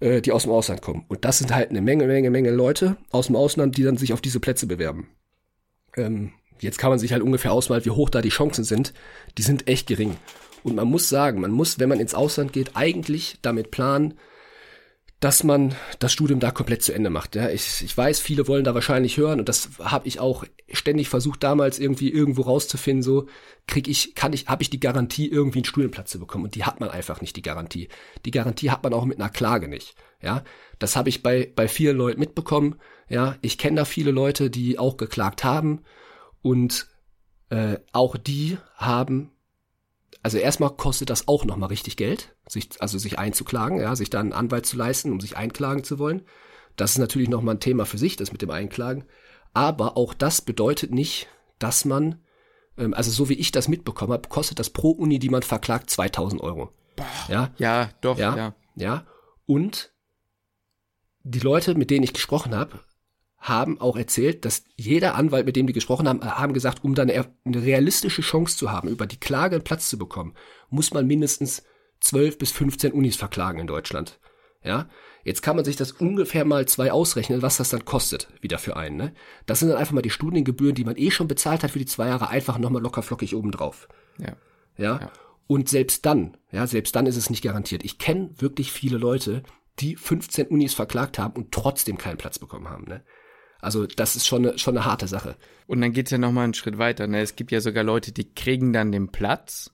äh, 0.00 0.20
die 0.20 0.32
aus 0.32 0.44
dem 0.44 0.52
Ausland 0.52 0.82
kommen. 0.82 1.04
Und 1.08 1.24
das 1.24 1.38
sind 1.38 1.54
halt 1.54 1.70
eine 1.70 1.80
Menge, 1.80 2.06
Menge, 2.06 2.30
Menge 2.30 2.50
Leute 2.50 2.96
aus 3.10 3.26
dem 3.26 3.36
Ausland, 3.36 3.76
die 3.76 3.82
dann 3.82 3.96
sich 3.96 4.12
auf 4.12 4.20
diese 4.20 4.40
Plätze 4.40 4.66
bewerben. 4.66 5.08
Ähm, 5.96 6.32
jetzt 6.60 6.78
kann 6.78 6.90
man 6.90 6.98
sich 6.98 7.12
halt 7.12 7.22
ungefähr 7.22 7.52
ausmalen, 7.52 7.84
wie 7.84 7.90
hoch 7.90 8.10
da 8.10 8.22
die 8.22 8.28
Chancen 8.30 8.64
sind. 8.64 8.92
Die 9.38 9.42
sind 9.42 9.68
echt 9.68 9.86
gering. 9.86 10.16
Und 10.62 10.76
man 10.76 10.88
muss 10.88 11.08
sagen, 11.08 11.40
man 11.40 11.50
muss, 11.50 11.78
wenn 11.78 11.88
man 11.88 12.00
ins 12.00 12.14
Ausland 12.14 12.52
geht, 12.52 12.70
eigentlich 12.74 13.38
damit 13.42 13.70
planen, 13.70 14.14
dass 15.20 15.42
man 15.42 15.74
das 16.00 16.12
Studium 16.12 16.38
da 16.38 16.50
komplett 16.50 16.82
zu 16.82 16.92
Ende 16.92 17.08
macht. 17.08 17.34
Ja, 17.34 17.48
ich, 17.48 17.82
ich 17.82 17.96
weiß, 17.96 18.20
viele 18.20 18.46
wollen 18.46 18.64
da 18.64 18.74
wahrscheinlich 18.74 19.16
hören 19.16 19.40
und 19.40 19.48
das 19.48 19.70
habe 19.78 20.06
ich 20.06 20.20
auch 20.20 20.44
ständig 20.70 21.08
versucht 21.08 21.42
damals 21.42 21.78
irgendwie 21.78 22.10
irgendwo 22.10 22.42
rauszufinden. 22.42 23.02
So 23.02 23.26
krieg 23.66 23.88
ich, 23.88 24.14
kann 24.14 24.34
ich, 24.34 24.48
habe 24.48 24.62
ich 24.62 24.68
die 24.68 24.80
Garantie 24.80 25.28
irgendwie 25.28 25.60
einen 25.60 25.64
Studienplatz 25.64 26.10
zu 26.10 26.18
bekommen 26.18 26.44
und 26.44 26.56
die 26.56 26.64
hat 26.64 26.80
man 26.80 26.90
einfach 26.90 27.22
nicht 27.22 27.36
die 27.36 27.42
Garantie. 27.42 27.88
Die 28.26 28.32
Garantie 28.32 28.70
hat 28.70 28.82
man 28.82 28.92
auch 28.92 29.06
mit 29.06 29.18
einer 29.18 29.30
Klage 29.30 29.68
nicht. 29.68 29.94
Ja, 30.20 30.44
das 30.78 30.96
habe 30.96 31.08
ich 31.08 31.22
bei 31.22 31.50
bei 31.54 31.68
vielen 31.68 31.96
Leuten 31.96 32.20
mitbekommen. 32.20 32.76
Ja, 33.08 33.36
ich 33.40 33.56
kenne 33.56 33.76
da 33.76 33.84
viele 33.84 34.10
Leute, 34.10 34.50
die 34.50 34.78
auch 34.78 34.96
geklagt 34.96 35.42
haben 35.42 35.80
und 36.44 36.86
äh, 37.48 37.78
auch 37.92 38.16
die 38.16 38.58
haben 38.76 39.32
also 40.24 40.38
erstmal 40.38 40.70
kostet 40.70 41.10
das 41.10 41.28
auch 41.28 41.44
nochmal 41.44 41.68
richtig 41.68 41.98
Geld, 41.98 42.34
sich, 42.48 42.70
also 42.80 42.96
sich 42.96 43.18
einzuklagen, 43.18 43.78
ja, 43.78 43.94
sich 43.94 44.08
da 44.08 44.20
einen 44.20 44.32
Anwalt 44.32 44.64
zu 44.64 44.74
leisten, 44.74 45.12
um 45.12 45.20
sich 45.20 45.36
einklagen 45.36 45.84
zu 45.84 45.98
wollen. 45.98 46.22
Das 46.76 46.92
ist 46.92 46.98
natürlich 46.98 47.28
nochmal 47.28 47.56
ein 47.56 47.60
Thema 47.60 47.84
für 47.84 47.98
sich, 47.98 48.16
das 48.16 48.32
mit 48.32 48.40
dem 48.40 48.50
Einklagen. 48.50 49.04
Aber 49.52 49.98
auch 49.98 50.14
das 50.14 50.40
bedeutet 50.40 50.92
nicht, 50.92 51.28
dass 51.58 51.84
man, 51.84 52.22
ähm, 52.78 52.94
also 52.94 53.10
so 53.10 53.28
wie 53.28 53.34
ich 53.34 53.52
das 53.52 53.68
mitbekommen 53.68 54.14
habe, 54.14 54.30
kostet 54.30 54.58
das 54.58 54.70
pro 54.70 54.92
Uni, 54.92 55.18
die 55.18 55.28
man 55.28 55.42
verklagt, 55.42 55.90
2000 55.90 56.40
Euro. 56.40 56.72
Boah, 56.96 57.04
ja, 57.28 57.50
ja, 57.58 57.90
doch, 58.00 58.16
ja, 58.18 58.34
ja. 58.34 58.54
ja. 58.76 59.06
Und 59.44 59.92
die 61.22 61.40
Leute, 61.40 61.74
mit 61.74 61.90
denen 61.90 62.02
ich 62.02 62.14
gesprochen 62.14 62.54
habe, 62.54 62.80
haben 63.44 63.78
auch 63.78 63.96
erzählt, 63.96 64.46
dass 64.46 64.64
jeder 64.74 65.16
Anwalt, 65.16 65.44
mit 65.44 65.54
dem 65.54 65.66
die 65.66 65.74
gesprochen 65.74 66.08
haben, 66.08 66.24
haben 66.24 66.54
gesagt, 66.54 66.82
um 66.82 66.94
dann 66.94 67.10
eine, 67.10 67.26
realistische 67.46 68.22
Chance 68.22 68.56
zu 68.56 68.72
haben, 68.72 68.88
über 68.88 69.06
die 69.06 69.20
Klage 69.20 69.56
einen 69.56 69.64
Platz 69.64 69.90
zu 69.90 69.98
bekommen, 69.98 70.32
muss 70.70 70.94
man 70.94 71.06
mindestens 71.06 71.62
12 72.00 72.38
bis 72.38 72.52
15 72.52 72.92
Unis 72.92 73.16
verklagen 73.16 73.58
in 73.58 73.66
Deutschland. 73.66 74.18
Ja, 74.62 74.88
jetzt 75.24 75.42
kann 75.42 75.56
man 75.56 75.64
sich 75.66 75.76
das 75.76 75.92
ungefähr 75.92 76.46
mal 76.46 76.66
zwei 76.66 76.90
ausrechnen, 76.90 77.42
was 77.42 77.58
das 77.58 77.68
dann 77.68 77.84
kostet, 77.84 78.28
wieder 78.40 78.58
für 78.58 78.76
einen. 78.76 78.96
Ne? 78.96 79.14
Das 79.44 79.58
sind 79.58 79.68
dann 79.68 79.76
einfach 79.76 79.92
mal 79.92 80.00
die 80.00 80.08
Studiengebühren, 80.08 80.74
die 80.74 80.84
man 80.84 80.96
eh 80.96 81.10
schon 81.10 81.28
bezahlt 81.28 81.62
hat 81.62 81.72
für 81.72 81.78
die 81.78 81.84
zwei 81.84 82.08
Jahre, 82.08 82.30
einfach 82.30 82.56
nochmal 82.56 82.80
locker 82.80 83.02
flockig 83.02 83.36
obendrauf. 83.36 83.88
Ja. 84.16 84.36
ja. 84.78 85.00
Ja. 85.00 85.12
Und 85.46 85.68
selbst 85.68 86.06
dann, 86.06 86.38
ja, 86.50 86.66
selbst 86.66 86.96
dann 86.96 87.04
ist 87.04 87.18
es 87.18 87.28
nicht 87.28 87.42
garantiert. 87.42 87.84
Ich 87.84 87.98
kenne 87.98 88.30
wirklich 88.38 88.72
viele 88.72 88.96
Leute, 88.96 89.42
die 89.80 89.96
15 89.96 90.46
Unis 90.46 90.72
verklagt 90.72 91.18
haben 91.18 91.34
und 91.34 91.52
trotzdem 91.52 91.98
keinen 91.98 92.16
Platz 92.16 92.38
bekommen 92.38 92.70
haben. 92.70 92.84
Ne? 92.84 93.04
Also 93.64 93.86
das 93.86 94.16
ist 94.16 94.26
schon 94.26 94.46
eine, 94.46 94.58
schon 94.58 94.76
eine 94.76 94.86
harte 94.86 95.08
Sache. 95.08 95.36
Und 95.66 95.80
dann 95.80 95.92
geht's 95.92 96.10
ja 96.10 96.18
nochmal 96.18 96.44
einen 96.44 96.54
Schritt 96.54 96.78
weiter. 96.78 97.06
Ne? 97.06 97.20
Es 97.20 97.36
gibt 97.36 97.50
ja 97.50 97.60
sogar 97.60 97.84
Leute, 97.84 98.12
die 98.12 98.32
kriegen 98.34 98.72
dann 98.72 98.92
den 98.92 99.08
Platz 99.08 99.70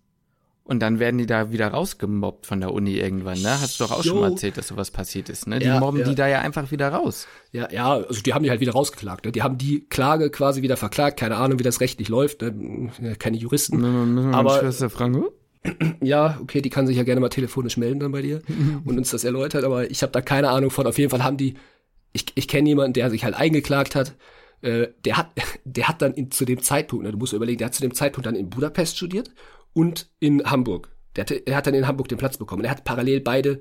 und 0.71 0.79
dann 0.79 1.01
werden 1.01 1.19
die 1.19 1.27
da 1.27 1.51
wieder 1.51 1.67
rausgemobbt 1.67 2.47
von 2.47 2.61
der 2.61 2.73
Uni 2.73 2.95
irgendwann, 2.95 3.43
ne? 3.43 3.61
Hast 3.61 3.81
du 3.81 3.85
doch 3.85 3.91
auch 3.91 4.05
jo. 4.05 4.13
schon 4.13 4.21
mal 4.21 4.31
erzählt, 4.31 4.57
dass 4.57 4.69
sowas 4.69 4.93
passiert 4.93 5.29
ist, 5.29 5.49
ne? 5.49 5.59
Die 5.59 5.67
ja, 5.67 5.81
mobben 5.81 5.99
ja. 5.99 6.09
die 6.09 6.15
da 6.15 6.29
ja 6.29 6.43
einfach 6.43 6.71
wieder 6.71 6.91
raus. 6.91 7.27
Ja, 7.51 7.69
ja, 7.73 7.95
also 7.95 8.23
die 8.23 8.33
haben 8.35 8.45
die 8.45 8.51
halt 8.51 8.61
wieder 8.61 8.71
rausgeklagt, 8.71 9.25
ne? 9.25 9.33
Die 9.33 9.43
haben 9.43 9.59
die 9.59 9.85
Klage 9.89 10.31
quasi 10.31 10.63
wieder 10.63 10.77
verklagt, 10.77 11.19
keine 11.19 11.39
Ahnung, 11.39 11.59
wie 11.59 11.65
das 11.65 11.81
rechtlich 11.81 12.09
läuft, 12.09 12.43
ne? 12.43 12.93
keine 13.19 13.37
Juristen. 13.37 13.83
Wir 13.83 14.33
aber 14.33 14.61
Schwester 14.61 14.91
fragen? 14.91 15.25
Ja, 16.01 16.39
okay, 16.41 16.63
die 16.63 16.71
kann 16.71 16.87
sich 16.87 16.97
ja 16.97 17.03
gerne 17.03 17.21
mal 17.21 17.29
telefonisch 17.29 17.77
melden 17.77 18.01
dann 18.01 18.13
bei 18.13 18.23
dir 18.23 18.41
und 18.85 18.97
uns 18.97 19.11
das 19.11 19.25
erläutert, 19.25 19.65
aber 19.65 19.91
ich 19.91 20.03
habe 20.03 20.13
da 20.13 20.23
keine 20.23 20.51
Ahnung 20.51 20.71
von. 20.71 20.87
Auf 20.87 20.99
jeden 20.99 21.11
Fall 21.11 21.25
haben 21.25 21.37
die 21.37 21.55
ich, 22.13 22.27
ich 22.35 22.49
kenne 22.49 22.69
jemanden, 22.69 22.95
der 22.95 23.11
sich 23.11 23.25
halt 23.25 23.35
eingeklagt 23.35 23.95
hat. 23.95 24.15
Äh, 24.63 24.89
der 25.05 25.17
hat, 25.17 25.31
der 25.65 25.89
hat 25.89 26.03
dann 26.03 26.15
in, 26.15 26.31
zu 26.31 26.45
dem 26.45 26.63
Zeitpunkt, 26.63 27.05
ne, 27.05 27.13
du 27.13 27.19
musst 27.19 27.33
überlegen, 27.33 27.59
der 27.59 27.67
hat 27.67 27.75
zu 27.75 27.83
dem 27.83 27.95
Zeitpunkt 27.95 28.27
dann 28.27 28.37
in 28.37 28.51
Budapest 28.51 28.97
studiert 28.97 29.31
und 29.73 30.11
in 30.19 30.51
Hamburg. 30.51 30.91
Der, 31.17 31.23
hatte, 31.23 31.41
der 31.41 31.57
hat 31.57 31.67
dann 31.67 31.75
in 31.75 31.87
Hamburg 31.87 32.09
den 32.09 32.19
Platz 32.19 32.37
bekommen. 32.37 32.65
Er 32.65 32.71
hat 32.71 32.85
parallel 32.85 33.21
beide, 33.21 33.61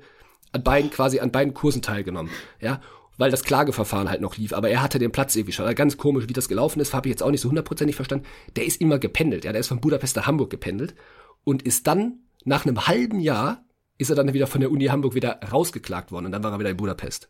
an 0.52 0.64
beiden, 0.64 0.90
quasi 0.90 1.20
an 1.20 1.32
beiden 1.32 1.54
Kursen 1.54 1.82
teilgenommen. 1.82 2.32
Ja, 2.60 2.82
weil 3.18 3.32
das 3.32 3.44
Klageverfahren 3.44 4.10
halt 4.10 4.22
noch 4.22 4.38
lief. 4.38 4.54
Aber 4.54 4.70
er 4.70 4.82
hatte 4.82 4.98
den 4.98 5.12
Platz 5.12 5.36
irgendwie 5.36 5.52
schon. 5.52 5.66
Also 5.66 5.76
ganz 5.76 5.98
komisch, 5.98 6.28
wie 6.28 6.34
das 6.34 6.48
gelaufen 6.48 6.80
ist, 6.80 6.94
habe 6.94 7.08
ich 7.08 7.12
jetzt 7.12 7.22
auch 7.22 7.32
nicht 7.32 7.42
so 7.42 7.50
hundertprozentig 7.50 7.96
verstanden. 7.96 8.26
Der 8.56 8.66
ist 8.66 8.80
immer 8.80 8.98
gependelt. 8.98 9.46
Ja, 9.46 9.52
der 9.52 9.60
ist 9.60 9.68
von 9.68 9.82
Budapest 9.82 10.16
nach 10.16 10.26
Hamburg 10.26 10.50
gependelt 10.50 10.96
und 11.44 11.64
ist 11.64 11.86
dann 11.88 12.20
nach 12.46 12.66
einem 12.66 12.88
halben 12.88 13.20
Jahr 13.20 13.66
ist 13.98 14.10
er 14.10 14.16
dann 14.16 14.34
wieder 14.34 14.48
von 14.48 14.62
der 14.62 14.72
Uni 14.72 14.86
Hamburg 14.86 15.14
wieder 15.14 15.40
rausgeklagt 15.52 16.12
worden 16.12 16.28
und 16.28 16.32
dann 16.32 16.44
war 16.44 16.54
er 16.54 16.60
wieder 16.60 16.70
in 16.70 16.78
Budapest. 16.78 17.30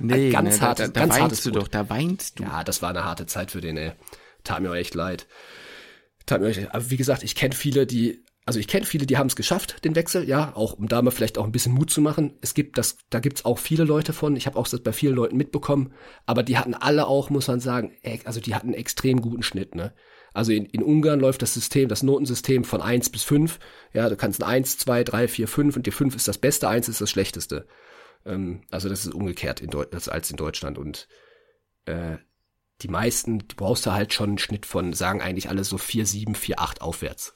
Nee, 0.00 0.30
ganz 0.30 0.60
ne, 0.60 0.66
hart, 0.66 0.80
da, 0.80 0.88
da, 0.88 1.00
ganz 1.00 1.18
weinst 1.18 1.46
du 1.46 1.50
doch, 1.50 1.68
da 1.68 1.88
weinst 1.88 2.38
du. 2.38 2.44
Ja, 2.44 2.64
das 2.64 2.82
war 2.82 2.90
eine 2.90 3.04
harte 3.04 3.26
Zeit 3.26 3.50
für 3.50 3.60
den, 3.60 3.76
ey. 3.76 3.92
Tat 4.44 4.60
mir 4.60 4.70
auch 4.70 4.74
echt 4.74 4.94
leid. 4.94 5.26
Tat 6.26 6.40
mir 6.40 6.48
echt, 6.48 6.60
leid. 6.60 6.74
aber 6.74 6.90
wie 6.90 6.96
gesagt, 6.96 7.22
ich 7.22 7.34
kenne 7.34 7.54
viele, 7.54 7.86
die, 7.86 8.24
also 8.46 8.58
ich 8.58 8.68
kenne 8.68 8.86
viele, 8.86 9.06
die 9.06 9.18
haben 9.18 9.26
es 9.26 9.36
geschafft, 9.36 9.84
den 9.84 9.94
Wechsel, 9.94 10.28
ja, 10.28 10.54
auch 10.54 10.72
um 10.72 10.88
da 10.88 11.02
mal 11.02 11.10
vielleicht 11.10 11.38
auch 11.38 11.44
ein 11.44 11.52
bisschen 11.52 11.72
Mut 11.72 11.90
zu 11.90 12.00
machen. 12.00 12.38
Es 12.40 12.54
gibt 12.54 12.78
das, 12.78 12.96
da 13.10 13.20
gibt's 13.20 13.44
auch 13.44 13.58
viele 13.58 13.84
Leute 13.84 14.12
von. 14.12 14.36
Ich 14.36 14.46
habe 14.46 14.58
auch 14.58 14.66
das 14.66 14.80
bei 14.80 14.92
vielen 14.92 15.14
Leuten 15.14 15.36
mitbekommen, 15.36 15.92
aber 16.26 16.42
die 16.42 16.58
hatten 16.58 16.74
alle 16.74 17.06
auch, 17.06 17.30
muss 17.30 17.48
man 17.48 17.60
sagen, 17.60 17.92
also 18.24 18.40
die 18.40 18.54
hatten 18.54 18.68
einen 18.68 18.74
extrem 18.74 19.20
guten 19.20 19.42
Schnitt, 19.42 19.74
ne? 19.74 19.92
Also 20.32 20.52
in, 20.52 20.66
in 20.66 20.82
Ungarn 20.82 21.18
läuft 21.18 21.42
das 21.42 21.54
System, 21.54 21.88
das 21.88 22.04
Notensystem 22.04 22.62
von 22.62 22.80
eins 22.80 23.10
bis 23.10 23.24
fünf. 23.24 23.58
Ja, 23.92 24.08
du 24.08 24.16
kannst 24.16 24.42
ein 24.42 24.48
eins, 24.48 24.78
zwei, 24.78 25.02
drei, 25.02 25.26
vier, 25.26 25.48
fünf 25.48 25.76
und 25.76 25.86
die 25.86 25.90
fünf 25.90 26.14
ist 26.14 26.28
das 26.28 26.38
Beste, 26.38 26.68
eins 26.68 26.88
ist 26.88 27.00
das 27.00 27.10
Schlechteste. 27.10 27.66
Ähm, 28.24 28.62
also 28.70 28.88
das 28.88 29.06
ist 29.06 29.14
umgekehrt 29.14 29.60
in 29.60 29.70
als 29.74 30.30
in 30.30 30.36
Deutschland 30.36 30.78
und 30.78 31.08
äh, 31.86 32.18
die 32.82 32.88
meisten, 32.88 33.40
die 33.40 33.54
brauchst 33.54 33.86
du 33.86 33.92
halt 33.92 34.12
schon 34.12 34.30
einen 34.30 34.38
Schnitt 34.38 34.66
von, 34.66 34.92
sagen 34.92 35.20
eigentlich 35.20 35.48
alle 35.48 35.64
so 35.64 35.78
4, 35.78 36.06
7, 36.06 36.34
4, 36.34 36.60
8 36.60 36.80
aufwärts. 36.82 37.34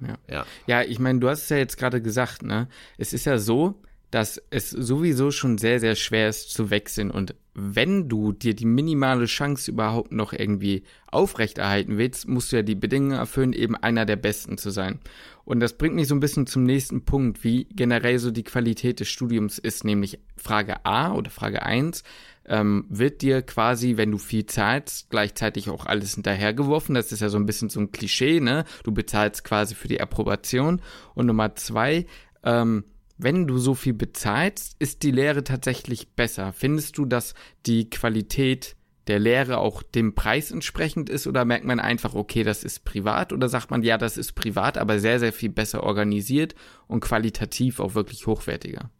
Ja. 0.00 0.18
Ja, 0.28 0.46
ja 0.66 0.82
ich 0.82 0.98
meine, 0.98 1.18
du 1.20 1.28
hast 1.28 1.44
es 1.44 1.48
ja 1.48 1.56
jetzt 1.56 1.76
gerade 1.76 2.02
gesagt, 2.02 2.42
ne? 2.42 2.68
Es 2.98 3.12
ist 3.12 3.24
ja 3.24 3.38
so, 3.38 3.82
dass 4.10 4.42
es 4.50 4.70
sowieso 4.70 5.30
schon 5.30 5.58
sehr, 5.58 5.80
sehr 5.80 5.94
schwer 5.94 6.28
ist 6.28 6.50
zu 6.50 6.70
wechseln. 6.70 7.10
Und 7.10 7.34
wenn 7.54 8.08
du 8.08 8.32
dir 8.32 8.54
die 8.54 8.66
minimale 8.66 9.26
Chance 9.26 9.70
überhaupt 9.70 10.12
noch 10.12 10.32
irgendwie 10.32 10.84
aufrechterhalten 11.08 11.98
willst, 11.98 12.28
musst 12.28 12.52
du 12.52 12.56
ja 12.56 12.62
die 12.62 12.74
Bedingungen 12.74 13.18
erfüllen, 13.18 13.52
eben 13.52 13.76
einer 13.76 14.06
der 14.06 14.16
Besten 14.16 14.56
zu 14.56 14.70
sein. 14.70 15.00
Und 15.44 15.60
das 15.60 15.76
bringt 15.76 15.96
mich 15.96 16.06
so 16.06 16.14
ein 16.14 16.20
bisschen 16.20 16.46
zum 16.46 16.62
nächsten 16.62 17.04
Punkt, 17.04 17.42
wie 17.42 17.64
generell 17.64 18.18
so 18.18 18.30
die 18.30 18.44
Qualität 18.44 19.00
des 19.00 19.08
Studiums 19.08 19.58
ist, 19.58 19.84
nämlich 19.84 20.20
Frage 20.36 20.84
A 20.84 21.12
oder 21.12 21.30
Frage 21.30 21.62
1. 21.62 22.04
Ähm, 22.46 22.86
wird 22.88 23.22
dir 23.22 23.42
quasi, 23.42 23.96
wenn 23.96 24.10
du 24.10 24.18
viel 24.18 24.46
zahlst, 24.46 25.10
gleichzeitig 25.10 25.68
auch 25.70 25.86
alles 25.86 26.14
hinterhergeworfen. 26.14 26.94
Das 26.94 27.12
ist 27.12 27.20
ja 27.20 27.28
so 27.28 27.36
ein 27.38 27.46
bisschen 27.46 27.68
so 27.68 27.80
ein 27.80 27.92
Klischee, 27.92 28.40
ne? 28.40 28.64
Du 28.84 28.92
bezahlst 28.92 29.44
quasi 29.44 29.74
für 29.74 29.88
die 29.88 30.00
Approbation. 30.00 30.80
Und 31.14 31.26
Nummer 31.26 31.54
zwei, 31.56 32.06
ähm, 32.42 32.84
wenn 33.22 33.46
du 33.46 33.58
so 33.58 33.74
viel 33.74 33.94
bezahlst, 33.94 34.76
ist 34.78 35.02
die 35.02 35.10
Lehre 35.10 35.44
tatsächlich 35.44 36.14
besser? 36.14 36.52
Findest 36.52 36.98
du, 36.98 37.04
dass 37.04 37.34
die 37.66 37.90
Qualität 37.90 38.76
der 39.06 39.18
Lehre 39.18 39.58
auch 39.58 39.82
dem 39.82 40.14
Preis 40.14 40.50
entsprechend 40.50 41.10
ist 41.10 41.26
oder 41.26 41.44
merkt 41.44 41.64
man 41.64 41.80
einfach, 41.80 42.14
okay, 42.14 42.44
das 42.44 42.64
ist 42.64 42.84
privat 42.84 43.32
oder 43.32 43.48
sagt 43.48 43.70
man, 43.70 43.82
ja, 43.82 43.98
das 43.98 44.16
ist 44.16 44.34
privat, 44.34 44.78
aber 44.78 45.00
sehr, 45.00 45.18
sehr 45.18 45.32
viel 45.32 45.50
besser 45.50 45.82
organisiert 45.82 46.54
und 46.86 47.00
qualitativ 47.00 47.80
auch 47.80 47.94
wirklich 47.94 48.26
hochwertiger? 48.26 48.90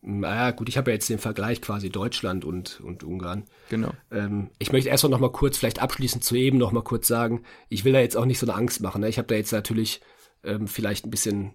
Naja, 0.00 0.52
gut, 0.52 0.68
ich 0.68 0.76
habe 0.76 0.90
ja 0.90 0.94
jetzt 0.94 1.08
den 1.08 1.18
Vergleich 1.18 1.60
quasi 1.60 1.90
Deutschland 1.90 2.44
und, 2.44 2.80
und 2.80 3.02
Ungarn. 3.02 3.44
Genau. 3.68 3.92
Ähm, 4.12 4.50
ich 4.58 4.70
möchte 4.70 4.90
erst 4.90 5.04
noch 5.04 5.18
mal 5.18 5.32
kurz, 5.32 5.58
vielleicht 5.58 5.82
abschließend 5.82 6.22
zu 6.22 6.36
eben 6.36 6.58
noch 6.58 6.70
mal 6.70 6.84
kurz 6.84 7.08
sagen, 7.08 7.42
ich 7.68 7.84
will 7.84 7.92
da 7.92 8.00
jetzt 8.00 8.16
auch 8.16 8.24
nicht 8.24 8.38
so 8.38 8.46
eine 8.46 8.54
Angst 8.54 8.80
machen. 8.80 9.00
Ne? 9.00 9.08
Ich 9.08 9.18
habe 9.18 9.28
da 9.28 9.34
jetzt 9.34 9.52
natürlich 9.52 10.00
ähm, 10.44 10.68
vielleicht 10.68 11.04
ein 11.04 11.10
bisschen 11.10 11.54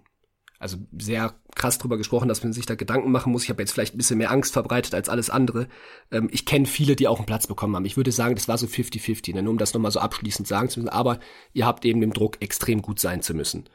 also 0.64 0.78
sehr 0.96 1.34
krass 1.54 1.76
drüber 1.76 1.98
gesprochen, 1.98 2.26
dass 2.26 2.42
man 2.42 2.54
sich 2.54 2.64
da 2.64 2.74
Gedanken 2.74 3.12
machen 3.12 3.30
muss. 3.30 3.44
Ich 3.44 3.50
habe 3.50 3.60
jetzt 3.60 3.72
vielleicht 3.72 3.94
ein 3.94 3.98
bisschen 3.98 4.16
mehr 4.16 4.30
Angst 4.30 4.54
verbreitet 4.54 4.94
als 4.94 5.10
alles 5.10 5.28
andere. 5.28 5.68
Ähm, 6.10 6.30
ich 6.32 6.46
kenne 6.46 6.64
viele, 6.64 6.96
die 6.96 7.06
auch 7.06 7.18
einen 7.18 7.26
Platz 7.26 7.46
bekommen 7.46 7.76
haben. 7.76 7.84
Ich 7.84 7.98
würde 7.98 8.12
sagen, 8.12 8.34
das 8.34 8.48
war 8.48 8.56
so 8.56 8.66
50-50, 8.66 9.34
ne? 9.34 9.42
nur 9.42 9.52
um 9.52 9.58
das 9.58 9.74
nochmal 9.74 9.90
so 9.90 10.00
abschließend 10.00 10.48
sagen 10.48 10.70
zu 10.70 10.80
müssen. 10.80 10.88
Aber 10.88 11.20
ihr 11.52 11.66
habt 11.66 11.84
eben 11.84 12.00
den 12.00 12.12
Druck, 12.12 12.40
extrem 12.40 12.80
gut 12.80 12.98
sein 12.98 13.20
zu 13.20 13.34
müssen. 13.34 13.68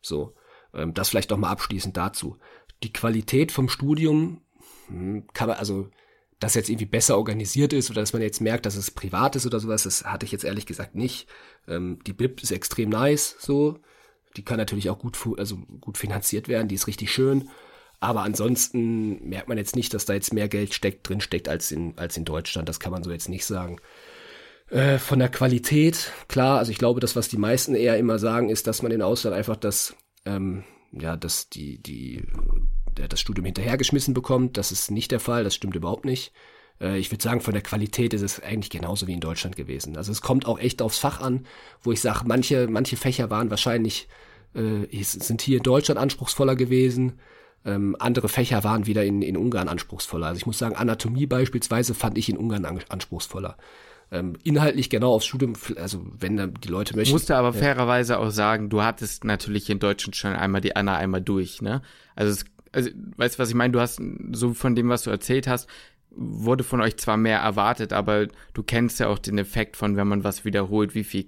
So, 0.00 0.36
ähm, 0.72 0.94
das 0.94 1.08
vielleicht 1.08 1.30
noch 1.30 1.38
mal 1.38 1.50
abschließend 1.50 1.96
dazu. 1.96 2.38
Die 2.84 2.92
Qualität 2.92 3.50
vom 3.50 3.68
Studium 3.68 4.40
hm, 4.86 5.26
kann 5.32 5.48
man, 5.48 5.56
also 5.56 5.90
dass 6.38 6.54
jetzt 6.54 6.68
irgendwie 6.68 6.86
besser 6.86 7.18
organisiert 7.18 7.72
ist 7.72 7.90
oder 7.90 8.00
dass 8.00 8.12
man 8.12 8.22
jetzt 8.22 8.40
merkt, 8.40 8.64
dass 8.64 8.76
es 8.76 8.92
privat 8.92 9.34
ist 9.34 9.44
oder 9.44 9.58
sowas, 9.58 9.82
das 9.82 10.04
hatte 10.04 10.24
ich 10.24 10.30
jetzt 10.30 10.44
ehrlich 10.44 10.66
gesagt 10.66 10.94
nicht. 10.94 11.26
Ähm, 11.66 11.98
die 12.06 12.12
Bib 12.12 12.40
ist 12.44 12.52
extrem 12.52 12.90
nice, 12.90 13.34
so. 13.40 13.80
Die 14.38 14.44
kann 14.44 14.56
natürlich 14.56 14.88
auch 14.88 14.98
gut, 14.98 15.18
also 15.38 15.56
gut 15.80 15.98
finanziert 15.98 16.48
werden, 16.48 16.68
die 16.68 16.76
ist 16.76 16.86
richtig 16.86 17.12
schön. 17.12 17.50
Aber 18.00 18.22
ansonsten 18.22 19.28
merkt 19.28 19.48
man 19.48 19.58
jetzt 19.58 19.74
nicht, 19.74 19.92
dass 19.92 20.04
da 20.04 20.14
jetzt 20.14 20.32
mehr 20.32 20.48
Geld 20.48 20.72
steckt, 20.72 21.08
drin 21.08 21.20
steckt 21.20 21.48
als 21.48 21.72
in, 21.72 21.98
als 21.98 22.16
in 22.16 22.24
Deutschland. 22.24 22.68
Das 22.68 22.78
kann 22.78 22.92
man 22.92 23.02
so 23.02 23.10
jetzt 23.10 23.28
nicht 23.28 23.44
sagen. 23.44 23.80
Äh, 24.70 24.98
von 24.98 25.18
der 25.18 25.28
Qualität, 25.28 26.12
klar, 26.28 26.58
also 26.58 26.70
ich 26.70 26.78
glaube, 26.78 27.00
das, 27.00 27.16
was 27.16 27.28
die 27.28 27.38
meisten 27.38 27.74
eher 27.74 27.98
immer 27.98 28.18
sagen, 28.18 28.50
ist, 28.50 28.66
dass 28.66 28.82
man 28.82 28.92
in 28.92 29.02
Ausland 29.02 29.34
einfach 29.34 29.56
das, 29.56 29.96
ähm, 30.24 30.62
ja, 30.92 31.16
dass 31.16 31.48
die, 31.48 31.82
die, 31.82 32.22
das 32.94 33.20
Studium 33.20 33.46
hinterhergeschmissen 33.46 34.14
bekommt. 34.14 34.56
Das 34.56 34.70
ist 34.70 34.90
nicht 34.90 35.10
der 35.10 35.20
Fall, 35.20 35.42
das 35.42 35.54
stimmt 35.54 35.74
überhaupt 35.74 36.04
nicht. 36.04 36.32
Äh, 36.80 36.98
ich 36.98 37.10
würde 37.10 37.22
sagen, 37.22 37.40
von 37.40 37.54
der 37.54 37.62
Qualität 37.62 38.14
ist 38.14 38.22
es 38.22 38.40
eigentlich 38.40 38.70
genauso 38.70 39.06
wie 39.06 39.14
in 39.14 39.20
Deutschland 39.20 39.56
gewesen. 39.56 39.96
Also 39.96 40.12
es 40.12 40.22
kommt 40.22 40.46
auch 40.46 40.58
echt 40.58 40.82
aufs 40.82 40.98
Fach 40.98 41.20
an, 41.20 41.46
wo 41.82 41.90
ich 41.90 42.00
sage, 42.00 42.20
manche, 42.26 42.68
manche 42.68 42.96
Fächer 42.96 43.30
waren 43.30 43.50
wahrscheinlich, 43.50 44.08
äh, 44.54 45.02
sind 45.02 45.42
hier 45.42 45.58
in 45.58 45.62
Deutschland 45.62 46.00
anspruchsvoller 46.00 46.56
gewesen. 46.56 47.14
Ähm, 47.64 47.96
andere 47.98 48.28
Fächer 48.28 48.64
waren 48.64 48.86
wieder 48.86 49.04
in, 49.04 49.22
in 49.22 49.36
Ungarn 49.36 49.68
anspruchsvoller. 49.68 50.28
Also 50.28 50.38
ich 50.38 50.46
muss 50.46 50.58
sagen, 50.58 50.76
Anatomie 50.76 51.26
beispielsweise 51.26 51.94
fand 51.94 52.16
ich 52.16 52.28
in 52.28 52.36
Ungarn 52.36 52.64
an, 52.64 52.80
anspruchsvoller. 52.88 53.56
Ähm, 54.10 54.36
inhaltlich 54.42 54.88
genau 54.88 55.12
aufs 55.12 55.26
Studium, 55.26 55.52
also 55.76 56.02
wenn 56.18 56.36
dann 56.36 56.54
die 56.54 56.68
Leute 56.68 56.96
möchten. 56.96 57.12
Musste 57.12 57.36
aber 57.36 57.48
ja. 57.48 57.60
fairerweise 57.60 58.18
auch 58.18 58.30
sagen, 58.30 58.70
du 58.70 58.82
hattest 58.82 59.24
natürlich 59.24 59.68
in 59.68 59.80
Deutschland 59.80 60.16
schon 60.16 60.32
einmal 60.32 60.62
die 60.62 60.74
Anna 60.74 60.96
einmal 60.96 61.20
durch, 61.20 61.60
ne? 61.60 61.82
Also, 62.14 62.32
es, 62.32 62.44
also 62.72 62.90
weißt 63.16 63.34
du, 63.34 63.38
was 63.38 63.50
ich 63.50 63.54
meine? 63.54 63.72
Du 63.72 63.80
hast 63.80 64.00
so 64.32 64.54
von 64.54 64.74
dem, 64.74 64.88
was 64.88 65.02
du 65.02 65.10
erzählt 65.10 65.46
hast, 65.46 65.68
wurde 66.10 66.64
von 66.64 66.80
euch 66.80 66.96
zwar 66.96 67.18
mehr 67.18 67.40
erwartet, 67.40 67.92
aber 67.92 68.28
du 68.54 68.62
kennst 68.62 68.98
ja 68.98 69.08
auch 69.08 69.18
den 69.18 69.36
Effekt 69.36 69.76
von, 69.76 69.96
wenn 69.96 70.08
man 70.08 70.24
was 70.24 70.46
wiederholt, 70.46 70.94
wie 70.94 71.04
viel 71.04 71.26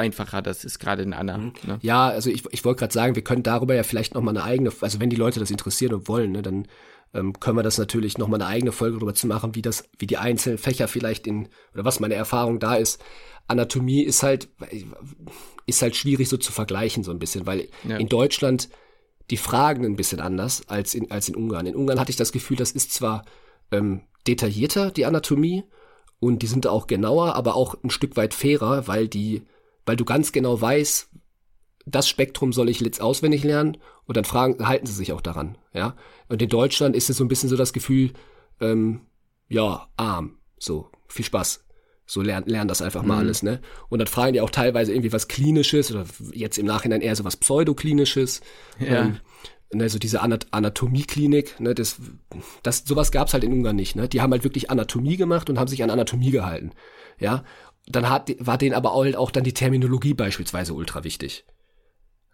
einfacher 0.00 0.42
das 0.42 0.64
ist, 0.64 0.78
gerade 0.78 1.02
in 1.02 1.12
Anna. 1.12 1.38
Mhm. 1.38 1.52
Ne? 1.66 1.78
Ja, 1.82 2.08
also 2.08 2.30
ich, 2.30 2.44
ich 2.50 2.64
wollte 2.64 2.80
gerade 2.80 2.92
sagen, 2.92 3.14
wir 3.14 3.22
können 3.22 3.42
darüber 3.42 3.74
ja 3.74 3.82
vielleicht 3.82 4.14
noch 4.14 4.22
mal 4.22 4.30
eine 4.30 4.42
eigene, 4.42 4.72
also 4.80 5.00
wenn 5.00 5.10
die 5.10 5.16
Leute 5.16 5.40
das 5.40 5.50
interessieren 5.50 5.94
und 5.94 6.08
wollen, 6.08 6.32
ne, 6.32 6.42
dann 6.42 6.66
ähm, 7.14 7.38
können 7.38 7.56
wir 7.56 7.62
das 7.62 7.78
natürlich 7.78 8.18
noch 8.18 8.28
mal 8.28 8.36
eine 8.36 8.46
eigene 8.46 8.72
Folge 8.72 8.96
darüber 8.96 9.14
zu 9.14 9.26
machen, 9.26 9.54
wie 9.54 9.62
das, 9.62 9.84
wie 9.98 10.06
die 10.06 10.16
einzelnen 10.16 10.58
Fächer 10.58 10.88
vielleicht 10.88 11.26
in, 11.26 11.48
oder 11.74 11.84
was 11.84 12.00
meine 12.00 12.14
Erfahrung 12.14 12.58
da 12.58 12.74
ist. 12.74 13.02
Anatomie 13.46 14.02
ist 14.02 14.22
halt, 14.22 14.48
ist 15.66 15.82
halt 15.82 15.96
schwierig 15.96 16.28
so 16.28 16.36
zu 16.36 16.52
vergleichen 16.52 17.02
so 17.04 17.10
ein 17.10 17.18
bisschen, 17.18 17.46
weil 17.46 17.68
ja. 17.86 17.96
in 17.96 18.08
Deutschland 18.08 18.68
die 19.30 19.36
Fragen 19.36 19.84
ein 19.84 19.96
bisschen 19.96 20.20
anders 20.20 20.62
als 20.68 20.94
in, 20.94 21.10
als 21.10 21.28
in 21.28 21.36
Ungarn. 21.36 21.66
In 21.66 21.76
Ungarn 21.76 22.00
hatte 22.00 22.10
ich 22.10 22.16
das 22.16 22.32
Gefühl, 22.32 22.56
das 22.56 22.72
ist 22.72 22.92
zwar 22.92 23.24
ähm, 23.70 24.02
detaillierter, 24.26 24.90
die 24.90 25.04
Anatomie, 25.04 25.64
und 26.20 26.42
die 26.42 26.46
sind 26.46 26.66
auch 26.66 26.86
genauer, 26.86 27.34
aber 27.34 27.56
auch 27.56 27.74
ein 27.82 27.90
Stück 27.90 28.16
weit 28.16 28.34
fairer, 28.34 28.86
weil 28.86 29.08
die, 29.08 29.42
weil 29.86 29.96
du 29.96 30.04
ganz 30.04 30.32
genau 30.32 30.60
weißt, 30.60 31.10
das 31.86 32.08
Spektrum 32.08 32.52
soll 32.52 32.68
ich 32.68 32.80
jetzt 32.80 33.00
auswendig 33.00 33.42
lernen 33.42 33.78
und 34.04 34.16
dann 34.16 34.24
fragen, 34.24 34.66
halten 34.66 34.86
sie 34.86 34.92
sich 34.92 35.12
auch 35.12 35.20
daran, 35.20 35.56
ja. 35.72 35.96
Und 36.28 36.42
in 36.42 36.48
Deutschland 36.48 36.94
ist 36.94 37.10
es 37.10 37.16
so 37.16 37.24
ein 37.24 37.28
bisschen 37.28 37.48
so 37.48 37.56
das 37.56 37.72
Gefühl, 37.72 38.12
ähm, 38.60 39.02
ja, 39.48 39.88
arm, 39.96 40.38
so, 40.58 40.90
viel 41.08 41.24
Spaß. 41.24 41.64
So 42.06 42.22
lernen, 42.22 42.48
lernen 42.48 42.66
das 42.66 42.82
einfach 42.82 43.02
mal 43.02 43.14
mhm. 43.14 43.20
alles, 43.20 43.42
ne? 43.44 43.60
Und 43.88 44.00
dann 44.00 44.08
fragen 44.08 44.32
die 44.32 44.40
auch 44.40 44.50
teilweise 44.50 44.92
irgendwie 44.92 45.12
was 45.12 45.28
Klinisches 45.28 45.92
oder 45.92 46.06
jetzt 46.32 46.58
im 46.58 46.66
Nachhinein 46.66 47.02
eher 47.02 47.14
so 47.14 47.24
was 47.24 47.36
Pseudoklinisches. 47.36 48.40
Ja. 48.80 49.02
Ähm, 49.02 49.20
ne, 49.72 49.88
so 49.88 49.98
diese 50.00 50.20
Anat 50.20 50.48
Anatomieklinik, 50.50 51.60
ne, 51.60 51.74
das, 51.74 52.00
das, 52.64 52.84
sowas 52.84 53.12
gab's 53.12 53.32
halt 53.32 53.44
in 53.44 53.52
Ungarn 53.52 53.76
nicht, 53.76 53.94
ne? 53.94 54.08
Die 54.08 54.20
haben 54.20 54.32
halt 54.32 54.44
wirklich 54.44 54.70
Anatomie 54.70 55.16
gemacht 55.16 55.48
und 55.48 55.58
haben 55.58 55.68
sich 55.68 55.82
an 55.84 55.90
Anatomie 55.90 56.32
gehalten, 56.32 56.72
ja? 57.18 57.44
Dann 57.86 58.08
hat, 58.08 58.32
war 58.38 58.58
denen 58.58 58.74
aber 58.74 58.92
auch, 58.92 59.04
halt 59.04 59.16
auch 59.16 59.30
dann 59.30 59.44
die 59.44 59.54
Terminologie 59.54 60.14
beispielsweise 60.14 60.74
ultra 60.74 61.04
wichtig. 61.04 61.44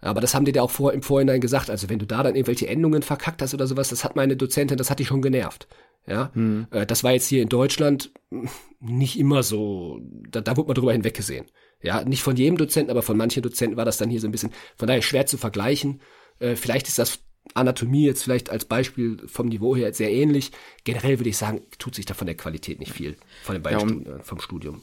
Aber 0.01 0.21
das 0.21 0.35
haben 0.35 0.45
die 0.45 0.53
dir 0.53 0.63
auch 0.63 0.71
vor, 0.71 0.93
im 0.93 1.03
Vorhinein 1.03 1.41
gesagt. 1.41 1.71
Also 1.71 1.89
wenn 1.89 1.99
du 1.99 2.07
da 2.07 2.23
dann 2.23 2.35
irgendwelche 2.35 2.69
Endungen 2.69 3.03
verkackt 3.03 3.43
hast 3.43 3.55
oder 3.55 3.67
sowas, 3.67 3.89
das 3.89 4.05
hat 4.05 4.17
meine 4.17 4.37
Dozentin, 4.37 4.77
das 4.77 4.91
hat 4.91 4.99
die 4.99 5.07
schon 5.07 5.23
genervt. 5.23 5.67
Ja, 6.07 6.31
hm. 6.35 6.67
Äh, 6.71 6.87
das 6.87 7.03
war 7.03 7.13
jetzt 7.13 7.27
hier 7.27 7.43
in 7.43 7.49
Deutschland 7.49 8.13
nicht 8.81 9.19
immer 9.19 9.43
so, 9.43 10.01
da, 10.29 10.41
da 10.41 10.57
wurde 10.57 10.69
man 10.69 10.75
drüber 10.75 10.93
hinweggesehen. 10.93 11.47
Ja, 11.83 12.05
nicht 12.05 12.23
von 12.23 12.37
jedem 12.37 12.57
Dozenten, 12.57 12.91
aber 12.91 13.03
von 13.03 13.17
manchen 13.17 13.43
Dozenten 13.43 13.77
war 13.77 13.85
das 13.85 13.97
dann 13.99 14.11
hier 14.11 14.21
so 14.21 14.29
ein 14.29 14.33
bisschen, 14.33 14.53
von 14.77 14.87
daher 14.87 15.03
schwer 15.03 15.27
zu 15.27 15.37
vergleichen. 15.37 16.01
Äh, 16.39 16.57
vielleicht 16.57 16.89
ist 16.89 16.99
das 16.99 17.21
Anatomie 17.55 18.07
jetzt 18.07 18.23
vielleicht 18.23 18.51
als 18.51 18.65
Beispiel 18.65 19.19
vom 19.27 19.49
Niveau 19.49 19.77
her 19.77 19.93
sehr 19.93 20.13
ähnlich. 20.13 20.53
Generell 20.85 21.19
würde 21.19 21.31
ich 21.31 21.37
sagen, 21.37 21.63
tut 21.79 21.95
sich 21.95 22.07
da 22.07 22.15
von 22.15 22.27
der 22.27 22.37
Qualität 22.37 22.79
nicht 22.81 22.93
viel 22.93 23.17
von 23.43 23.55
dem 23.55 23.63
Beispiel 23.63 24.05
ja, 24.05 24.13
um, 24.13 24.21
äh, 24.21 24.23
vom 24.23 24.41
Studium. 24.41 24.83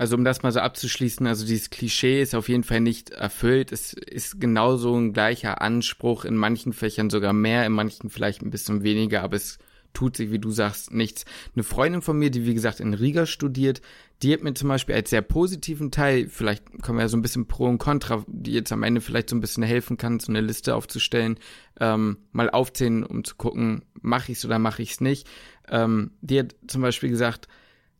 Also 0.00 0.16
um 0.16 0.24
das 0.24 0.42
mal 0.42 0.50
so 0.50 0.60
abzuschließen, 0.60 1.26
also 1.26 1.44
dieses 1.44 1.68
Klischee 1.68 2.22
ist 2.22 2.34
auf 2.34 2.48
jeden 2.48 2.64
Fall 2.64 2.80
nicht 2.80 3.10
erfüllt. 3.10 3.70
Es 3.70 3.92
ist 3.92 4.40
genauso 4.40 4.96
ein 4.96 5.12
gleicher 5.12 5.60
Anspruch, 5.60 6.24
in 6.24 6.36
manchen 6.36 6.72
Fächern 6.72 7.10
sogar 7.10 7.34
mehr, 7.34 7.66
in 7.66 7.72
manchen 7.72 8.08
vielleicht 8.08 8.40
ein 8.40 8.48
bisschen 8.48 8.82
weniger, 8.82 9.20
aber 9.20 9.36
es 9.36 9.58
tut 9.92 10.16
sich, 10.16 10.32
wie 10.32 10.38
du 10.38 10.52
sagst, 10.52 10.90
nichts. 10.90 11.26
Eine 11.54 11.64
Freundin 11.64 12.00
von 12.00 12.18
mir, 12.18 12.30
die 12.30 12.46
wie 12.46 12.54
gesagt 12.54 12.80
in 12.80 12.94
Riga 12.94 13.26
studiert, 13.26 13.82
die 14.22 14.32
hat 14.32 14.42
mir 14.42 14.54
zum 14.54 14.70
Beispiel 14.70 14.94
als 14.94 15.10
sehr 15.10 15.20
positiven 15.20 15.90
Teil, 15.90 16.28
vielleicht 16.30 16.64
kommen 16.80 16.96
wir 16.96 17.02
ja 17.02 17.08
so 17.08 17.18
ein 17.18 17.22
bisschen 17.22 17.46
Pro 17.46 17.66
und 17.66 17.76
Contra, 17.76 18.24
die 18.26 18.52
jetzt 18.52 18.72
am 18.72 18.84
Ende 18.84 19.02
vielleicht 19.02 19.28
so 19.28 19.36
ein 19.36 19.42
bisschen 19.42 19.64
helfen 19.64 19.98
kann, 19.98 20.18
so 20.18 20.32
eine 20.32 20.40
Liste 20.40 20.76
aufzustellen, 20.76 21.38
ähm, 21.78 22.16
mal 22.32 22.48
aufzählen, 22.48 23.04
um 23.04 23.22
zu 23.22 23.36
gucken, 23.36 23.84
mache 24.00 24.32
ich 24.32 24.38
es 24.38 24.46
oder 24.46 24.58
mache 24.58 24.80
ich 24.80 24.92
es 24.92 25.02
nicht. 25.02 25.28
Ähm, 25.68 26.12
die 26.22 26.38
hat 26.38 26.56
zum 26.68 26.80
Beispiel 26.80 27.10
gesagt, 27.10 27.48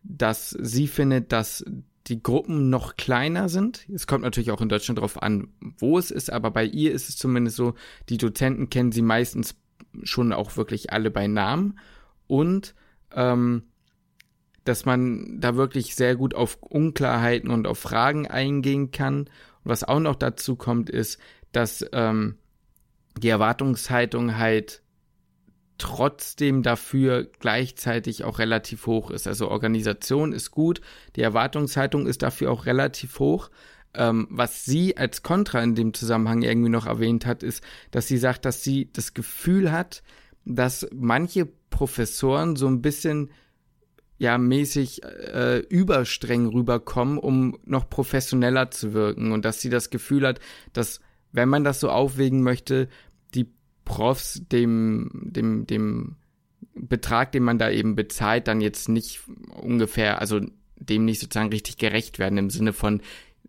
dass 0.03 0.51
sie 0.59 0.87
findet, 0.87 1.33
dass 1.33 1.63
die 2.11 2.23
Gruppen 2.23 2.69
noch 2.69 2.97
kleiner 2.97 3.49
sind. 3.49 3.87
Es 3.89 4.07
kommt 4.07 4.25
natürlich 4.25 4.51
auch 4.51 4.61
in 4.61 4.69
Deutschland 4.69 4.99
darauf 4.99 5.23
an, 5.23 5.49
wo 5.79 5.99
es 5.99 6.11
ist, 6.11 6.31
aber 6.31 6.51
bei 6.51 6.65
ihr 6.65 6.93
ist 6.93 7.09
es 7.09 7.17
zumindest 7.17 7.57
so, 7.57 7.75
die 8.09 8.19
Dozenten 8.19 8.69
kennen 8.69 8.93
sie 8.93 9.03
meistens 9.03 9.55
schon 10.03 10.33
auch 10.33 10.57
wirklich 10.57 10.93
alle 10.93 11.11
bei 11.11 11.27
Namen 11.27 11.79
und 12.27 12.75
ähm, 13.13 13.63
dass 14.65 14.85
man 14.85 15.41
da 15.41 15.57
wirklich 15.57 15.95
sehr 15.95 16.17
gut 16.17 16.35
auf 16.35 16.59
Unklarheiten 16.61 17.51
und 17.51 17.67
auf 17.67 17.79
Fragen 17.79 18.27
eingehen 18.27 18.91
kann. 18.91 19.21
Und 19.21 19.29
was 19.65 19.85
auch 19.85 20.01
noch 20.01 20.17
dazu 20.17 20.55
kommt, 20.57 20.91
ist, 20.91 21.19
dass 21.53 21.85
ähm, 21.93 22.37
die 23.17 23.29
Erwartungshaltung 23.29 24.37
halt 24.37 24.83
trotzdem 25.81 26.63
dafür 26.63 27.25
gleichzeitig 27.41 28.25
auch 28.25 28.39
relativ 28.39 28.87
hoch 28.87 29.11
ist. 29.11 29.27
Also 29.27 29.49
Organisation 29.49 30.33
ist 30.33 30.51
gut, 30.51 30.81
die 31.17 31.23
Erwartungshaltung 31.23 32.07
ist 32.07 32.23
dafür 32.23 32.53
auch 32.53 32.67
relativ 32.67 33.19
hoch. 33.19 33.51
Ähm, 33.93 34.29
was 34.31 34.65
sie 34.65 34.97
als 34.97 35.23
Kontra 35.23 35.61
in 35.63 35.75
dem 35.75 35.95
Zusammenhang 35.95 36.43
irgendwie 36.43 36.69
noch 36.69 36.87
erwähnt 36.87 37.27
hat, 37.27 37.43
ist, 37.43 37.65
dass 37.91 38.07
sie 38.07 38.19
sagt, 38.19 38.45
dass 38.45 38.63
sie 38.63 38.93
das 38.93 39.15
Gefühl 39.15 39.73
hat, 39.73 40.03
dass 40.45 40.87
manche 40.95 41.47
Professoren 41.71 42.57
so 42.57 42.69
ein 42.69 42.83
bisschen 42.83 43.31
ja 44.19 44.37
mäßig 44.37 45.03
äh, 45.03 45.61
überstreng 45.61 46.47
rüberkommen, 46.47 47.19
um 47.19 47.59
noch 47.65 47.89
professioneller 47.89 48.71
zu 48.71 48.93
wirken 48.93 49.33
und 49.33 49.45
dass 49.47 49.61
sie 49.61 49.71
das 49.71 49.89
Gefühl 49.89 50.27
hat, 50.27 50.41
dass 50.75 51.01
wenn 51.33 51.49
man 51.49 51.65
das 51.65 51.81
so 51.81 51.91
aufwägen 51.91 52.43
möchte, 52.43 52.89
Profs 53.91 54.41
dem 54.53 55.11
dem 55.13 55.67
dem 55.67 56.15
Betrag, 56.75 57.33
den 57.33 57.43
man 57.43 57.59
da 57.59 57.71
eben 57.71 57.97
bezahlt, 57.97 58.47
dann 58.47 58.61
jetzt 58.61 58.89
nicht 58.89 59.21
ungefähr, 59.61 60.21
also 60.21 60.41
dem 60.77 61.05
nicht 61.05 61.19
sozusagen 61.19 61.51
richtig 61.51 61.77
gerecht 61.77 62.21
werden 62.21 62.39
im 62.39 62.51
Sinne 62.51 62.73
von, 62.73 63.03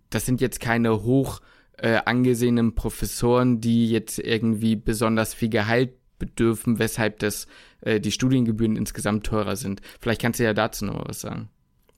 das 0.09 0.25
sind 0.25 0.41
jetzt 0.41 0.59
keine 0.59 1.03
hoch 1.03 1.41
äh, 1.77 1.99
angesehenen 2.05 2.73
Professoren, 2.73 3.61
die 3.61 3.91
jetzt 3.91 4.17
irgendwie 4.17 4.75
besonders 4.75 5.35
viel 5.35 5.49
Gehalt 5.49 5.93
bedürfen, 6.17 6.79
weshalb 6.79 7.19
das 7.19 7.45
äh, 7.81 7.99
die 7.99 8.11
Studiengebühren 8.11 8.75
insgesamt 8.75 9.23
teurer 9.23 9.55
sind. 9.55 9.81
Vielleicht 9.99 10.21
kannst 10.21 10.39
du 10.39 10.43
ja 10.43 10.55
dazu 10.55 10.85
noch 10.85 11.07
was 11.07 11.21
sagen. 11.21 11.49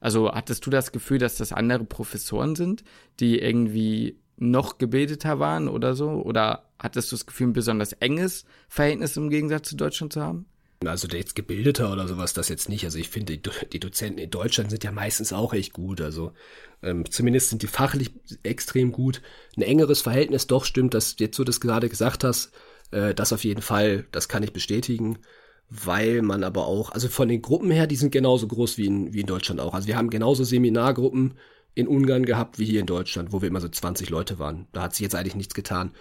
Also 0.01 0.33
hattest 0.33 0.65
du 0.65 0.69
das 0.69 0.91
Gefühl, 0.91 1.17
dass 1.17 1.37
das 1.37 1.53
andere 1.53 1.85
Professoren 1.85 2.57
sind, 2.57 2.83
die 3.21 3.39
irgendwie 3.39 4.17
noch 4.37 4.77
gebildeter 4.77 5.39
waren 5.39 5.67
oder 5.67 5.95
so? 5.95 6.09
Oder 6.09 6.63
hattest 6.79 7.11
du 7.11 7.15
das 7.15 7.25
Gefühl, 7.25 7.47
ein 7.47 7.53
besonders 7.53 7.93
enges 7.93 8.45
Verhältnis 8.67 9.17
im 9.17 9.29
Gegensatz 9.29 9.69
zu 9.69 9.75
Deutschland 9.75 10.13
zu 10.13 10.21
haben? 10.21 10.45
Also 10.87 11.07
jetzt 11.07 11.35
gebildeter 11.35 11.91
oder 11.91 12.07
sowas, 12.07 12.33
das 12.33 12.49
jetzt 12.49 12.69
nicht. 12.69 12.83
Also 12.83 12.97
ich 12.97 13.09
finde, 13.09 13.37
die, 13.37 13.49
die 13.71 13.79
Dozenten 13.79 14.19
in 14.19 14.29
Deutschland 14.29 14.69
sind 14.69 14.83
ja 14.83 14.91
meistens 14.91 15.33
auch 15.33 15.53
echt 15.53 15.73
gut. 15.73 16.01
Also 16.01 16.33
ähm, 16.81 17.09
zumindest 17.09 17.49
sind 17.49 17.61
die 17.61 17.67
fachlich 17.67 18.11
extrem 18.43 18.91
gut. 18.91 19.21
Ein 19.55 19.61
engeres 19.61 20.01
Verhältnis, 20.01 20.47
doch 20.47 20.65
stimmt, 20.65 20.93
dass 20.93 21.15
jetzt 21.19 21.37
so 21.37 21.43
das 21.43 21.61
gerade 21.61 21.89
gesagt 21.89 22.23
hast, 22.23 22.51
äh, 22.91 23.13
das 23.13 23.33
auf 23.33 23.43
jeden 23.43 23.61
Fall, 23.61 24.05
das 24.11 24.27
kann 24.27 24.43
ich 24.43 24.53
bestätigen. 24.53 25.19
Weil 25.69 26.21
man 26.21 26.43
aber 26.43 26.67
auch, 26.67 26.91
also 26.91 27.07
von 27.07 27.29
den 27.29 27.41
Gruppen 27.41 27.71
her, 27.71 27.87
die 27.87 27.95
sind 27.95 28.11
genauso 28.11 28.47
groß 28.47 28.77
wie 28.77 28.85
in, 28.85 29.13
wie 29.13 29.21
in 29.21 29.27
Deutschland 29.27 29.59
auch. 29.59 29.73
Also 29.73 29.87
wir 29.87 29.97
haben 29.97 30.09
genauso 30.09 30.43
Seminargruppen 30.43 31.35
in 31.75 31.87
Ungarn 31.87 32.25
gehabt 32.25 32.59
wie 32.59 32.65
hier 32.65 32.79
in 32.79 32.85
Deutschland, 32.85 33.31
wo 33.31 33.41
wir 33.41 33.47
immer 33.47 33.61
so 33.61 33.69
20 33.69 34.09
Leute 34.09 34.39
waren. 34.39 34.67
Da 34.73 34.83
hat 34.83 34.93
sich 34.93 35.01
jetzt 35.01 35.15
eigentlich 35.15 35.35
nichts 35.35 35.53
getan. 35.53 35.91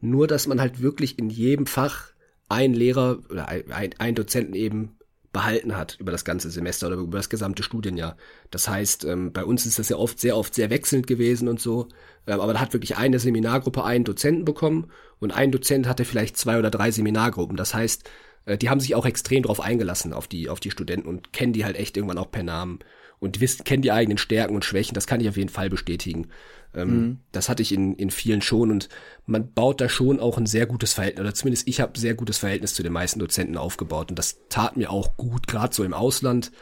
Nur, 0.00 0.26
dass 0.26 0.46
man 0.46 0.60
halt 0.60 0.80
wirklich 0.80 1.18
in 1.18 1.30
jedem 1.30 1.66
Fach 1.66 2.12
ein 2.48 2.74
Lehrer 2.74 3.18
oder 3.30 3.48
ein, 3.48 3.94
ein 3.98 4.14
Dozenten 4.14 4.54
eben 4.54 4.96
behalten 5.32 5.76
hat 5.76 5.96
über 6.00 6.10
das 6.10 6.24
ganze 6.24 6.50
Semester 6.50 6.88
oder 6.88 6.96
über 6.96 7.18
das 7.18 7.28
gesamte 7.28 7.62
Studienjahr. 7.62 8.16
Das 8.50 8.68
heißt, 8.68 9.04
ähm, 9.04 9.32
bei 9.32 9.44
uns 9.44 9.64
ist 9.64 9.78
das 9.78 9.88
ja 9.88 9.96
oft 9.96 10.18
sehr 10.18 10.36
oft 10.36 10.54
sehr 10.54 10.70
wechselnd 10.70 11.06
gewesen 11.06 11.46
und 11.48 11.60
so. 11.60 11.86
Ähm, 12.26 12.40
aber 12.40 12.52
da 12.52 12.60
hat 12.60 12.72
wirklich 12.72 12.96
eine 12.96 13.20
Seminargruppe 13.20 13.84
einen 13.84 14.04
Dozenten 14.04 14.44
bekommen 14.44 14.90
und 15.20 15.30
ein 15.30 15.52
Dozent 15.52 15.86
hatte 15.86 16.04
vielleicht 16.04 16.36
zwei 16.36 16.58
oder 16.58 16.70
drei 16.70 16.90
Seminargruppen. 16.90 17.56
Das 17.56 17.74
heißt, 17.74 18.10
äh, 18.46 18.58
die 18.58 18.68
haben 18.70 18.80
sich 18.80 18.96
auch 18.96 19.06
extrem 19.06 19.44
drauf 19.44 19.60
eingelassen 19.60 20.12
auf 20.12 20.26
die 20.26 20.48
auf 20.48 20.58
die 20.58 20.72
Studenten 20.72 21.08
und 21.08 21.32
kennen 21.32 21.52
die 21.52 21.64
halt 21.64 21.76
echt 21.76 21.96
irgendwann 21.96 22.18
auch 22.18 22.32
per 22.32 22.42
Namen 22.42 22.80
und 23.20 23.40
wissen 23.40 23.64
kennen 23.64 23.82
die 23.82 23.92
eigenen 23.92 24.18
Stärken 24.18 24.54
und 24.54 24.64
Schwächen. 24.64 24.94
Das 24.94 25.06
kann 25.06 25.20
ich 25.20 25.28
auf 25.28 25.36
jeden 25.36 25.50
Fall 25.50 25.70
bestätigen. 25.70 26.28
Ähm, 26.74 26.88
mhm. 26.88 27.18
Das 27.32 27.48
hatte 27.48 27.62
ich 27.62 27.72
in, 27.72 27.94
in 27.94 28.10
vielen 28.10 28.42
schon 28.42 28.70
und 28.70 28.88
man 29.26 29.52
baut 29.52 29.80
da 29.80 29.88
schon 29.88 30.20
auch 30.20 30.38
ein 30.38 30.46
sehr 30.46 30.66
gutes 30.66 30.92
Verhältnis, 30.92 31.20
oder 31.20 31.34
zumindest 31.34 31.68
ich 31.68 31.80
habe 31.80 31.98
sehr 31.98 32.14
gutes 32.14 32.38
Verhältnis 32.38 32.74
zu 32.74 32.82
den 32.82 32.92
meisten 32.92 33.18
Dozenten 33.18 33.56
aufgebaut 33.56 34.10
und 34.10 34.18
das 34.18 34.38
tat 34.48 34.76
mir 34.76 34.90
auch 34.90 35.16
gut, 35.16 35.46
gerade 35.46 35.74
so 35.74 35.84
im 35.84 35.94
Ausland, 35.94 36.52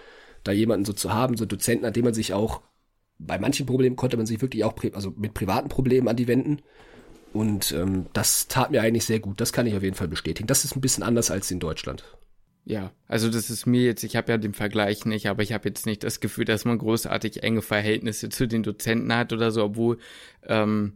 da 0.45 0.53
jemanden 0.53 0.85
so 0.85 0.93
zu 0.93 1.13
haben, 1.13 1.37
so 1.37 1.45
Dozenten, 1.45 1.85
an 1.85 1.93
dem 1.93 2.05
man 2.05 2.15
sich 2.15 2.33
auch, 2.33 2.63
bei 3.19 3.39
manchen 3.39 3.67
Problemen 3.67 3.97
konnte 3.97 4.17
man 4.17 4.27
sich 4.27 4.41
wirklich 4.41 4.65
auch, 4.65 4.75
also 4.95 5.13
mit 5.17 5.35
privaten 5.35 5.69
Problemen 5.69 6.09
an 6.09 6.17
die 6.17 6.29
wenden 6.29 6.63
Und 7.33 7.73
ähm, 7.73 8.07
das 8.13 8.49
tat 8.49 8.71
mir 8.71 8.83
eigentlich 8.83 9.05
sehr 9.05 9.21
gut. 9.21 9.41
Das 9.41 9.53
kann 9.53 9.67
ich 9.67 9.77
auf 9.77 9.83
jeden 9.83 9.97
Fall 9.97 10.09
bestätigen. 10.09 10.47
Das 10.47 10.65
ist 10.65 10.77
ein 10.77 10.81
bisschen 10.81 11.03
anders 11.03 11.31
als 11.31 11.51
in 11.51 11.61
Deutschland. 11.61 12.05
Ja, 12.69 12.93
also 13.07 13.31
das 13.31 13.49
ist 13.49 13.65
mir 13.65 13.83
jetzt, 13.83 14.05
ich 14.05 14.15
habe 14.15 14.31
ja 14.31 14.37
den 14.37 14.53
Vergleich 14.53 15.07
nicht, 15.07 15.27
aber 15.27 15.43
ich 15.43 15.55
habe 15.55 15.67
jetzt 15.71 15.87
nicht 15.87 16.05
das 16.05 16.21
Gefühl, 16.21 16.45
dass 16.45 16.67
man 16.67 16.77
großartig 16.77 17.43
enge 17.43 17.63
Verhältnisse 17.63 18.29
zu 18.29 18.47
den 18.47 18.63
Dozenten 18.63 19.11
hat 19.15 19.33
oder 19.33 19.51
so, 19.53 19.65
obwohl 19.65 19.97
ähm, 20.43 20.93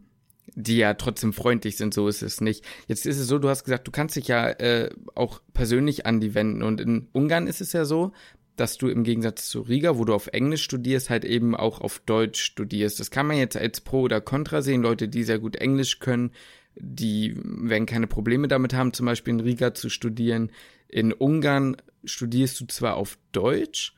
die 0.53 0.77
ja 0.77 0.93
trotzdem 0.93 1.33
freundlich 1.33 1.75
sind, 1.77 1.95
so 1.95 2.07
ist 2.07 2.21
es 2.21 2.41
nicht. 2.41 2.63
Jetzt 2.87 3.07
ist 3.07 3.17
es 3.17 3.25
so, 3.25 3.39
du 3.39 3.49
hast 3.49 3.63
gesagt, 3.63 3.87
du 3.87 3.91
kannst 3.91 4.15
dich 4.15 4.27
ja 4.27 4.49
äh, 4.49 4.91
auch 5.15 5.41
persönlich 5.55 6.05
an 6.05 6.19
die 6.19 6.35
wenden 6.35 6.61
und 6.61 6.79
in 6.79 7.07
Ungarn 7.11 7.47
ist 7.47 7.59
es 7.59 7.73
ja 7.73 7.85
so, 7.85 8.11
dass 8.55 8.77
du 8.77 8.87
im 8.87 9.03
Gegensatz 9.03 9.49
zu 9.49 9.61
Riga, 9.61 9.97
wo 9.97 10.05
du 10.05 10.13
auf 10.13 10.27
Englisch 10.27 10.61
studierst, 10.61 11.09
halt 11.09 11.25
eben 11.25 11.55
auch 11.55 11.81
auf 11.81 12.03
Deutsch 12.05 12.43
studierst. 12.43 12.99
Das 12.99 13.09
kann 13.09 13.25
man 13.25 13.37
jetzt 13.37 13.57
als 13.57 13.81
Pro 13.81 14.01
oder 14.01 14.21
Contra 14.21 14.61
sehen. 14.61 14.83
Leute, 14.83 15.07
die 15.07 15.23
sehr 15.23 15.39
gut 15.39 15.55
Englisch 15.55 15.97
können, 15.97 16.33
die 16.75 17.35
werden 17.35 17.87
keine 17.87 18.05
Probleme 18.05 18.47
damit 18.47 18.75
haben, 18.75 18.93
zum 18.93 19.07
Beispiel 19.07 19.33
in 19.33 19.39
Riga 19.39 19.73
zu 19.73 19.89
studieren. 19.89 20.51
In 20.93 21.11
Ungarn 21.11 21.75
studierst 22.05 22.61
du 22.61 22.67
zwar 22.67 22.97
auf 22.97 23.17
Deutsch, 23.31 23.95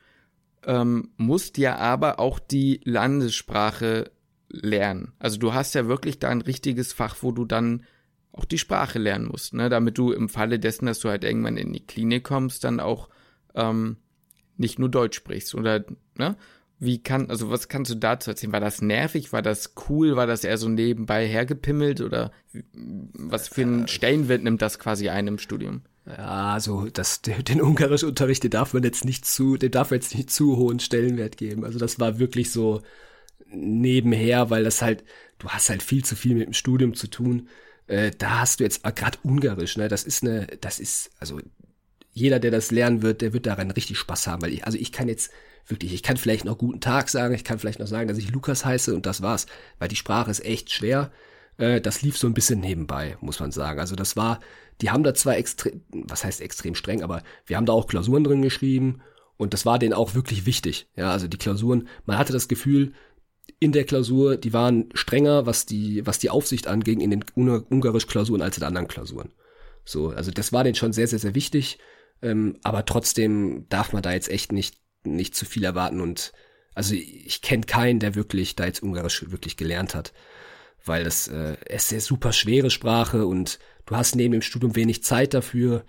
ähm, 0.63 1.09
musst 1.17 1.57
ja 1.57 1.75
aber 1.75 2.21
auch 2.21 2.39
die 2.39 2.79
Landessprache 2.85 4.11
lernen. 4.47 5.11
Also 5.19 5.37
du 5.37 5.53
hast 5.53 5.75
ja 5.75 5.87
wirklich 5.87 6.19
da 6.19 6.29
ein 6.29 6.41
richtiges 6.41 6.93
Fach, 6.93 7.17
wo 7.19 7.33
du 7.33 7.43
dann 7.43 7.83
auch 8.31 8.45
die 8.45 8.57
Sprache 8.57 8.97
lernen 8.97 9.27
musst, 9.27 9.53
ne? 9.53 9.67
damit 9.67 9.97
du 9.97 10.13
im 10.13 10.29
Falle 10.29 10.57
dessen, 10.57 10.85
dass 10.85 10.99
du 10.99 11.09
halt 11.09 11.25
irgendwann 11.25 11.57
in 11.57 11.73
die 11.73 11.85
Klinik 11.85 12.23
kommst, 12.23 12.63
dann 12.63 12.79
auch 12.79 13.09
ähm, 13.55 13.97
nicht 14.55 14.79
nur 14.79 14.87
Deutsch 14.87 15.17
sprichst 15.17 15.53
oder 15.53 15.83
ne? 16.17 16.37
Wie 16.79 17.03
kann, 17.03 17.29
also 17.29 17.49
was 17.49 17.67
kannst 17.67 17.91
du 17.91 17.95
dazu 17.95 18.29
erzählen? 18.29 18.53
War 18.53 18.59
das 18.61 18.81
nervig? 18.81 19.33
War 19.33 19.41
das 19.41 19.73
cool? 19.89 20.15
War 20.15 20.27
das 20.27 20.45
eher 20.45 20.57
so 20.57 20.69
nebenbei 20.69 21.27
hergepimmelt 21.27 21.99
oder 21.99 22.31
was 23.13 23.49
für 23.49 23.63
einen 23.63 23.87
Stellenwert 23.89 24.43
nimmt 24.43 24.61
das 24.61 24.79
quasi 24.79 25.09
ein 25.09 25.27
im 25.27 25.39
Studium? 25.39 25.83
Ja, 26.05 26.53
also 26.53 26.87
das, 26.89 27.21
den 27.21 27.61
Ungarischunterricht, 27.61 28.43
den 28.43 28.51
darf 28.51 28.73
man 28.73 28.83
jetzt 28.83 29.05
nicht 29.05 29.25
zu, 29.25 29.57
den 29.57 29.71
darf 29.71 29.89
man 29.89 29.99
jetzt 29.99 30.15
nicht 30.15 30.29
zu 30.29 30.57
hohen 30.57 30.79
Stellenwert 30.79 31.37
geben. 31.37 31.65
Also 31.65 31.79
das 31.79 31.99
war 31.99 32.19
wirklich 32.19 32.51
so 32.51 32.81
nebenher, 33.47 34.49
weil 34.49 34.63
das 34.63 34.81
halt, 34.81 35.03
du 35.39 35.49
hast 35.49 35.69
halt 35.69 35.83
viel 35.83 36.05
zu 36.05 36.15
viel 36.15 36.35
mit 36.35 36.47
dem 36.47 36.53
Studium 36.53 36.93
zu 36.95 37.07
tun. 37.07 37.49
Äh, 37.87 38.11
da 38.17 38.41
hast 38.41 38.59
du 38.59 38.65
jetzt 38.65 38.83
gerade 38.83 39.17
Ungarisch, 39.23 39.77
ne? 39.77 39.87
Das 39.89 40.03
ist 40.03 40.23
eine, 40.23 40.47
das 40.61 40.79
ist, 40.79 41.11
also 41.19 41.39
jeder, 42.13 42.39
der 42.39 42.51
das 42.51 42.71
lernen 42.71 43.01
wird, 43.01 43.21
der 43.21 43.33
wird 43.33 43.45
daran 43.47 43.71
richtig 43.71 43.97
Spaß 43.99 44.27
haben, 44.27 44.41
weil 44.43 44.53
ich, 44.53 44.65
also 44.65 44.77
ich 44.77 44.91
kann 44.91 45.07
jetzt 45.09 45.31
wirklich, 45.67 45.93
ich 45.93 46.03
kann 46.03 46.17
vielleicht 46.17 46.45
noch 46.45 46.57
guten 46.57 46.81
Tag 46.81 47.09
sagen, 47.09 47.35
ich 47.35 47.43
kann 47.43 47.59
vielleicht 47.59 47.79
noch 47.79 47.87
sagen, 47.87 48.07
dass 48.07 48.17
ich 48.17 48.31
Lukas 48.31 48.65
heiße 48.65 48.95
und 48.95 49.05
das 49.05 49.21
war's, 49.21 49.47
weil 49.79 49.89
die 49.89 49.95
Sprache 49.95 50.31
ist 50.31 50.45
echt 50.45 50.71
schwer. 50.71 51.11
Äh, 51.57 51.81
das 51.81 52.01
lief 52.01 52.17
so 52.17 52.27
ein 52.27 52.33
bisschen 52.33 52.59
nebenbei, 52.59 53.17
muss 53.21 53.39
man 53.39 53.51
sagen. 53.51 53.79
Also 53.79 53.95
das 53.95 54.15
war, 54.15 54.39
die 54.81 54.89
haben 54.89 55.03
da 55.03 55.13
zwar 55.13 55.37
extrem, 55.37 55.81
was 55.89 56.23
heißt 56.23 56.41
extrem 56.41 56.75
streng, 56.75 57.03
aber 57.03 57.23
wir 57.45 57.57
haben 57.57 57.65
da 57.65 57.73
auch 57.73 57.87
Klausuren 57.87 58.23
drin 58.23 58.41
geschrieben 58.41 59.01
und 59.37 59.53
das 59.53 59.65
war 59.65 59.79
denen 59.79 59.93
auch 59.93 60.15
wirklich 60.15 60.45
wichtig. 60.45 60.89
Ja, 60.95 61.11
also 61.11 61.27
die 61.27 61.37
Klausuren, 61.37 61.87
man 62.05 62.17
hatte 62.17 62.33
das 62.33 62.47
Gefühl, 62.47 62.93
in 63.59 63.71
der 63.71 63.85
Klausur, 63.85 64.37
die 64.37 64.53
waren 64.53 64.89
strenger, 64.93 65.45
was 65.45 65.65
die, 65.65 66.05
was 66.05 66.19
die 66.19 66.29
Aufsicht 66.29 66.67
angeht, 66.67 66.99
in 66.99 67.11
den 67.11 67.23
ungarisch 67.35 68.07
Klausuren 68.07 68.41
als 68.41 68.57
in 68.57 68.63
anderen 68.63 68.87
Klausuren. 68.87 69.31
So, 69.83 70.09
also 70.09 70.31
das 70.31 70.51
war 70.51 70.63
denen 70.63 70.75
schon 70.75 70.93
sehr, 70.93 71.07
sehr, 71.07 71.19
sehr 71.19 71.35
wichtig. 71.35 71.77
Ähm, 72.21 72.57
aber 72.63 72.85
trotzdem 72.85 73.67
darf 73.69 73.93
man 73.93 74.01
da 74.01 74.13
jetzt 74.13 74.29
echt 74.29 74.51
nicht, 74.51 74.77
nicht 75.03 75.35
zu 75.35 75.45
viel 75.45 75.63
erwarten 75.63 76.01
und 76.01 76.33
also 76.73 76.93
ich 76.93 77.41
kenne 77.41 77.63
keinen, 77.63 77.99
der 77.99 78.15
wirklich 78.15 78.55
da 78.55 78.65
jetzt 78.65 78.83
Ungarisch 78.83 79.29
wirklich 79.31 79.55
gelernt 79.55 79.95
hat, 79.95 80.11
weil 80.85 81.03
das 81.03 81.27
äh, 81.27 81.57
es 81.65 81.85
ist 81.85 81.91
eine 81.91 82.01
super 82.01 82.33
schwere 82.33 82.69
Sprache 82.69 83.25
und 83.25 83.59
du 83.85 83.95
hast 83.95 84.15
neben 84.15 84.31
dem 84.31 84.41
Studium 84.41 84.75
wenig 84.75 85.03
Zeit 85.03 85.33
dafür. 85.33 85.83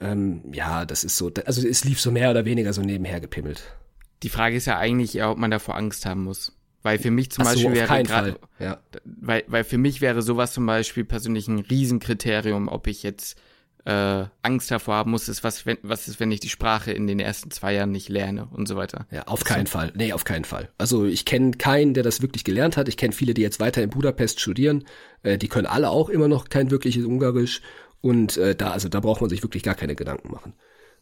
Ähm, 0.00 0.52
ja, 0.52 0.84
das 0.84 1.04
ist 1.04 1.16
so, 1.16 1.30
also 1.44 1.66
es 1.66 1.84
lief 1.84 2.00
so 2.00 2.10
mehr 2.10 2.30
oder 2.30 2.44
weniger 2.44 2.72
so 2.72 2.82
nebenher 2.82 3.20
gepimmelt. 3.20 3.76
Die 4.22 4.28
Frage 4.28 4.56
ist 4.56 4.66
ja 4.66 4.78
eigentlich 4.78 5.16
eher, 5.16 5.30
ob 5.30 5.38
man 5.38 5.50
davor 5.50 5.76
Angst 5.76 6.06
haben 6.06 6.24
muss. 6.24 6.56
Weil 6.82 6.98
für 6.98 7.12
mich 7.12 7.30
zum 7.30 7.42
Ach 7.44 7.50
Beispiel 7.50 7.70
so, 7.70 7.76
wäre 7.76 8.02
gerade, 8.02 8.40
ja. 8.58 8.80
weil, 9.04 9.44
weil 9.46 9.62
für 9.62 9.78
mich 9.78 10.00
wäre 10.00 10.20
sowas 10.20 10.52
zum 10.52 10.66
Beispiel 10.66 11.04
persönlich 11.04 11.46
ein 11.46 11.60
Riesenkriterium, 11.60 12.66
ob 12.66 12.88
ich 12.88 13.04
jetzt 13.04 13.40
äh, 13.84 14.24
Angst 14.42 14.70
davor 14.70 14.94
haben 14.94 15.10
muss, 15.10 15.28
ist, 15.28 15.42
was, 15.42 15.66
wenn, 15.66 15.78
was 15.82 16.06
ist, 16.06 16.20
wenn 16.20 16.30
ich 16.30 16.40
die 16.40 16.48
Sprache 16.48 16.92
in 16.92 17.06
den 17.06 17.18
ersten 17.18 17.50
zwei 17.50 17.74
Jahren 17.74 17.90
nicht 17.90 18.08
lerne 18.08 18.46
und 18.46 18.68
so 18.68 18.76
weiter. 18.76 19.06
Ja, 19.10 19.24
auf 19.24 19.44
keinen 19.44 19.66
so. 19.66 19.72
Fall. 19.72 19.92
Nee, 19.94 20.12
auf 20.12 20.24
keinen 20.24 20.44
Fall. 20.44 20.68
Also 20.78 21.04
ich 21.04 21.24
kenne 21.24 21.52
keinen, 21.52 21.94
der 21.94 22.02
das 22.02 22.22
wirklich 22.22 22.44
gelernt 22.44 22.76
hat. 22.76 22.88
Ich 22.88 22.96
kenne 22.96 23.12
viele, 23.12 23.34
die 23.34 23.42
jetzt 23.42 23.60
weiter 23.60 23.82
in 23.82 23.90
Budapest 23.90 24.40
studieren. 24.40 24.84
Äh, 25.22 25.38
die 25.38 25.48
können 25.48 25.66
alle 25.66 25.90
auch 25.90 26.08
immer 26.08 26.28
noch 26.28 26.48
kein 26.48 26.70
wirkliches 26.70 27.04
Ungarisch. 27.04 27.60
Und 28.00 28.36
äh, 28.36 28.54
da, 28.54 28.70
also 28.70 28.88
da 28.88 29.00
braucht 29.00 29.20
man 29.20 29.30
sich 29.30 29.42
wirklich 29.42 29.62
gar 29.62 29.74
keine 29.74 29.94
Gedanken 29.94 30.30
machen. 30.30 30.54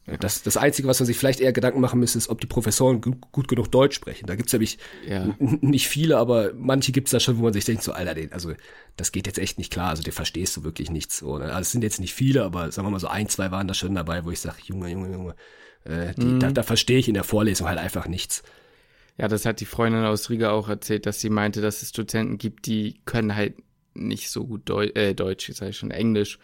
Das, 0.07 0.43
das 0.43 0.57
Einzige, 0.57 0.89
was 0.89 0.99
man 0.99 1.07
sich 1.07 1.17
vielleicht 1.17 1.41
eher 1.41 1.53
Gedanken 1.53 1.81
machen 1.81 2.01
müsste, 2.01 2.19
ist, 2.19 2.29
ob 2.31 2.41
die 2.41 2.47
Professoren 2.47 3.01
gut 3.01 3.49
genug 3.49 3.71
Deutsch 3.71 3.95
sprechen. 3.95 4.27
Da 4.27 4.35
gibt's 4.35 4.53
nämlich 4.53 4.79
ja. 5.07 5.37
nicht 5.39 5.89
viele, 5.89 6.17
aber 6.17 6.53
manche 6.55 6.91
gibt's 6.91 7.11
da 7.11 7.21
schon, 7.21 7.39
wo 7.39 7.43
man 7.43 7.53
sich 7.53 7.65
denkt, 7.65 7.83
so, 7.83 7.93
Alter, 7.93 8.17
also 8.33 8.53
das 8.97 9.13
geht 9.13 9.27
jetzt 9.27 9.39
echt 9.39 9.59
nicht 9.59 9.73
klar, 9.73 9.91
also 9.91 10.03
den 10.03 10.13
verstehst 10.13 10.57
du 10.57 10.65
wirklich 10.65 10.91
nichts. 10.91 11.19
So, 11.19 11.39
ne? 11.39 11.45
Also 11.47 11.61
es 11.61 11.73
sind 11.73 11.83
jetzt 11.83 12.01
nicht 12.01 12.15
viele, 12.15 12.45
aber 12.45 12.73
sagen 12.73 12.87
wir 12.87 12.93
mal 12.93 12.99
so 12.99 13.09
ein, 13.09 13.29
zwei 13.29 13.51
waren 13.51 13.69
da 13.69 13.75
schon 13.75 13.95
dabei, 13.95 14.25
wo 14.25 14.31
ich 14.31 14.41
sage, 14.41 14.57
Junge, 14.65 14.91
Junge, 14.91 15.13
Junge, 15.13 15.35
äh, 15.85 16.15
die, 16.15 16.27
mhm. 16.27 16.41
da, 16.41 16.51
da 16.51 16.63
verstehe 16.63 16.99
ich 16.99 17.09
in 17.09 17.15
der 17.15 17.25
Vorlesung 17.25 17.69
halt 17.69 17.79
einfach 17.79 18.09
nichts. 18.09 18.43
Ja, 19.17 19.29
das 19.29 19.45
hat 19.45 19.61
die 19.61 19.67
Freundin 19.67 20.05
aus 20.05 20.31
Riga 20.31 20.51
auch 20.51 20.69
erzählt, 20.69 21.05
dass 21.07 21.21
sie 21.21 21.31
meinte, 21.31 21.61
dass 21.61 21.83
es 21.83 21.91
Studenten 21.91 22.39
gibt, 22.39 22.67
die 22.67 23.01
können 23.05 23.37
halt 23.37 23.55
nicht 23.95 24.31
so 24.31 24.47
gut 24.47 24.69
Deu 24.69 24.87
äh, 24.87 25.15
Deutsch, 25.15 25.51
ich 25.51 25.57
sage 25.57 25.73
schon 25.75 25.91
Englisch 25.91 26.39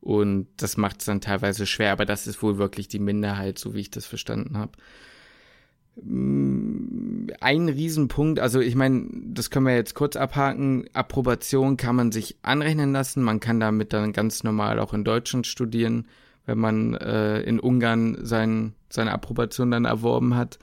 und 0.00 0.48
das 0.56 0.76
macht 0.76 1.00
es 1.00 1.06
dann 1.06 1.20
teilweise 1.20 1.66
schwer, 1.66 1.92
aber 1.92 2.06
das 2.06 2.26
ist 2.26 2.42
wohl 2.42 2.58
wirklich 2.58 2.88
die 2.88 2.98
Minderheit, 2.98 3.58
so 3.58 3.74
wie 3.74 3.80
ich 3.80 3.90
das 3.90 4.06
verstanden 4.06 4.56
habe. 4.56 4.72
Mm, 6.02 7.28
ein 7.40 7.68
Riesenpunkt, 7.68 8.40
also 8.40 8.60
ich 8.60 8.74
meine, 8.74 9.06
das 9.26 9.50
können 9.50 9.66
wir 9.66 9.74
jetzt 9.74 9.94
kurz 9.94 10.16
abhaken. 10.16 10.86
Approbation 10.94 11.76
kann 11.76 11.96
man 11.96 12.12
sich 12.12 12.36
anrechnen 12.42 12.92
lassen. 12.92 13.22
Man 13.22 13.40
kann 13.40 13.60
damit 13.60 13.92
dann 13.92 14.12
ganz 14.12 14.42
normal 14.42 14.78
auch 14.78 14.94
in 14.94 15.04
Deutschland 15.04 15.46
studieren, 15.46 16.06
wenn 16.46 16.58
man 16.58 16.94
äh, 16.94 17.42
in 17.42 17.60
Ungarn 17.60 18.18
sein, 18.22 18.74
seine 18.88 19.12
Approbation 19.12 19.70
dann 19.70 19.84
erworben 19.84 20.34
hat. 20.34 20.58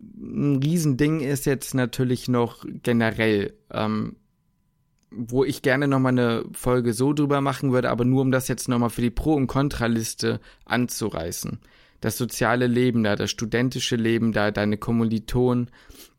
Ein 0.00 0.56
Riesending 0.62 1.20
ist 1.20 1.46
jetzt 1.46 1.74
natürlich 1.74 2.28
noch 2.28 2.64
generell. 2.82 3.54
Ähm, 3.70 4.16
wo 5.16 5.44
ich 5.44 5.62
gerne 5.62 5.88
nochmal 5.88 6.12
eine 6.12 6.44
Folge 6.52 6.92
so 6.92 7.12
drüber 7.12 7.40
machen 7.40 7.72
würde, 7.72 7.90
aber 7.90 8.04
nur 8.04 8.22
um 8.22 8.30
das 8.30 8.48
jetzt 8.48 8.68
nochmal 8.68 8.90
für 8.90 9.02
die 9.02 9.10
Pro- 9.10 9.34
und 9.34 9.46
Kontraliste 9.46 10.40
anzureißen. 10.64 11.58
Das 12.00 12.18
soziale 12.18 12.66
Leben 12.66 13.02
da, 13.02 13.16
das 13.16 13.30
studentische 13.30 13.96
Leben 13.96 14.32
da, 14.32 14.50
deine 14.50 14.76
Kommilitonen, 14.76 15.70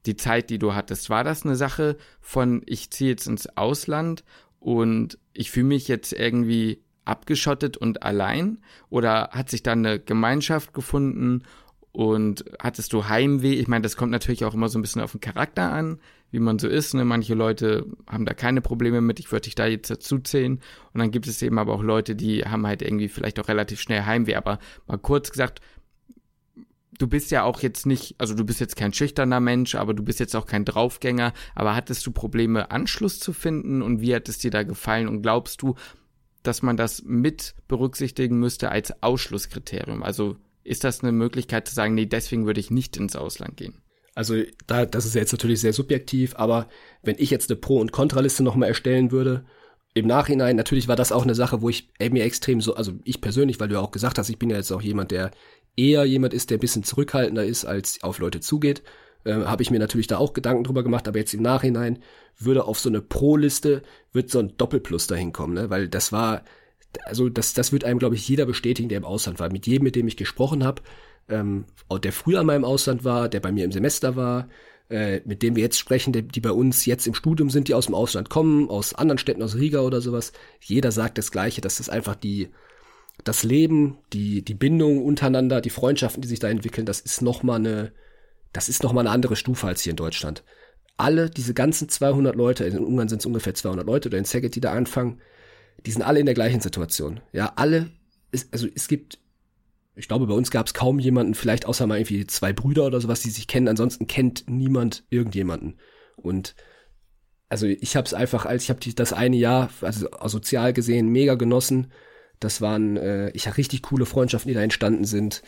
die 0.05 0.15
Zeit, 0.15 0.49
die 0.49 0.59
du 0.59 0.73
hattest. 0.73 1.09
War 1.09 1.23
das 1.23 1.45
eine 1.45 1.55
Sache 1.55 1.97
von, 2.19 2.63
ich 2.65 2.89
ziehe 2.89 3.11
jetzt 3.11 3.27
ins 3.27 3.57
Ausland 3.57 4.23
und 4.59 5.19
ich 5.33 5.51
fühle 5.51 5.67
mich 5.67 5.87
jetzt 5.87 6.13
irgendwie 6.13 6.81
abgeschottet 7.05 7.77
und 7.77 8.03
allein? 8.03 8.59
Oder 8.89 9.29
hat 9.31 9.49
sich 9.49 9.63
da 9.63 9.73
eine 9.73 9.99
Gemeinschaft 9.99 10.73
gefunden 10.73 11.43
und 11.97 12.45
hattest 12.59 12.93
du 12.93 13.07
Heimweh? 13.07 13.53
Ich 13.53 13.67
meine, 13.67 13.81
das 13.81 13.97
kommt 13.97 14.11
natürlich 14.11 14.45
auch 14.45 14.53
immer 14.53 14.69
so 14.69 14.77
ein 14.77 14.83
bisschen 14.83 15.01
auf 15.01 15.13
den 15.13 15.21
Charakter 15.21 15.71
an 15.71 15.99
wie 16.31 16.39
man 16.39 16.59
so 16.59 16.67
ist. 16.67 16.93
Ne? 16.93 17.05
Manche 17.05 17.33
Leute 17.33 17.85
haben 18.07 18.25
da 18.25 18.33
keine 18.33 18.61
Probleme 18.61 19.01
mit, 19.01 19.19
ich 19.19 19.31
würde 19.31 19.43
dich 19.43 19.55
da 19.55 19.65
jetzt 19.65 19.89
dazu 19.89 20.19
zählen. 20.19 20.59
Und 20.93 20.99
dann 20.99 21.11
gibt 21.11 21.27
es 21.27 21.41
eben 21.41 21.57
aber 21.59 21.73
auch 21.73 21.83
Leute, 21.83 22.15
die 22.15 22.43
haben 22.43 22.67
halt 22.67 22.81
irgendwie 22.81 23.07
vielleicht 23.07 23.39
auch 23.39 23.47
relativ 23.47 23.79
schnell 23.79 24.03
Heimweh. 24.03 24.35
Aber 24.35 24.59
mal 24.87 24.97
kurz 24.97 25.31
gesagt, 25.31 25.61
du 26.99 27.07
bist 27.07 27.31
ja 27.31 27.43
auch 27.43 27.61
jetzt 27.61 27.85
nicht, 27.85 28.15
also 28.17 28.33
du 28.33 28.43
bist 28.43 28.59
jetzt 28.59 28.75
kein 28.75 28.93
schüchterner 28.93 29.39
Mensch, 29.39 29.75
aber 29.75 29.93
du 29.93 30.03
bist 30.03 30.19
jetzt 30.19 30.35
auch 30.35 30.45
kein 30.45 30.65
Draufgänger. 30.65 31.33
Aber 31.55 31.75
hattest 31.75 32.05
du 32.05 32.11
Probleme, 32.11 32.71
Anschluss 32.71 33.19
zu 33.19 33.33
finden 33.33 33.81
und 33.81 34.01
wie 34.01 34.13
hat 34.13 34.27
es 34.27 34.37
dir 34.37 34.51
da 34.51 34.63
gefallen? 34.63 35.07
Und 35.07 35.21
glaubst 35.21 35.61
du, 35.61 35.75
dass 36.43 36.61
man 36.61 36.77
das 36.77 37.03
mit 37.03 37.55
berücksichtigen 37.67 38.37
müsste 38.39 38.69
als 38.69 39.01
Ausschlusskriterium? 39.01 40.03
Also 40.03 40.37
ist 40.67 40.83
das 40.83 41.01
eine 41.01 41.11
Möglichkeit 41.11 41.67
zu 41.67 41.73
sagen, 41.73 41.95
nee, 41.95 42.05
deswegen 42.05 42.45
würde 42.45 42.59
ich 42.59 42.71
nicht 42.71 42.97
ins 42.97 43.15
Ausland 43.15 43.57
gehen? 43.57 43.81
Also 44.15 44.35
da, 44.65 44.85
das 44.85 45.05
ist 45.05 45.15
jetzt 45.15 45.31
natürlich 45.31 45.61
sehr 45.61 45.73
subjektiv, 45.73 46.35
aber 46.35 46.67
wenn 47.03 47.17
ich 47.19 47.29
jetzt 47.29 47.49
eine 47.49 47.59
Pro- 47.59 47.79
und 47.79 47.91
Kontraliste 47.91 48.43
nochmal 48.43 48.69
erstellen 48.69 49.11
würde, 49.11 49.45
im 49.93 50.07
Nachhinein, 50.07 50.55
natürlich 50.55 50.87
war 50.87 50.95
das 50.95 51.11
auch 51.11 51.23
eine 51.23 51.35
Sache, 51.35 51.61
wo 51.61 51.69
ich 51.69 51.89
mir 51.99 52.23
extrem 52.23 52.61
so, 52.61 52.75
also 52.75 52.93
ich 53.03 53.21
persönlich, 53.21 53.59
weil 53.59 53.67
du 53.67 53.75
ja 53.75 53.81
auch 53.81 53.91
gesagt 53.91 54.17
hast, 54.17 54.29
ich 54.29 54.39
bin 54.39 54.49
ja 54.49 54.57
jetzt 54.57 54.71
auch 54.71 54.81
jemand, 54.81 55.11
der 55.11 55.31
eher 55.75 56.05
jemand 56.05 56.33
ist, 56.33 56.49
der 56.49 56.57
ein 56.57 56.61
bisschen 56.61 56.83
zurückhaltender 56.83 57.45
ist, 57.45 57.65
als 57.65 58.03
auf 58.03 58.19
Leute 58.19 58.39
zugeht, 58.39 58.83
äh, 59.23 59.33
habe 59.33 59.63
ich 59.63 59.71
mir 59.71 59.79
natürlich 59.79 60.07
da 60.07 60.17
auch 60.17 60.33
Gedanken 60.33 60.63
drüber 60.63 60.83
gemacht, 60.83 61.07
aber 61.07 61.19
jetzt 61.19 61.33
im 61.33 61.41
Nachhinein 61.41 61.99
würde 62.37 62.65
auf 62.65 62.79
so 62.79 62.89
eine 62.89 63.01
Pro-Liste, 63.01 63.83
wird 64.13 64.29
so 64.29 64.39
ein 64.39 64.57
Doppelplus 64.57 65.07
dahin 65.07 65.33
kommen, 65.33 65.53
ne? 65.53 65.69
weil 65.69 65.87
das 65.87 66.11
war, 66.11 66.43
also 67.05 67.29
das, 67.29 67.53
das 67.53 67.71
wird 67.71 67.83
einem, 67.83 67.99
glaube 67.99 68.15
ich, 68.15 68.27
jeder 68.27 68.45
bestätigen, 68.45 68.89
der 68.89 68.97
im 68.97 69.05
Ausland 69.05 69.39
war. 69.39 69.51
Mit 69.51 69.67
jedem, 69.67 69.83
mit 69.83 69.95
dem 69.95 70.07
ich 70.07 70.17
gesprochen 70.17 70.63
habe, 70.63 70.81
ähm, 71.29 71.65
der 72.03 72.11
früher 72.11 72.41
in 72.41 72.47
meinem 72.47 72.65
Ausland 72.65 73.03
war, 73.03 73.29
der 73.29 73.39
bei 73.39 73.51
mir 73.51 73.65
im 73.65 73.71
Semester 73.71 74.15
war, 74.15 74.47
äh, 74.89 75.21
mit 75.25 75.43
denen 75.43 75.55
wir 75.55 75.63
jetzt 75.63 75.77
sprechen, 75.79 76.13
die, 76.13 76.23
die 76.23 76.39
bei 76.39 76.51
uns 76.51 76.85
jetzt 76.85 77.07
im 77.07 77.13
Studium 77.13 77.49
sind, 77.49 77.67
die 77.67 77.73
aus 77.73 77.87
dem 77.87 77.95
Ausland 77.95 78.29
kommen, 78.29 78.69
aus 78.69 78.93
anderen 78.93 79.17
Städten, 79.17 79.43
aus 79.43 79.55
Riga 79.55 79.81
oder 79.81 80.01
sowas, 80.01 80.31
jeder 80.61 80.91
sagt 80.91 81.17
das 81.17 81.31
Gleiche, 81.31 81.61
dass 81.61 81.77
das 81.77 81.89
einfach 81.89 82.15
die, 82.15 82.49
das 83.23 83.43
Leben, 83.43 83.97
die, 84.13 84.43
die 84.43 84.53
Bindung 84.53 85.03
untereinander, 85.03 85.59
die 85.61 85.69
Freundschaften, 85.69 86.21
die 86.21 86.27
sich 86.27 86.39
da 86.39 86.49
entwickeln, 86.49 86.85
das 86.85 87.01
ist 87.01 87.21
nochmal 87.21 87.57
eine, 87.57 87.91
das 88.53 88.69
ist 88.69 88.83
nochmal 88.83 89.05
eine 89.05 89.13
andere 89.13 89.35
Stufe 89.35 89.67
als 89.67 89.81
hier 89.81 89.91
in 89.91 89.97
Deutschland. 89.97 90.43
Alle, 90.95 91.29
diese 91.29 91.53
ganzen 91.53 91.89
200 91.89 92.35
Leute, 92.35 92.63
in 92.63 92.79
Ungarn 92.79 93.09
sind 93.09 93.19
es 93.19 93.25
ungefähr 93.25 93.53
200 93.53 93.85
Leute 93.85 94.09
oder 94.09 94.17
in 94.17 94.25
Szeged, 94.25 94.55
die 94.55 94.61
da 94.61 94.71
anfangen, 94.71 95.21
die 95.85 95.91
sind 95.91 96.01
alle 96.01 96.19
in 96.19 96.25
der 96.25 96.35
gleichen 96.35 96.61
Situation. 96.61 97.19
Ja, 97.31 97.53
alle, 97.55 97.91
ist, 98.31 98.51
also 98.53 98.67
es 98.73 98.87
gibt 98.87 99.19
ich 99.97 100.07
glaube, 100.07 100.27
bei 100.27 100.33
uns 100.35 100.51
gab 100.51 100.67
es 100.67 100.75
kaum 100.75 100.99
jemanden, 100.99 101.33
vielleicht 101.33 101.65
außer 101.65 101.87
mal 101.87 101.97
irgendwie 101.97 102.27
zwei 102.27 102.53
Brüder 102.53 102.85
oder 102.85 103.01
sowas, 103.01 103.21
die 103.21 103.31
sich 103.31 103.47
kennen. 103.47 103.67
Ansonsten 103.67 104.05
kennt 104.05 104.43
niemand 104.47 105.03
irgendjemanden. 105.09 105.79
Und 106.15 106.55
also 107.49 107.65
ich 107.65 107.95
habe 107.95 108.05
es 108.05 108.13
einfach 108.13 108.45
als 108.45 108.63
ich 108.63 108.69
habe 108.69 108.79
das 108.93 109.13
eine 109.13 109.37
Jahr, 109.37 109.69
also 109.81 110.07
sozial 110.25 110.73
gesehen, 110.73 111.09
mega 111.09 111.33
genossen. 111.33 111.91
Das 112.39 112.61
waren, 112.61 112.97
äh, 112.97 113.31
ich 113.31 113.47
habe 113.47 113.57
richtig 113.57 113.81
coole 113.81 114.05
Freundschaften, 114.05 114.49
die 114.49 114.53
da 114.53 114.61
entstanden 114.61 115.05
sind, 115.05 115.41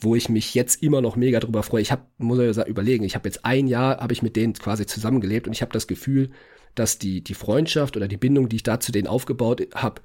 wo 0.00 0.16
ich 0.16 0.28
mich 0.28 0.54
jetzt 0.54 0.82
immer 0.82 1.00
noch 1.00 1.14
mega 1.14 1.38
drüber 1.38 1.62
freue. 1.62 1.82
Ich 1.82 1.92
habe, 1.92 2.02
muss 2.18 2.56
ja 2.56 2.66
überlegen, 2.66 3.04
ich 3.04 3.14
habe 3.14 3.28
jetzt 3.28 3.44
ein 3.44 3.68
Jahr, 3.68 3.98
habe 3.98 4.12
ich 4.12 4.22
mit 4.22 4.34
denen 4.34 4.54
quasi 4.54 4.86
zusammengelebt 4.86 5.46
und 5.46 5.52
ich 5.52 5.62
habe 5.62 5.72
das 5.72 5.86
Gefühl, 5.86 6.30
dass 6.78 6.98
die 6.98 7.22
die 7.22 7.34
Freundschaft 7.34 7.96
oder 7.96 8.08
die 8.08 8.16
Bindung, 8.16 8.48
die 8.48 8.56
ich 8.56 8.62
da 8.62 8.80
zu 8.80 8.92
denen 8.92 9.08
aufgebaut 9.08 9.66
habe, 9.74 10.02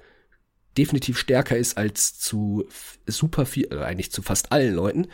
definitiv 0.76 1.18
stärker 1.18 1.56
ist 1.56 1.76
als 1.76 2.18
zu 2.18 2.66
super 3.06 3.46
viel, 3.46 3.66
oder 3.66 3.86
eigentlich 3.86 4.10
zu 4.10 4.22
fast 4.22 4.52
allen 4.52 4.74
Leuten, 4.74 5.06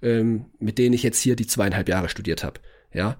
ähm, 0.00 0.46
mit 0.58 0.78
denen 0.78 0.94
ich 0.94 1.02
jetzt 1.02 1.20
hier 1.20 1.36
die 1.36 1.46
zweieinhalb 1.46 1.88
Jahre 1.88 2.08
studiert 2.08 2.42
habe. 2.44 2.60
Ja, 2.92 3.18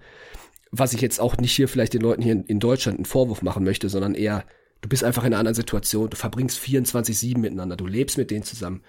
was 0.71 0.95
ich 0.95 1.01
jetzt 1.01 1.21
auch 1.21 1.37
nicht 1.37 1.55
hier 1.55 1.69
vielleicht 1.69 1.95
den 1.95 2.01
Leuten 2.01 2.23
hier 2.23 2.33
in, 2.33 2.45
in 2.45 2.61
Deutschland 2.61 2.99
einen 2.99 3.05
Vorwurf 3.05 3.43
machen 3.43 3.65
möchte, 3.65 3.89
sondern 3.89 4.15
eher, 4.15 4.45
du 4.81 4.89
bist 4.89 5.05
einfach 5.05 5.23
in 5.23 5.29
einer 5.29 5.39
anderen 5.39 5.55
Situation, 5.55 6.11
du 6.11 6.17
verbringst 6.17 6.59
24-7 6.59 7.39
miteinander, 7.39 7.77
du 7.77 7.87
lebst 7.87 8.19
mit 8.19 8.31
denen 8.31 8.43
zusammen. 8.43 8.83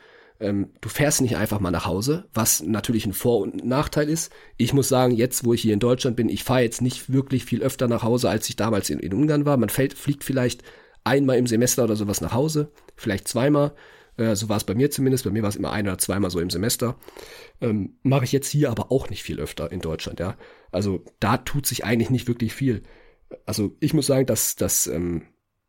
Ähm, 0.43 0.71
du 0.81 0.89
fährst 0.89 1.21
nicht 1.21 1.37
einfach 1.37 1.61
mal 1.61 1.71
nach 1.71 1.85
Hause, 1.85 2.25
was 2.33 2.61
natürlich 2.61 3.05
ein 3.05 3.13
Vor- 3.13 3.39
und 3.39 3.65
Nachteil 3.65 4.09
ist. 4.09 4.31
Ich 4.57 4.73
muss 4.73 4.89
sagen, 4.89 5.15
jetzt, 5.15 5.45
wo 5.45 5.53
ich 5.53 5.61
hier 5.61 5.73
in 5.73 5.79
Deutschland 5.79 6.17
bin, 6.17 6.27
ich 6.27 6.43
fahre 6.43 6.61
jetzt 6.61 6.81
nicht 6.81 7.11
wirklich 7.11 7.45
viel 7.45 7.63
öfter 7.63 7.87
nach 7.87 8.03
Hause, 8.03 8.29
als 8.29 8.49
ich 8.49 8.57
damals 8.57 8.89
in, 8.89 8.99
in 8.99 9.13
Ungarn 9.13 9.45
war. 9.45 9.55
Man 9.55 9.69
fällt, 9.69 9.93
fliegt 9.93 10.25
vielleicht 10.25 10.61
einmal 11.05 11.37
im 11.37 11.47
Semester 11.47 11.85
oder 11.85 11.95
sowas 11.95 12.19
nach 12.19 12.33
Hause, 12.33 12.71
vielleicht 12.95 13.29
zweimal. 13.29 13.73
Äh, 14.17 14.35
so 14.35 14.49
war 14.49 14.57
es 14.57 14.65
bei 14.65 14.75
mir 14.75 14.91
zumindest. 14.91 15.23
Bei 15.23 15.31
mir 15.31 15.43
war 15.43 15.49
es 15.49 15.55
immer 15.55 15.71
ein 15.71 15.87
oder 15.87 15.97
zweimal 15.97 16.29
so 16.29 16.41
im 16.41 16.49
Semester. 16.49 16.97
Ähm, 17.61 17.95
Mache 18.03 18.25
ich 18.25 18.33
jetzt 18.33 18.49
hier 18.49 18.69
aber 18.69 18.91
auch 18.91 19.09
nicht 19.09 19.23
viel 19.23 19.39
öfter 19.39 19.71
in 19.71 19.79
Deutschland, 19.79 20.19
ja. 20.19 20.35
Also 20.71 21.05
da 21.21 21.37
tut 21.37 21.65
sich 21.65 21.85
eigentlich 21.85 22.09
nicht 22.09 22.27
wirklich 22.27 22.53
viel. 22.53 22.83
Also 23.45 23.77
ich 23.79 23.93
muss 23.93 24.07
sagen, 24.07 24.25
dass 24.25 24.57
das, 24.57 24.87
ähm, 24.87 25.23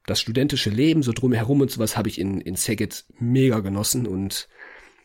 das 0.07 0.21
studentische 0.21 0.71
Leben 0.71 1.03
so 1.03 1.13
drumherum 1.13 1.61
und 1.61 1.71
sowas 1.71 1.97
habe 1.97 2.09
ich 2.09 2.19
in, 2.19 2.41
in 2.41 2.57
Szeged 2.57 3.05
mega 3.19 3.61
genossen 3.61 4.07
und 4.07 4.49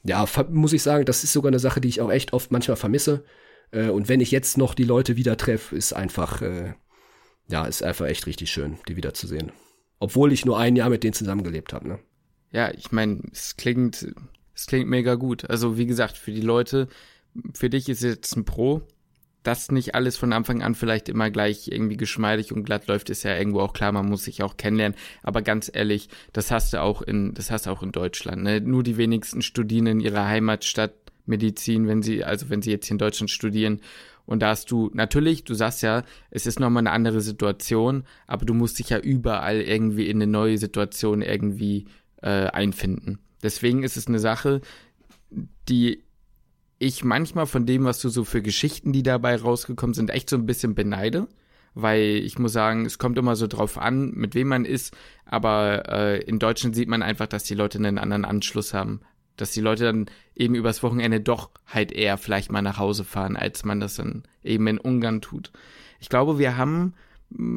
ja, 0.04 0.26
muss 0.50 0.74
ich 0.74 0.82
sagen, 0.82 1.06
das 1.06 1.24
ist 1.24 1.34
sogar 1.34 1.50
eine 1.50 1.60
Sache, 1.60 1.82
die 1.82 1.90
ich 1.90 2.02
auch 2.02 2.12
echt 2.12 2.34
oft 2.34 2.52
manchmal 2.52 2.78
vermisse. 2.78 3.24
Äh, 3.72 3.90
und 3.90 4.08
wenn 4.08 4.22
ich 4.22 4.32
jetzt 4.32 4.58
noch 4.58 4.74
die 4.74 4.86
Leute 4.86 5.18
wieder 5.18 5.38
treffe, 5.38 5.76
ist 5.76 5.94
einfach, 5.94 6.42
äh, 6.42 6.74
ja, 7.50 7.66
ist 7.66 7.84
einfach 7.84 8.06
echt 8.06 8.26
richtig 8.26 8.50
schön, 8.50 8.78
die 8.88 8.96
wiederzusehen. 8.96 9.52
Obwohl 10.00 10.32
ich 10.32 10.46
nur 10.46 10.58
ein 10.58 10.76
Jahr 10.76 10.90
mit 10.90 11.04
denen 11.04 11.14
zusammengelebt 11.14 11.74
habe, 11.74 11.88
ne? 11.88 12.00
Ja, 12.52 12.72
ich 12.72 12.92
meine, 12.92 13.22
es 13.32 13.58
klingt, 13.58 14.08
es 14.56 14.66
klingt 14.66 14.90
mega 14.90 15.16
gut. 15.16 15.50
Also 15.50 15.78
wie 15.78 15.86
gesagt, 15.86 16.18
für 16.18 16.32
die 16.32 16.42
Leute, 16.42 16.88
für 17.54 17.70
dich 17.70 17.90
ist 17.90 18.02
jetzt 18.02 18.36
ein 18.36 18.46
Pro, 18.46 18.82
dass 19.44 19.72
nicht 19.72 19.96
alles 19.96 20.18
von 20.18 20.34
Anfang 20.34 20.62
an 20.62 20.76
vielleicht 20.76 21.10
immer 21.10 21.30
gleich 21.30 21.70
irgendwie 21.70 21.98
geschmeidig 21.98 22.52
und 22.52 22.64
glatt 22.64 22.88
läuft, 22.88 23.10
ist 23.10 23.24
ja 23.24 23.38
irgendwo 23.38 23.62
auch 23.62 23.74
klar, 23.74 23.92
man 23.92 24.08
muss 24.08 24.24
sich 24.26 24.44
auch 24.44 24.58
kennenlernen. 24.58 24.98
Aber 25.24 25.42
ganz 25.42 25.72
ehrlich, 25.74 26.10
das 26.34 26.52
hast 26.52 26.74
du 26.74 26.82
auch 26.82 27.02
in, 27.02 27.34
das 27.34 27.50
hast 27.50 27.66
du 27.66 27.70
auch 27.70 27.84
in 27.84 27.92
Deutschland. 27.92 28.44
Ne? 28.44 28.62
Nur 28.62 28.84
die 28.84 28.98
wenigsten 28.98 29.42
studieren 29.42 29.88
in 29.88 30.00
ihrer 30.00 30.28
Heimatstadt 30.28 30.94
Medizin, 31.26 31.88
wenn 31.88 32.02
sie, 32.02 32.24
also 32.24 32.50
wenn 32.50 32.62
sie 32.62 32.72
jetzt 32.72 32.88
hier 32.88 32.96
in 32.96 33.00
Deutschland 33.00 33.30
studieren 33.30 33.82
und 34.30 34.44
da 34.44 34.50
hast 34.50 34.70
du, 34.70 34.92
natürlich, 34.94 35.44
du 35.44 35.56
sagst 35.56 35.82
ja, 35.82 36.04
es 36.30 36.46
ist 36.46 36.60
nochmal 36.60 36.82
eine 36.82 36.92
andere 36.92 37.20
Situation, 37.20 38.04
aber 38.28 38.46
du 38.46 38.54
musst 38.54 38.78
dich 38.78 38.90
ja 38.90 39.00
überall 39.00 39.60
irgendwie 39.60 40.08
in 40.08 40.18
eine 40.18 40.32
neue 40.32 40.60
Situation 40.60 41.24
irgendwie 41.24 41.88
äh, 42.22 42.46
einfinden. 42.46 43.18
Deswegen 43.42 43.82
ist 43.82 43.98
es 43.98 44.06
eine 44.06 44.20
Sache, 44.20 44.62
die 45.68 46.04
ich 46.80 47.04
manchmal 47.04 47.46
von 47.46 47.66
dem, 47.66 47.84
was 47.84 48.00
du 48.00 48.10
so 48.10 48.24
für 48.24 48.42
Geschichten, 48.42 48.94
die 48.94 49.04
dabei 49.04 49.36
rausgekommen 49.36 49.94
sind, 49.94 50.10
echt 50.10 50.30
so 50.30 50.38
ein 50.38 50.46
bisschen 50.46 50.76
beneide. 50.76 51.28
Weil 51.76 52.02
ich 52.02 52.40
muss 52.40 52.52
sagen, 52.52 52.86
es 52.86 52.98
kommt 52.98 53.18
immer 53.20 53.36
so 53.36 53.46
drauf 53.46 53.78
an, 53.78 54.12
mit 54.16 54.34
wem 54.34 54.48
man 54.48 54.66
ist, 54.66 54.98
aber 55.26 55.88
äh, 55.88 56.24
in 56.24 56.40
Deutschland 56.40 56.76
sieht 56.76 56.90
man 56.90 57.04
einfach, 57.04 57.28
dass 57.28 57.44
die 57.44 57.54
Leute 57.54 57.78
einen 57.78 58.00
anderen 58.00 58.26
Anschluss 58.26 58.74
haben 58.74 59.02
dass 59.40 59.52
die 59.52 59.62
Leute 59.62 59.86
dann 59.86 60.06
eben 60.36 60.56
übers 60.56 60.84
Wochenende 60.84 61.22
doch 61.22 61.50
halt 61.66 61.92
eher 61.92 62.18
vielleicht 62.18 62.52
mal 62.52 62.62
nach 62.62 62.78
Hause 62.78 63.04
fahren, 63.04 63.38
als 63.38 63.64
man 63.64 63.80
das 63.80 63.96
dann 63.96 64.24
eben 64.44 64.68
in 64.68 64.78
Ungarn 64.78 65.22
tut. 65.22 65.52
Ich 66.00 66.10
glaube, 66.10 66.38
wir 66.38 66.58
haben, 66.58 66.94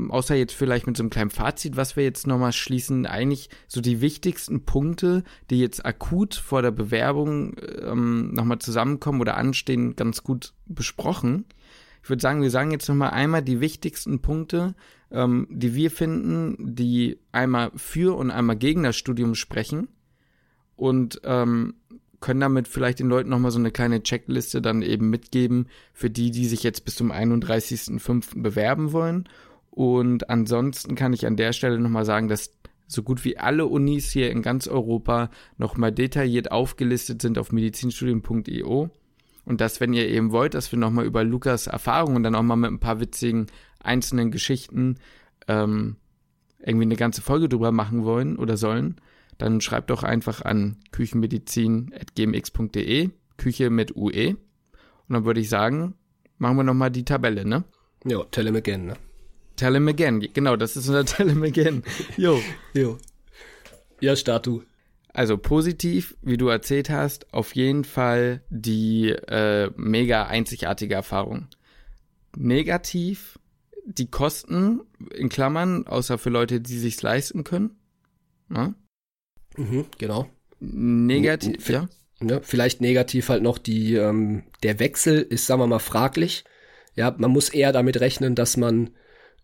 außer 0.09 0.35
jetzt 0.35 0.55
vielleicht 0.55 0.87
mit 0.87 0.97
so 0.97 1.03
einem 1.03 1.11
kleinen 1.11 1.31
Fazit, 1.31 1.77
was 1.77 1.97
wir 1.97 2.05
jetzt 2.05 2.27
nochmal 2.27 2.53
schließen, 2.53 3.07
eigentlich 3.07 3.49
so 3.69 3.81
die 3.81 4.01
wichtigsten 4.01 4.65
Punkte, 4.65 5.25
die 5.51 5.61
jetzt 5.61 5.85
akut 5.87 6.35
vor 6.35 6.61
der 6.61 6.73
Bewerbung 6.73 7.57
ähm, 7.81 8.33
nochmal 8.35 8.59
zusammenkommen 8.59 9.21
oder 9.21 9.37
anstehen, 9.37 9.97
ganz 9.97 10.23
gut 10.23 10.53
besprochen. 10.67 11.47
Ich 12.03 12.11
würde 12.11 12.21
sagen, 12.21 12.43
wir 12.43 12.51
sagen 12.51 12.73
jetzt 12.73 12.89
nochmal 12.89 13.11
einmal 13.11 13.43
die 13.43 13.61
wichtigsten 13.61 14.21
Punkte, 14.21 14.75
ähm, 15.11 15.47
die 15.51 15.75
wir 15.75 15.91
finden, 15.91 16.75
die 16.75 17.19
einmal 17.31 17.71
für 17.77 18.17
und 18.17 18.31
einmal 18.31 18.57
gegen 18.57 18.83
das 18.83 18.97
Studium 18.97 19.35
sprechen 19.35 19.89
und 20.77 21.21
ähm, 21.25 21.75
können 22.21 22.41
damit 22.41 22.69
vielleicht 22.69 22.99
den 22.99 23.09
Leuten 23.09 23.31
nochmal 23.31 23.51
so 23.51 23.59
eine 23.59 23.71
kleine 23.71 24.03
Checkliste 24.03 24.63
dann 24.63 24.83
eben 24.83 25.11
mitgeben 25.11 25.67
für 25.93 26.11
die, 26.11 26.31
die 26.31 26.47
sich 26.47 26.63
jetzt 26.63 26.85
bis 26.85 26.95
zum 26.95 27.13
31.05. 27.13 28.43
bewerben 28.43 28.93
wollen. 28.93 29.29
Und 29.75 30.29
ansonsten 30.29 30.97
kann 30.97 31.15
ich 31.15 31.27
an 31.27 31.37
der 31.37 31.55
Stelle 31.55 31.79
nochmal 31.79 32.05
sagen, 32.05 32.29
dass 32.29 32.53
so 32.87 33.03
gut 33.03 33.25
wie 33.25 33.39
alle 33.39 33.67
Unis 33.67 34.11
hier 34.11 34.31
in 34.31 34.43
ganz 34.43 34.69
Europa 34.69 35.31
nochmal 35.57 35.93
detailliert 35.93 36.53
aufgelistet 36.53 37.23
sind 37.23 37.39
auf 37.39 37.53
medizinstudien.io. 37.53 38.91
Und 39.47 39.63
dass, 39.63 39.81
wenn 39.81 39.95
ihr 39.95 40.07
eben 40.09 40.31
wollt, 40.31 40.53
dass 40.53 40.71
wir 40.73 40.79
nochmal 40.79 41.07
über 41.07 41.25
Lukas 41.25 41.69
Erfahrungen 41.69 42.17
und 42.17 42.23
dann 42.23 42.35
auch 42.35 42.43
mal 42.43 42.57
mit 42.57 42.71
ein 42.71 42.81
paar 42.81 43.01
witzigen 43.01 43.47
einzelnen 43.81 44.31
Geschichten 44.31 44.99
ähm, 45.49 45.97
irgendwie 46.59 46.85
eine 46.85 46.97
ganze 46.97 47.23
Folge 47.23 47.49
drüber 47.49 47.73
machen 47.73 48.05
wollen 48.05 48.37
oder 48.37 48.59
sollen, 48.59 48.97
dann 49.39 49.63
schreibt 49.63 49.89
doch 49.89 50.03
einfach 50.03 50.43
an 50.43 50.77
küchenmedizin.gmx.de, 50.93 53.09
Küche 53.39 53.71
mit 53.71 53.97
UE. 53.97 54.37
Und 55.09 55.09
dann 55.09 55.25
würde 55.25 55.41
ich 55.41 55.49
sagen, 55.49 55.95
machen 56.37 56.59
wir 56.59 56.65
nochmal 56.65 56.91
die 56.91 57.07
Tabelle, 57.07 57.47
ne? 57.47 57.65
Ja, 58.05 58.23
tell 58.31 58.45
him 58.45 58.57
again, 58.57 58.85
ne? 58.85 58.99
Tell 59.63 59.77
him 59.77 59.87
again, 59.87 60.19
genau, 60.33 60.57
das 60.57 60.77
ist 60.77 60.89
unser 60.89 61.05
Tell 61.17 61.31
him 61.31 61.45
again. 61.45 61.85
Jo. 62.17 62.41
jo. 62.75 62.99
Ja, 64.01 64.17
Statu. 64.17 64.63
Also 65.11 65.39
positiv, 65.39 66.17
wie 66.21 66.37
du 66.37 66.49
erzählt 66.49 66.91
hast, 66.91 67.33
auf 67.33 67.55
jeden 67.55 67.85
Fall 67.85 68.43
die 68.51 69.11
äh, 69.11 69.71
mega 69.77 70.25
einzigartige 70.25 70.95
Erfahrung. 70.95 71.47
Negativ, 72.37 73.39
die 73.85 74.11
Kosten, 74.11 74.81
in 75.15 75.29
Klammern, 75.29 75.87
außer 75.87 76.19
für 76.19 76.31
Leute, 76.31 76.61
die 76.61 76.79
sich's 76.81 77.03
leisten 77.03 77.45
können. 77.45 77.77
Ja? 78.53 78.67
Ne? 78.67 78.75
Mhm, 79.59 79.87
genau. 79.97 80.29
Negativ, 80.59 81.69
ja. 81.69 81.89
Ne, 82.19 82.41
vielleicht 82.43 82.81
negativ 82.81 83.29
halt 83.29 83.45
noch 83.45 83.59
die, 83.59 83.95
ähm, 83.95 84.43
der 84.65 84.81
Wechsel 84.81 85.21
ist, 85.21 85.47
sagen 85.47 85.61
wir 85.61 85.69
mal, 85.69 85.79
fraglich. 85.79 86.43
Ja, 86.97 87.15
man 87.17 87.31
muss 87.31 87.49
eher 87.49 87.71
damit 87.71 88.01
rechnen, 88.01 88.35
dass 88.35 88.57
man 88.57 88.91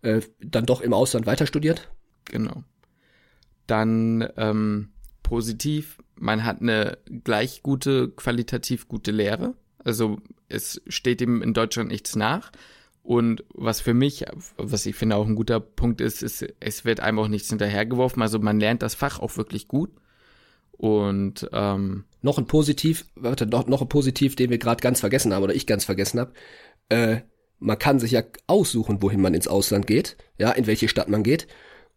äh, 0.02 0.20
dann 0.40 0.66
doch 0.66 0.80
im 0.80 0.92
Ausland 0.92 1.26
weiter 1.26 1.46
studiert. 1.46 1.90
Genau. 2.24 2.62
Dann 3.66 4.28
ähm, 4.36 4.90
positiv, 5.22 5.98
man 6.16 6.44
hat 6.44 6.60
eine 6.60 6.98
gleich 7.24 7.62
gute, 7.62 8.08
qualitativ 8.10 8.88
gute 8.88 9.10
Lehre. 9.10 9.54
Also 9.84 10.18
es 10.48 10.80
steht 10.88 11.20
ihm 11.20 11.42
in 11.42 11.54
Deutschland 11.54 11.90
nichts 11.90 12.16
nach. 12.16 12.50
Und 13.02 13.44
was 13.54 13.80
für 13.80 13.94
mich, 13.94 14.26
was 14.56 14.84
ich 14.84 14.94
finde 14.94 15.16
auch 15.16 15.26
ein 15.26 15.34
guter 15.34 15.60
Punkt 15.60 16.00
ist, 16.00 16.22
ist, 16.22 16.44
es 16.60 16.84
wird 16.84 17.00
einem 17.00 17.18
auch 17.18 17.28
nichts 17.28 17.48
hinterhergeworfen. 17.48 18.20
Also 18.20 18.38
man 18.38 18.60
lernt 18.60 18.82
das 18.82 18.94
Fach 18.94 19.18
auch 19.18 19.36
wirklich 19.36 19.66
gut. 19.66 19.90
Und 20.72 21.48
ähm, 21.52 22.04
noch 22.22 22.38
ein 22.38 22.46
Positiv, 22.46 23.06
warte, 23.16 23.46
noch, 23.46 23.66
noch 23.66 23.82
ein 23.82 23.88
Positiv, 23.88 24.36
den 24.36 24.50
wir 24.50 24.58
gerade 24.58 24.82
ganz 24.82 25.00
vergessen 25.00 25.32
haben 25.32 25.42
oder 25.42 25.54
ich 25.54 25.66
ganz 25.66 25.84
vergessen 25.84 26.20
habe. 26.20 26.32
Äh, 26.88 27.22
man 27.58 27.78
kann 27.78 27.98
sich 27.98 28.12
ja 28.12 28.22
aussuchen, 28.46 29.02
wohin 29.02 29.20
man 29.20 29.34
ins 29.34 29.48
Ausland 29.48 29.86
geht, 29.86 30.16
ja, 30.38 30.50
in 30.52 30.66
welche 30.66 30.88
Stadt 30.88 31.08
man 31.08 31.22
geht. 31.22 31.46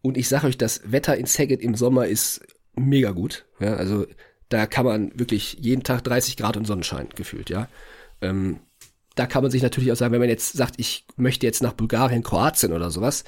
Und 0.02 0.18
ich 0.18 0.28
sage 0.28 0.48
euch, 0.48 0.58
das 0.58 0.92
Wetter 0.92 1.16
in 1.16 1.26
Saget 1.26 1.62
im 1.62 1.76
Sommer 1.76 2.08
ist 2.08 2.42
mega 2.76 3.12
gut. 3.12 3.46
Ja, 3.60 3.76
also 3.76 4.06
da 4.50 4.66
kann 4.66 4.86
man 4.86 5.18
wirklich 5.18 5.58
jeden 5.60 5.84
Tag 5.84 6.04
30 6.04 6.38
Grad 6.38 6.58
und 6.58 6.66
Sonnenschein 6.66 7.10
gefühlt, 7.16 7.50
ja. 7.50 7.68
Ähm, 8.22 8.60
da 9.16 9.26
kann 9.26 9.44
man 9.44 9.52
sich 9.52 9.62
natürlich 9.62 9.92
auch 9.92 9.96
sagen, 9.96 10.14
wenn 10.14 10.22
man 10.22 10.30
jetzt 10.30 10.54
sagt, 10.54 10.76
ich 10.78 11.06
möchte 11.16 11.46
jetzt 11.46 11.62
nach 11.62 11.74
Bulgarien, 11.74 12.24
Kroatien 12.24 12.74
oder 12.74 12.90
sowas, 12.92 13.24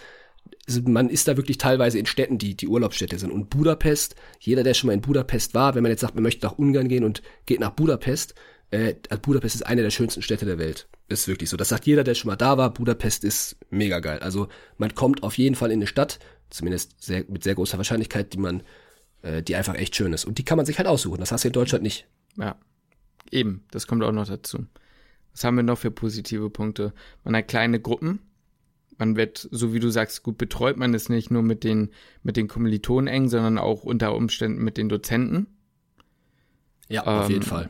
also 0.67 0.81
man 0.83 1.09
ist 1.09 1.27
da 1.27 1.35
wirklich 1.37 1.57
teilweise 1.57 1.99
in 1.99 2.05
Städten, 2.05 2.37
die 2.37 2.55
die 2.55 2.67
Urlaubsstädte 2.67 3.19
sind. 3.19 3.31
Und 3.31 3.49
Budapest, 3.49 4.15
jeder, 4.39 4.63
der 4.63 4.73
schon 4.73 4.87
mal 4.87 4.93
in 4.93 5.01
Budapest 5.01 5.53
war, 5.53 5.75
wenn 5.75 5.83
man 5.83 5.91
jetzt 5.91 6.01
sagt, 6.01 6.15
man 6.15 6.23
möchte 6.23 6.45
nach 6.45 6.57
Ungarn 6.57 6.87
gehen 6.87 7.03
und 7.03 7.21
geht 7.45 7.59
nach 7.59 7.71
Budapest, 7.71 8.33
äh, 8.71 8.95
Budapest 9.21 9.55
ist 9.55 9.65
eine 9.65 9.83
der 9.83 9.89
schönsten 9.89 10.21
Städte 10.21 10.45
der 10.45 10.57
Welt. 10.57 10.87
Ist 11.13 11.27
wirklich 11.27 11.49
so. 11.49 11.57
Das 11.57 11.69
sagt 11.69 11.85
jeder, 11.85 12.03
der 12.03 12.15
schon 12.15 12.29
mal 12.29 12.35
da 12.35 12.57
war. 12.57 12.73
Budapest 12.73 13.23
ist 13.23 13.55
mega 13.69 13.99
geil. 13.99 14.19
Also 14.19 14.47
man 14.77 14.95
kommt 14.95 15.21
auf 15.21 15.37
jeden 15.37 15.55
Fall 15.55 15.69
in 15.69 15.77
eine 15.77 15.87
Stadt, 15.87 16.17
zumindest 16.49 17.01
sehr, 17.03 17.23
mit 17.27 17.43
sehr 17.43 17.53
großer 17.53 17.77
Wahrscheinlichkeit, 17.77 18.33
die 18.33 18.39
man, 18.39 18.63
äh, 19.21 19.43
die 19.43 19.55
einfach 19.55 19.75
echt 19.75 19.95
schön 19.95 20.11
ist. 20.11 20.25
Und 20.25 20.39
die 20.39 20.43
kann 20.43 20.57
man 20.57 20.65
sich 20.65 20.79
halt 20.79 20.87
aussuchen. 20.87 21.19
Das 21.19 21.31
hast 21.31 21.43
du 21.43 21.49
in 21.49 21.53
Deutschland 21.53 21.83
nicht. 21.83 22.07
Ja, 22.35 22.55
eben. 23.31 23.63
Das 23.69 23.85
kommt 23.85 24.03
auch 24.03 24.11
noch 24.11 24.27
dazu. 24.27 24.65
Was 25.33 25.43
haben 25.43 25.55
wir 25.55 25.63
noch 25.63 25.77
für 25.77 25.91
positive 25.91 26.49
Punkte? 26.49 26.93
Man 27.23 27.35
hat 27.35 27.47
kleine 27.47 27.79
Gruppen. 27.79 28.19
Man 28.97 29.15
wird, 29.15 29.47
so 29.51 29.73
wie 29.73 29.79
du 29.79 29.89
sagst, 29.89 30.23
gut 30.23 30.39
betreut. 30.39 30.77
Man 30.77 30.95
ist 30.95 31.09
nicht 31.09 31.29
nur 31.29 31.43
mit 31.43 31.63
den, 31.63 31.91
mit 32.23 32.37
den 32.37 32.47
Kommilitonen 32.47 33.07
eng, 33.07 33.29
sondern 33.29 33.59
auch 33.59 33.83
unter 33.83 34.15
Umständen 34.15 34.63
mit 34.63 34.77
den 34.77 34.89
Dozenten. 34.89 35.45
Ja, 36.89 37.03
auf 37.03 37.29
jeden 37.29 37.43
ähm, 37.43 37.47
Fall. 37.47 37.69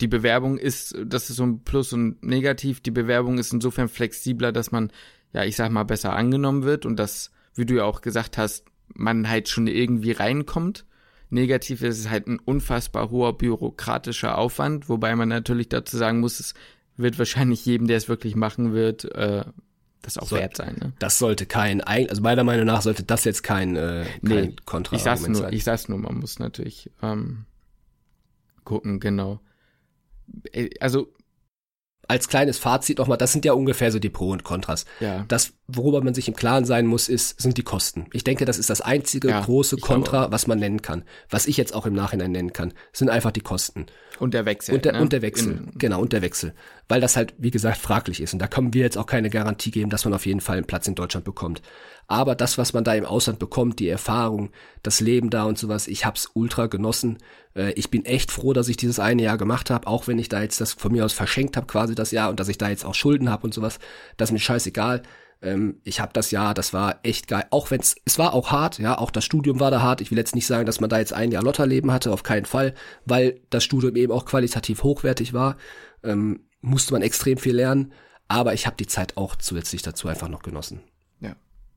Die 0.00 0.08
Bewerbung 0.08 0.58
ist, 0.58 0.96
das 1.04 1.30
ist 1.30 1.36
so 1.36 1.44
ein 1.44 1.62
Plus 1.64 1.92
und 1.92 2.22
Negativ. 2.22 2.80
Die 2.80 2.90
Bewerbung 2.90 3.38
ist 3.38 3.52
insofern 3.52 3.88
flexibler, 3.88 4.52
dass 4.52 4.72
man, 4.72 4.90
ja, 5.32 5.44
ich 5.44 5.56
sag 5.56 5.70
mal, 5.70 5.84
besser 5.84 6.14
angenommen 6.14 6.64
wird 6.64 6.86
und 6.86 6.96
dass, 6.96 7.30
wie 7.54 7.66
du 7.66 7.74
ja 7.74 7.84
auch 7.84 8.00
gesagt 8.00 8.38
hast, 8.38 8.64
man 8.94 9.28
halt 9.28 9.48
schon 9.48 9.66
irgendwie 9.66 10.12
reinkommt. 10.12 10.86
Negativ 11.30 11.82
ist 11.82 11.98
es 11.98 12.10
halt 12.10 12.26
ein 12.26 12.38
unfassbar 12.38 13.10
hoher 13.10 13.36
bürokratischer 13.38 14.36
Aufwand, 14.36 14.88
wobei 14.88 15.16
man 15.16 15.28
natürlich 15.28 15.68
dazu 15.68 15.96
sagen 15.96 16.20
muss, 16.20 16.40
es 16.40 16.54
wird 16.96 17.18
wahrscheinlich 17.18 17.64
jedem, 17.64 17.86
der 17.86 17.96
es 17.96 18.08
wirklich 18.08 18.36
machen 18.36 18.74
wird, 18.74 19.04
äh, 19.14 19.44
das 20.02 20.18
auch 20.18 20.26
Soll, 20.26 20.40
wert 20.40 20.56
sein. 20.56 20.76
Ne? 20.80 20.92
Das 20.98 21.18
sollte 21.18 21.46
kein, 21.46 21.80
also 21.80 22.20
meiner 22.20 22.44
Meinung 22.44 22.66
nach 22.66 22.82
sollte 22.82 23.04
das 23.04 23.24
jetzt 23.24 23.42
kein, 23.42 23.76
äh, 23.76 24.04
kein 24.04 24.20
nee, 24.22 24.56
Kontra 24.66 24.96
ich 24.96 25.02
sag's 25.02 25.26
nur, 25.26 25.36
sein. 25.36 25.52
Ich 25.52 25.64
sag's 25.64 25.88
nur, 25.88 25.98
man 25.98 26.18
muss 26.18 26.38
natürlich 26.38 26.90
ähm, 27.02 27.46
gucken, 28.64 29.00
genau. 29.00 29.40
Äh, 30.52 30.70
also 30.80 31.12
als 32.08 32.28
kleines 32.28 32.58
Fazit 32.58 32.98
nochmal, 32.98 33.18
das 33.18 33.32
sind 33.32 33.44
ja 33.44 33.52
ungefähr 33.52 33.90
so 33.92 33.98
die 33.98 34.10
Pro 34.10 34.30
und 34.30 34.44
Kontras. 34.44 34.84
Ja. 35.00 35.24
Das, 35.28 35.54
worüber 35.74 36.02
man 36.02 36.14
sich 36.14 36.28
im 36.28 36.34
Klaren 36.34 36.64
sein 36.64 36.86
muss, 36.86 37.08
ist, 37.08 37.40
sind 37.40 37.58
die 37.58 37.62
Kosten. 37.62 38.06
Ich 38.12 38.24
denke, 38.24 38.44
das 38.44 38.58
ist 38.58 38.70
das 38.70 38.80
einzige 38.80 39.28
ja, 39.28 39.40
große 39.40 39.76
Kontra, 39.78 40.30
was 40.30 40.46
man 40.46 40.58
nennen 40.58 40.82
kann. 40.82 41.04
Was 41.30 41.46
ich 41.46 41.56
jetzt 41.56 41.74
auch 41.74 41.86
im 41.86 41.94
Nachhinein 41.94 42.32
nennen 42.32 42.52
kann, 42.52 42.72
sind 42.92 43.08
einfach 43.10 43.32
die 43.32 43.40
Kosten. 43.40 43.86
Und 44.18 44.34
der 44.34 44.46
Wechsel. 44.46 44.74
Und 44.74 44.84
der, 44.84 44.92
ne? 44.92 45.00
und 45.00 45.12
der 45.12 45.22
Wechsel. 45.22 45.52
In, 45.52 45.78
genau, 45.78 46.00
und 46.00 46.12
der 46.12 46.22
Wechsel. 46.22 46.54
Weil 46.88 47.00
das 47.00 47.16
halt, 47.16 47.34
wie 47.38 47.50
gesagt, 47.50 47.78
fraglich 47.78 48.20
ist. 48.20 48.32
Und 48.32 48.38
da 48.38 48.46
können 48.46 48.72
wir 48.74 48.82
jetzt 48.82 48.98
auch 48.98 49.06
keine 49.06 49.30
Garantie 49.30 49.70
geben, 49.70 49.90
dass 49.90 50.04
man 50.04 50.14
auf 50.14 50.26
jeden 50.26 50.40
Fall 50.40 50.58
einen 50.58 50.66
Platz 50.66 50.86
in 50.86 50.94
Deutschland 50.94 51.24
bekommt. 51.24 51.62
Aber 52.06 52.34
das, 52.34 52.58
was 52.58 52.72
man 52.72 52.84
da 52.84 52.94
im 52.94 53.04
Ausland 53.04 53.38
bekommt, 53.38 53.78
die 53.78 53.88
Erfahrung, 53.88 54.50
das 54.82 55.00
Leben 55.00 55.30
da 55.30 55.44
und 55.44 55.58
sowas, 55.58 55.88
ich 55.88 56.04
hab's 56.04 56.30
ultra 56.34 56.66
genossen. 56.66 57.18
Äh, 57.56 57.72
ich 57.72 57.90
bin 57.90 58.04
echt 58.04 58.30
froh, 58.30 58.52
dass 58.52 58.68
ich 58.68 58.76
dieses 58.76 58.98
eine 58.98 59.22
Jahr 59.22 59.38
gemacht 59.38 59.70
habe, 59.70 59.86
auch 59.86 60.06
wenn 60.06 60.18
ich 60.18 60.28
da 60.28 60.42
jetzt 60.42 60.60
das 60.60 60.72
von 60.72 60.92
mir 60.92 61.04
aus 61.04 61.12
verschenkt 61.12 61.56
habe, 61.56 61.66
quasi 61.66 61.94
das 61.94 62.10
Jahr, 62.10 62.30
und 62.30 62.38
dass 62.38 62.48
ich 62.48 62.58
da 62.58 62.68
jetzt 62.68 62.84
auch 62.84 62.94
Schulden 62.94 63.30
habe 63.30 63.44
und 63.44 63.54
sowas. 63.54 63.78
Das 64.16 64.28
ist 64.28 64.32
mir 64.32 64.40
scheißegal. 64.40 65.02
Ähm, 65.42 65.80
ich 65.84 66.00
habe 66.00 66.12
das 66.12 66.30
Jahr, 66.30 66.54
das 66.54 66.72
war 66.72 67.00
echt 67.02 67.28
geil. 67.28 67.44
Auch 67.50 67.70
wenn's, 67.70 67.96
es 68.04 68.18
war 68.18 68.32
auch 68.32 68.50
hart, 68.50 68.78
ja, 68.78 68.96
auch 68.96 69.10
das 69.10 69.24
Studium 69.24 69.60
war 69.60 69.70
da 69.70 69.82
hart. 69.82 70.00
Ich 70.00 70.10
will 70.10 70.18
jetzt 70.18 70.34
nicht 70.34 70.46
sagen, 70.46 70.66
dass 70.66 70.80
man 70.80 70.90
da 70.90 70.98
jetzt 70.98 71.12
ein 71.12 71.32
Jahr 71.32 71.42
Lotterleben 71.42 71.92
hatte, 71.92 72.12
auf 72.12 72.22
keinen 72.22 72.46
Fall, 72.46 72.74
weil 73.04 73.40
das 73.50 73.64
Studium 73.64 73.96
eben 73.96 74.12
auch 74.12 74.24
qualitativ 74.24 74.82
hochwertig 74.82 75.32
war. 75.32 75.56
Ähm, 76.02 76.40
musste 76.60 76.92
man 76.92 77.02
extrem 77.02 77.38
viel 77.38 77.56
lernen, 77.56 77.92
aber 78.28 78.54
ich 78.54 78.66
habe 78.66 78.76
die 78.76 78.86
Zeit 78.86 79.16
auch 79.16 79.36
zusätzlich 79.36 79.82
dazu 79.82 80.08
einfach 80.08 80.28
noch 80.28 80.42
genossen. 80.42 80.80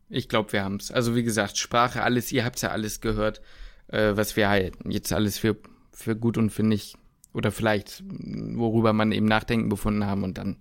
Ich 0.09 0.29
glaube, 0.29 0.53
wir 0.53 0.63
haben 0.63 0.75
es. 0.75 0.91
Also 0.91 1.15
wie 1.15 1.23
gesagt, 1.23 1.57
Sprache, 1.57 2.03
alles, 2.03 2.31
ihr 2.31 2.45
habt 2.45 2.61
ja 2.61 2.69
alles 2.69 3.01
gehört, 3.01 3.41
äh, 3.87 4.15
was 4.15 4.35
wir 4.35 4.49
halt 4.49 4.75
jetzt 4.87 5.11
alles 5.11 5.39
für, 5.39 5.57
für 5.91 6.15
gut 6.15 6.37
und 6.37 6.51
für 6.51 6.63
nicht, 6.63 6.95
oder 7.33 7.51
vielleicht, 7.51 8.03
worüber 8.07 8.93
man 8.93 9.11
eben 9.11 9.25
nachdenken 9.25 9.69
befunden 9.69 10.05
haben 10.05 10.23
und 10.23 10.37
dann 10.37 10.57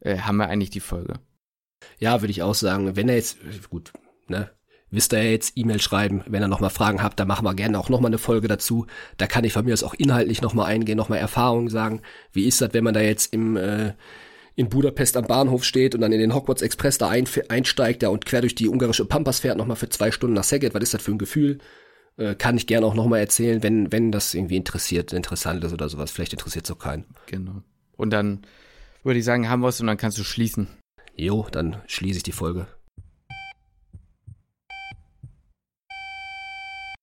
äh, 0.00 0.18
haben 0.18 0.36
wir 0.36 0.48
eigentlich 0.48 0.70
die 0.70 0.80
Folge. 0.80 1.14
Ja, 1.98 2.20
würde 2.22 2.30
ich 2.30 2.42
auch 2.42 2.54
sagen. 2.54 2.96
Wenn 2.96 3.08
er 3.08 3.16
jetzt, 3.16 3.38
gut, 3.70 3.92
ne, 4.28 4.50
wisst 4.90 5.12
ihr 5.12 5.22
ja 5.22 5.30
jetzt 5.30 5.52
E-Mail 5.56 5.80
schreiben, 5.80 6.22
wenn 6.26 6.42
ihr 6.42 6.48
nochmal 6.48 6.70
Fragen 6.70 7.02
habt, 7.02 7.18
dann 7.20 7.28
machen 7.28 7.44
wir 7.44 7.54
gerne 7.54 7.78
auch 7.78 7.88
nochmal 7.88 8.10
eine 8.10 8.18
Folge 8.18 8.48
dazu. 8.48 8.86
Da 9.16 9.26
kann 9.26 9.44
ich 9.44 9.52
von 9.52 9.64
mir 9.64 9.72
aus 9.72 9.82
auch 9.82 9.94
inhaltlich 9.94 10.42
nochmal 10.42 10.66
eingehen, 10.66 10.96
nochmal 10.96 11.18
Erfahrungen 11.18 11.68
sagen. 11.68 12.02
Wie 12.32 12.46
ist 12.46 12.60
das, 12.60 12.72
wenn 12.72 12.84
man 12.84 12.94
da 12.94 13.00
jetzt 13.00 13.32
im 13.32 13.56
äh, 13.56 13.92
in 14.58 14.68
Budapest 14.68 15.16
am 15.16 15.24
Bahnhof 15.24 15.62
steht 15.62 15.94
und 15.94 16.00
dann 16.00 16.10
in 16.10 16.18
den 16.18 16.34
Hogwarts 16.34 16.62
Express 16.62 16.98
da 16.98 17.08
ein, 17.08 17.28
einsteigt 17.48 18.02
ja, 18.02 18.08
und 18.08 18.26
quer 18.26 18.40
durch 18.40 18.56
die 18.56 18.68
ungarische 18.68 19.04
Pampas 19.04 19.38
fährt, 19.38 19.56
nochmal 19.56 19.76
für 19.76 19.88
zwei 19.88 20.10
Stunden 20.10 20.34
nach 20.34 20.42
Szeged. 20.42 20.74
Was 20.74 20.82
ist 20.82 20.94
das 20.94 21.02
für 21.02 21.12
ein 21.12 21.18
Gefühl? 21.18 21.58
Äh, 22.16 22.34
kann 22.34 22.56
ich 22.56 22.66
gerne 22.66 22.84
auch 22.84 22.94
nochmal 22.94 23.20
erzählen, 23.20 23.62
wenn, 23.62 23.92
wenn 23.92 24.10
das 24.10 24.34
irgendwie 24.34 24.56
interessiert, 24.56 25.12
interessant 25.12 25.62
ist 25.62 25.72
oder 25.72 25.88
sowas. 25.88 26.10
Vielleicht 26.10 26.32
interessiert 26.32 26.64
es 26.64 26.72
auch 26.72 26.80
keinen. 26.80 27.04
Genau. 27.26 27.62
Und 27.96 28.10
dann 28.10 28.42
würde 29.04 29.20
ich 29.20 29.24
sagen, 29.24 29.48
haben 29.48 29.62
wir 29.62 29.68
es 29.68 29.80
und 29.80 29.86
dann 29.86 29.96
kannst 29.96 30.18
du 30.18 30.24
schließen. 30.24 30.66
Jo, 31.20 31.48
dann 31.50 31.82
schließe 31.88 32.18
ich 32.18 32.22
die 32.22 32.32
Folge. 32.32 32.68